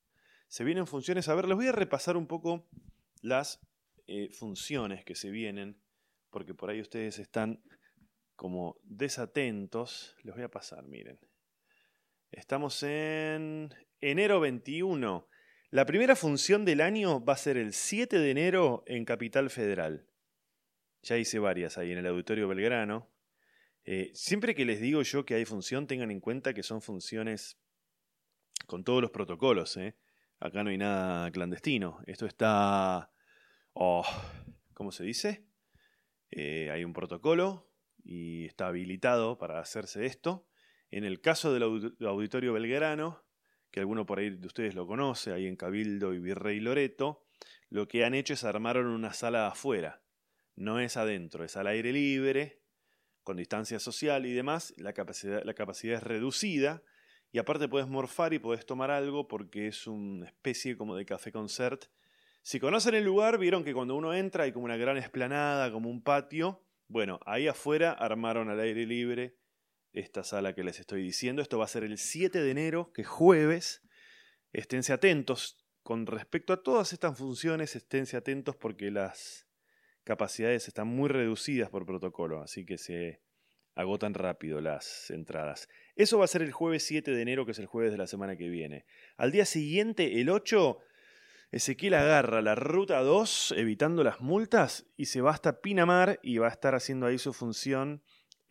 Se 0.48 0.64
vienen 0.64 0.86
funciones. 0.86 1.28
A 1.28 1.34
ver, 1.34 1.46
les 1.48 1.56
voy 1.56 1.66
a 1.66 1.72
repasar 1.72 2.16
un 2.16 2.26
poco 2.26 2.68
las 3.22 3.60
eh, 4.06 4.30
funciones 4.32 5.04
que 5.04 5.14
se 5.14 5.30
vienen, 5.30 5.82
porque 6.30 6.54
por 6.54 6.70
ahí 6.70 6.80
ustedes 6.80 7.18
están 7.18 7.62
como 8.36 8.78
desatentos. 8.82 10.14
Les 10.22 10.34
voy 10.34 10.44
a 10.44 10.50
pasar, 10.50 10.86
miren. 10.86 11.18
Estamos 12.30 12.82
en 12.82 13.74
enero 14.00 14.40
21. 14.40 15.28
La 15.72 15.86
primera 15.86 16.14
función 16.16 16.66
del 16.66 16.82
año 16.82 17.24
va 17.24 17.32
a 17.32 17.38
ser 17.38 17.56
el 17.56 17.72
7 17.72 18.18
de 18.18 18.30
enero 18.30 18.84
en 18.86 19.06
Capital 19.06 19.48
Federal. 19.48 20.06
Ya 21.00 21.16
hice 21.16 21.38
varias 21.38 21.78
ahí 21.78 21.92
en 21.92 21.96
el 21.96 22.06
Auditorio 22.08 22.46
Belgrano. 22.46 23.10
Eh, 23.84 24.10
siempre 24.12 24.54
que 24.54 24.66
les 24.66 24.82
digo 24.82 25.00
yo 25.00 25.24
que 25.24 25.32
hay 25.32 25.46
función, 25.46 25.86
tengan 25.86 26.10
en 26.10 26.20
cuenta 26.20 26.52
que 26.52 26.62
son 26.62 26.82
funciones 26.82 27.58
con 28.66 28.84
todos 28.84 29.00
los 29.00 29.12
protocolos. 29.12 29.78
¿eh? 29.78 29.96
Acá 30.40 30.62
no 30.62 30.68
hay 30.68 30.76
nada 30.76 31.30
clandestino. 31.30 32.00
Esto 32.06 32.26
está... 32.26 33.10
Oh, 33.72 34.04
¿Cómo 34.74 34.92
se 34.92 35.04
dice? 35.04 35.46
Eh, 36.30 36.70
hay 36.70 36.84
un 36.84 36.92
protocolo 36.92 37.72
y 38.04 38.44
está 38.44 38.66
habilitado 38.66 39.38
para 39.38 39.58
hacerse 39.58 40.04
esto. 40.04 40.46
En 40.90 41.04
el 41.04 41.22
caso 41.22 41.54
del 41.54 41.62
Auditorio 42.06 42.52
Belgrano, 42.52 43.24
que 43.72 43.80
alguno 43.80 44.04
por 44.06 44.18
ahí 44.18 44.30
de 44.30 44.46
ustedes 44.46 44.74
lo 44.74 44.86
conoce, 44.86 45.32
ahí 45.32 45.46
en 45.46 45.56
Cabildo 45.56 46.12
y 46.12 46.18
Virrey 46.18 46.60
Loreto, 46.60 47.24
lo 47.70 47.88
que 47.88 48.04
han 48.04 48.14
hecho 48.14 48.34
es 48.34 48.44
armaron 48.44 48.86
una 48.86 49.14
sala 49.14 49.48
afuera. 49.48 50.02
No 50.54 50.78
es 50.78 50.98
adentro, 50.98 51.42
es 51.42 51.56
al 51.56 51.66
aire 51.66 51.90
libre, 51.90 52.60
con 53.24 53.38
distancia 53.38 53.78
social 53.78 54.26
y 54.26 54.34
demás. 54.34 54.74
La 54.76 54.92
capacidad, 54.92 55.42
la 55.42 55.54
capacidad 55.54 55.96
es 55.96 56.02
reducida. 56.02 56.82
Y 57.32 57.38
aparte 57.38 57.66
puedes 57.66 57.88
morfar 57.88 58.34
y 58.34 58.38
puedes 58.38 58.66
tomar 58.66 58.90
algo 58.90 59.26
porque 59.26 59.68
es 59.68 59.86
una 59.86 60.26
especie 60.26 60.76
como 60.76 60.94
de 60.94 61.06
café 61.06 61.32
concert. 61.32 61.86
Si 62.42 62.60
conocen 62.60 62.94
el 62.94 63.04
lugar, 63.04 63.38
vieron 63.38 63.64
que 63.64 63.72
cuando 63.72 63.96
uno 63.96 64.12
entra 64.12 64.44
hay 64.44 64.52
como 64.52 64.66
una 64.66 64.76
gran 64.76 64.98
esplanada, 64.98 65.72
como 65.72 65.88
un 65.88 66.02
patio. 66.02 66.62
Bueno, 66.88 67.20
ahí 67.24 67.48
afuera 67.48 67.92
armaron 67.92 68.50
al 68.50 68.60
aire 68.60 68.84
libre 68.84 69.38
esta 69.92 70.24
sala 70.24 70.54
que 70.54 70.64
les 70.64 70.80
estoy 70.80 71.02
diciendo. 71.02 71.42
Esto 71.42 71.58
va 71.58 71.64
a 71.64 71.68
ser 71.68 71.84
el 71.84 71.98
7 71.98 72.42
de 72.42 72.50
enero, 72.50 72.92
que 72.92 73.02
es 73.02 73.08
jueves. 73.08 73.82
Esténse 74.52 74.92
atentos. 74.92 75.58
Con 75.82 76.06
respecto 76.06 76.52
a 76.52 76.62
todas 76.62 76.92
estas 76.92 77.18
funciones, 77.18 77.74
esténse 77.74 78.16
atentos 78.16 78.56
porque 78.56 78.90
las 78.90 79.46
capacidades 80.04 80.68
están 80.68 80.88
muy 80.88 81.08
reducidas 81.08 81.70
por 81.70 81.86
protocolo, 81.86 82.42
así 82.42 82.64
que 82.64 82.78
se 82.78 83.20
agotan 83.74 84.14
rápido 84.14 84.60
las 84.60 85.10
entradas. 85.10 85.68
Eso 85.96 86.18
va 86.18 86.24
a 86.24 86.28
ser 86.28 86.42
el 86.42 86.52
jueves 86.52 86.84
7 86.84 87.10
de 87.10 87.22
enero, 87.22 87.46
que 87.46 87.52
es 87.52 87.58
el 87.58 87.66
jueves 87.66 87.92
de 87.92 87.98
la 87.98 88.06
semana 88.06 88.36
que 88.36 88.48
viene. 88.48 88.84
Al 89.16 89.32
día 89.32 89.44
siguiente, 89.44 90.20
el 90.20 90.28
8, 90.28 90.78
Ezequiel 91.50 91.94
agarra 91.94 92.42
la 92.42 92.54
ruta 92.54 93.00
2, 93.00 93.54
evitando 93.56 94.04
las 94.04 94.20
multas, 94.20 94.86
y 94.96 95.06
se 95.06 95.20
va 95.20 95.32
hasta 95.32 95.60
Pinamar 95.60 96.20
y 96.22 96.38
va 96.38 96.48
a 96.48 96.50
estar 96.50 96.74
haciendo 96.74 97.06
ahí 97.06 97.18
su 97.18 97.32
función 97.32 98.02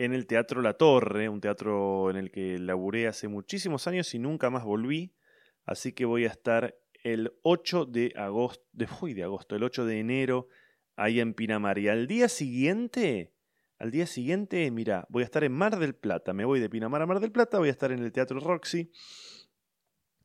en 0.06 0.14
el 0.14 0.26
Teatro 0.26 0.62
La 0.62 0.74
Torre, 0.74 1.30
un 1.30 1.42
teatro 1.42 2.10
en 2.10 2.16
el 2.16 2.32
que 2.32 2.58
laburé 2.58 3.08
hace 3.08 3.28
muchísimos 3.28 3.86
años 3.86 4.14
y 4.16 4.20
nunca 4.20 4.50
más 4.50 4.64
volví. 4.64 5.14
Así 5.64 5.94
que 5.94 6.06
voy 6.06 6.26
a 6.26 6.30
estar 6.30 6.76
el 7.04 7.34
8 7.44 7.86
de 7.86 8.12
agosto, 8.16 8.64
de, 8.74 8.88
de 9.14 9.24
agosto, 9.24 9.56
el 9.56 9.64
8 9.64 9.86
de 9.86 10.00
enero 10.00 10.48
ahí 10.96 11.20
en 11.20 11.36
Pinamar. 11.36 11.78
Y 11.78 11.88
al 11.88 12.08
día 12.08 12.30
siguiente, 12.30 13.32
al 13.78 13.92
día 13.92 14.08
siguiente, 14.08 14.72
mira, 14.72 15.06
voy 15.10 15.22
a 15.22 15.26
estar 15.26 15.44
en 15.44 15.52
Mar 15.52 15.78
del 15.78 15.94
Plata. 15.94 16.34
Me 16.34 16.46
voy 16.46 16.60
de 16.60 16.70
Pinamar 16.70 17.04
a 17.04 17.06
Mar 17.06 17.20
del 17.20 17.32
Plata, 17.32 17.60
voy 17.60 17.70
a 17.70 17.72
estar 17.72 17.92
en 17.92 18.00
el 18.00 18.12
Teatro 18.12 18.40
Roxy. 18.40 18.92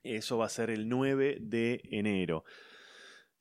Eso 0.03 0.39
va 0.39 0.47
a 0.47 0.51
ser 0.51 0.71
el 0.71 0.89
9 0.89 1.37
de 1.41 1.83
enero. 1.91 2.45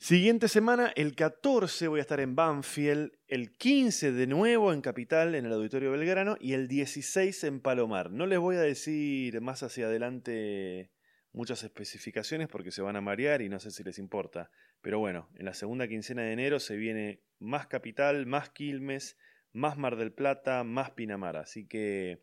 Siguiente 0.05 0.49
semana, 0.49 0.93
el 0.95 1.15
14 1.15 1.87
voy 1.87 1.97
a 1.97 2.01
estar 2.03 2.19
en 2.19 2.35
Banfield, 2.35 3.11
el 3.27 3.57
15 3.57 4.11
de 4.11 4.27
nuevo 4.27 4.71
en 4.71 4.81
Capital, 4.81 5.33
en 5.33 5.47
el 5.47 5.53
Auditorio 5.53 5.89
Belgrano, 5.89 6.37
y 6.39 6.53
el 6.53 6.67
16 6.67 7.43
en 7.45 7.59
Palomar. 7.59 8.11
No 8.11 8.27
les 8.27 8.37
voy 8.37 8.57
a 8.57 8.61
decir 8.61 9.41
más 9.41 9.63
hacia 9.63 9.87
adelante 9.87 10.91
muchas 11.31 11.63
especificaciones 11.63 12.49
porque 12.49 12.69
se 12.69 12.83
van 12.83 12.97
a 12.97 13.01
marear 13.01 13.41
y 13.41 13.49
no 13.49 13.59
sé 13.59 13.71
si 13.71 13.83
les 13.83 13.97
importa. 13.97 14.51
Pero 14.79 14.99
bueno, 14.99 15.27
en 15.33 15.45
la 15.45 15.55
segunda 15.55 15.87
quincena 15.87 16.21
de 16.21 16.33
enero 16.33 16.59
se 16.59 16.75
viene 16.75 17.23
más 17.39 17.65
Capital, 17.65 18.27
más 18.27 18.51
Quilmes, 18.51 19.17
más 19.53 19.75
Mar 19.75 19.95
del 19.95 20.13
Plata, 20.13 20.63
más 20.63 20.91
Pinamar. 20.91 21.35
Así 21.35 21.65
que 21.65 22.21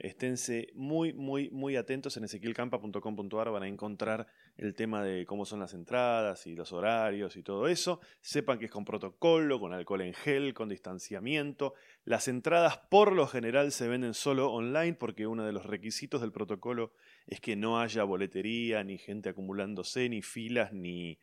Esténse 0.00 0.68
muy, 0.72 1.12
muy, 1.12 1.50
muy 1.50 1.76
atentos 1.76 2.16
en 2.16 2.24
ezequielcampa.com.ar, 2.24 3.50
van 3.50 3.62
a 3.62 3.68
encontrar 3.68 4.26
el 4.60 4.74
tema 4.74 5.02
de 5.02 5.24
cómo 5.24 5.46
son 5.46 5.60
las 5.60 5.72
entradas 5.72 6.46
y 6.46 6.54
los 6.54 6.74
horarios 6.74 7.34
y 7.36 7.42
todo 7.42 7.66
eso. 7.66 7.98
Sepan 8.20 8.58
que 8.58 8.66
es 8.66 8.70
con 8.70 8.84
protocolo, 8.84 9.58
con 9.58 9.72
alcohol 9.72 10.02
en 10.02 10.12
gel, 10.12 10.52
con 10.52 10.68
distanciamiento. 10.68 11.72
Las 12.04 12.28
entradas 12.28 12.76
por 12.90 13.12
lo 13.12 13.26
general 13.26 13.72
se 13.72 13.88
venden 13.88 14.12
solo 14.12 14.52
online 14.52 14.92
porque 14.92 15.26
uno 15.26 15.46
de 15.46 15.52
los 15.52 15.64
requisitos 15.64 16.20
del 16.20 16.30
protocolo 16.30 16.92
es 17.26 17.40
que 17.40 17.56
no 17.56 17.80
haya 17.80 18.04
boletería, 18.04 18.84
ni 18.84 18.98
gente 18.98 19.30
acumulándose, 19.30 20.10
ni 20.10 20.20
filas, 20.20 20.74
ni, 20.74 21.18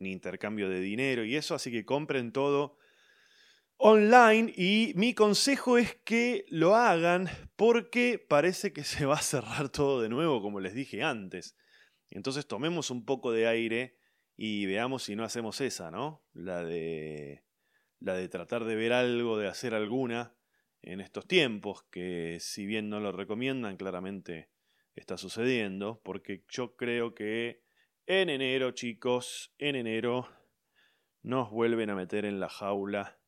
intercambio 0.00 0.68
de 0.68 0.80
dinero 0.80 1.24
y 1.24 1.36
eso, 1.36 1.54
así 1.54 1.70
que 1.70 1.84
compren 1.84 2.32
todo 2.32 2.76
online 3.76 4.52
y 4.56 4.94
mi 4.96 5.14
consejo 5.14 5.78
es 5.78 5.94
que 6.04 6.44
lo 6.48 6.74
hagan 6.74 7.28
porque 7.54 8.18
parece 8.18 8.72
que 8.72 8.82
se 8.82 9.06
va 9.06 9.14
a 9.14 9.22
cerrar 9.22 9.68
todo 9.68 10.02
de 10.02 10.08
nuevo, 10.08 10.42
como 10.42 10.58
les 10.58 10.74
dije 10.74 11.04
antes. 11.04 11.54
Entonces 12.10 12.46
tomemos 12.46 12.90
un 12.90 13.04
poco 13.04 13.32
de 13.32 13.46
aire 13.46 13.96
y 14.36 14.66
veamos 14.66 15.04
si 15.04 15.16
no 15.16 15.24
hacemos 15.24 15.60
esa, 15.60 15.90
¿no? 15.90 16.24
La 16.32 16.64
de 16.64 17.44
la 18.00 18.14
de 18.14 18.28
tratar 18.28 18.64
de 18.64 18.76
ver 18.76 18.92
algo, 18.92 19.38
de 19.38 19.46
hacer 19.46 19.74
alguna 19.74 20.34
en 20.82 21.00
estos 21.00 21.26
tiempos, 21.26 21.84
que 21.90 22.38
si 22.40 22.66
bien 22.66 22.88
no 22.88 23.00
lo 23.00 23.12
recomiendan, 23.12 23.76
claramente 23.76 24.50
está 24.94 25.18
sucediendo, 25.18 26.00
porque 26.02 26.44
yo 26.48 26.76
creo 26.76 27.14
que 27.14 27.62
en 28.06 28.30
enero, 28.30 28.72
chicos, 28.72 29.54
en 29.58 29.76
enero 29.76 30.28
nos 31.22 31.50
vuelven 31.50 31.90
a 31.90 31.94
meter 31.94 32.24
en 32.24 32.40
la 32.40 32.48
jaula 32.48 33.20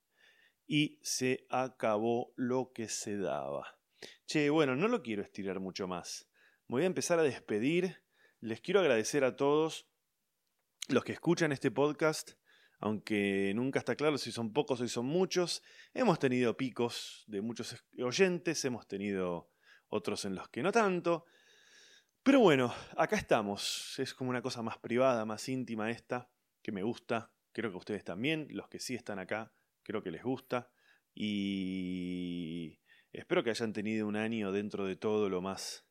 y 0.66 0.98
se 1.02 1.46
acabó 1.50 2.32
lo 2.36 2.72
que 2.72 2.88
se 2.88 3.18
daba. 3.18 3.78
Che, 4.26 4.48
bueno, 4.50 4.74
no 4.74 4.88
lo 4.88 5.02
quiero 5.02 5.22
estirar 5.22 5.60
mucho 5.60 5.86
más. 5.86 6.28
Voy 6.66 6.84
a 6.84 6.86
empezar 6.86 7.18
a 7.18 7.22
despedir. 7.22 8.01
Les 8.42 8.60
quiero 8.60 8.80
agradecer 8.80 9.22
a 9.22 9.36
todos 9.36 9.86
los 10.88 11.04
que 11.04 11.12
escuchan 11.12 11.52
este 11.52 11.70
podcast, 11.70 12.32
aunque 12.80 13.52
nunca 13.54 13.78
está 13.78 13.94
claro 13.94 14.18
si 14.18 14.32
son 14.32 14.52
pocos 14.52 14.80
o 14.80 14.82
si 14.82 14.92
son 14.92 15.06
muchos. 15.06 15.62
Hemos 15.94 16.18
tenido 16.18 16.56
picos 16.56 17.22
de 17.28 17.40
muchos 17.40 17.84
oyentes, 18.00 18.64
hemos 18.64 18.88
tenido 18.88 19.48
otros 19.86 20.24
en 20.24 20.34
los 20.34 20.48
que 20.48 20.60
no 20.60 20.72
tanto. 20.72 21.24
Pero 22.24 22.40
bueno, 22.40 22.74
acá 22.96 23.14
estamos. 23.14 23.96
Es 24.00 24.12
como 24.12 24.30
una 24.30 24.42
cosa 24.42 24.60
más 24.60 24.76
privada, 24.76 25.24
más 25.24 25.48
íntima 25.48 25.92
esta, 25.92 26.28
que 26.62 26.72
me 26.72 26.82
gusta. 26.82 27.32
Creo 27.52 27.70
que 27.70 27.76
ustedes 27.76 28.02
también, 28.02 28.48
los 28.50 28.68
que 28.68 28.80
sí 28.80 28.96
están 28.96 29.20
acá, 29.20 29.54
creo 29.84 30.02
que 30.02 30.10
les 30.10 30.24
gusta 30.24 30.68
y 31.14 32.80
espero 33.12 33.44
que 33.44 33.50
hayan 33.50 33.72
tenido 33.72 34.08
un 34.08 34.16
año 34.16 34.50
dentro 34.50 34.84
de 34.84 34.96
todo 34.96 35.28
lo 35.28 35.40
más, 35.40 35.86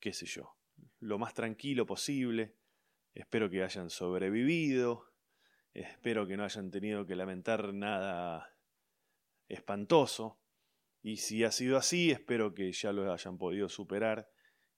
qué 0.00 0.12
sé 0.12 0.26
yo, 0.26 0.56
lo 1.00 1.18
más 1.18 1.34
tranquilo 1.34 1.86
posible. 1.86 2.56
Espero 3.14 3.50
que 3.50 3.62
hayan 3.62 3.90
sobrevivido. 3.90 5.12
Espero 5.72 6.26
que 6.26 6.36
no 6.36 6.44
hayan 6.44 6.70
tenido 6.70 7.06
que 7.06 7.16
lamentar 7.16 7.74
nada 7.74 8.56
espantoso. 9.48 10.40
Y 11.02 11.18
si 11.18 11.44
ha 11.44 11.50
sido 11.50 11.76
así, 11.76 12.10
espero 12.10 12.54
que 12.54 12.72
ya 12.72 12.92
lo 12.92 13.12
hayan 13.12 13.36
podido 13.36 13.68
superar 13.68 14.30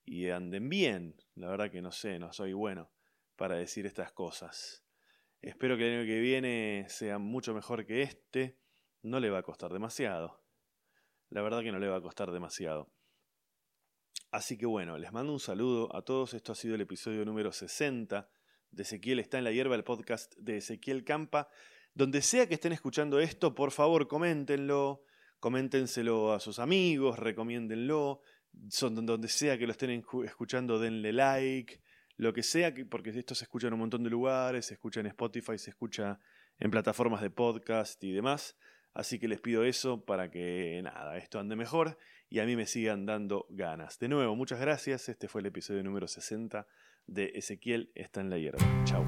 y 0.03 0.29
anden 0.29 0.69
bien. 0.69 1.15
La 1.35 1.49
verdad 1.49 1.71
que 1.71 1.81
no 1.81 1.91
sé, 1.91 2.19
no 2.19 2.33
soy 2.33 2.53
bueno 2.53 2.91
para 3.35 3.55
decir 3.55 3.85
estas 3.85 4.11
cosas. 4.11 4.83
Espero 5.41 5.77
que 5.77 5.87
el 5.87 5.99
año 5.99 6.07
que 6.07 6.19
viene 6.19 6.85
sea 6.89 7.19
mucho 7.19 7.53
mejor 7.53 7.85
que 7.85 8.01
este. 8.01 8.57
No 9.03 9.19
le 9.19 9.29
va 9.29 9.39
a 9.39 9.43
costar 9.43 9.71
demasiado. 9.71 10.43
La 11.29 11.41
verdad 11.41 11.61
que 11.61 11.71
no 11.71 11.79
le 11.79 11.87
va 11.87 11.97
a 11.97 12.01
costar 12.01 12.31
demasiado. 12.31 12.91
Así 14.37 14.55
que 14.55 14.67
bueno, 14.67 14.99
les 14.99 15.11
mando 15.11 15.33
un 15.33 15.39
saludo 15.39 15.95
a 15.95 16.03
todos. 16.03 16.35
Esto 16.35 16.51
ha 16.51 16.55
sido 16.55 16.75
el 16.75 16.81
episodio 16.81 17.25
número 17.25 17.51
60 17.51 18.29
de 18.69 18.83
Ezequiel 18.83 19.17
está 19.17 19.39
en 19.39 19.45
la 19.45 19.51
hierba, 19.51 19.73
el 19.73 19.83
podcast 19.83 20.35
de 20.37 20.57
Ezequiel 20.57 21.03
Campa. 21.03 21.49
Donde 21.95 22.21
sea 22.21 22.47
que 22.47 22.53
estén 22.53 22.71
escuchando 22.71 23.19
esto, 23.19 23.55
por 23.55 23.71
favor, 23.71 24.07
coméntenlo, 24.07 25.01
coméntenselo 25.39 26.33
a 26.33 26.39
sus 26.39 26.59
amigos, 26.59 27.17
recomiéndenlo. 27.17 28.21
Donde 28.51 29.27
sea 29.27 29.57
que 29.57 29.65
lo 29.65 29.71
estén 29.71 30.03
escuchando, 30.23 30.77
denle 30.77 31.13
like, 31.13 31.81
lo 32.17 32.31
que 32.31 32.43
sea, 32.43 32.71
porque 32.91 33.09
esto 33.09 33.33
se 33.33 33.45
escucha 33.45 33.65
en 33.65 33.73
un 33.73 33.79
montón 33.79 34.03
de 34.03 34.11
lugares, 34.11 34.67
se 34.67 34.75
escucha 34.75 34.99
en 34.99 35.07
Spotify, 35.07 35.57
se 35.57 35.71
escucha 35.71 36.19
en 36.59 36.69
plataformas 36.69 37.23
de 37.23 37.31
podcast 37.31 38.03
y 38.03 38.11
demás. 38.11 38.55
Así 38.93 39.17
que 39.17 39.27
les 39.27 39.41
pido 39.41 39.63
eso 39.63 40.05
para 40.05 40.29
que 40.29 40.79
nada, 40.83 41.17
esto 41.17 41.39
ande 41.39 41.55
mejor 41.55 41.97
y 42.29 42.39
a 42.39 42.45
mí 42.45 42.55
me 42.55 42.65
sigan 42.65 43.05
dando 43.05 43.45
ganas. 43.49 43.99
De 43.99 44.07
nuevo, 44.07 44.35
muchas 44.35 44.59
gracias. 44.59 45.09
Este 45.09 45.27
fue 45.27 45.41
el 45.41 45.47
episodio 45.47 45.83
número 45.83 46.07
60 46.07 46.67
de 47.07 47.31
Ezequiel 47.35 47.91
está 47.95 48.21
en 48.21 48.29
la 48.29 48.37
hierba. 48.37 48.59
Chao. 48.83 49.05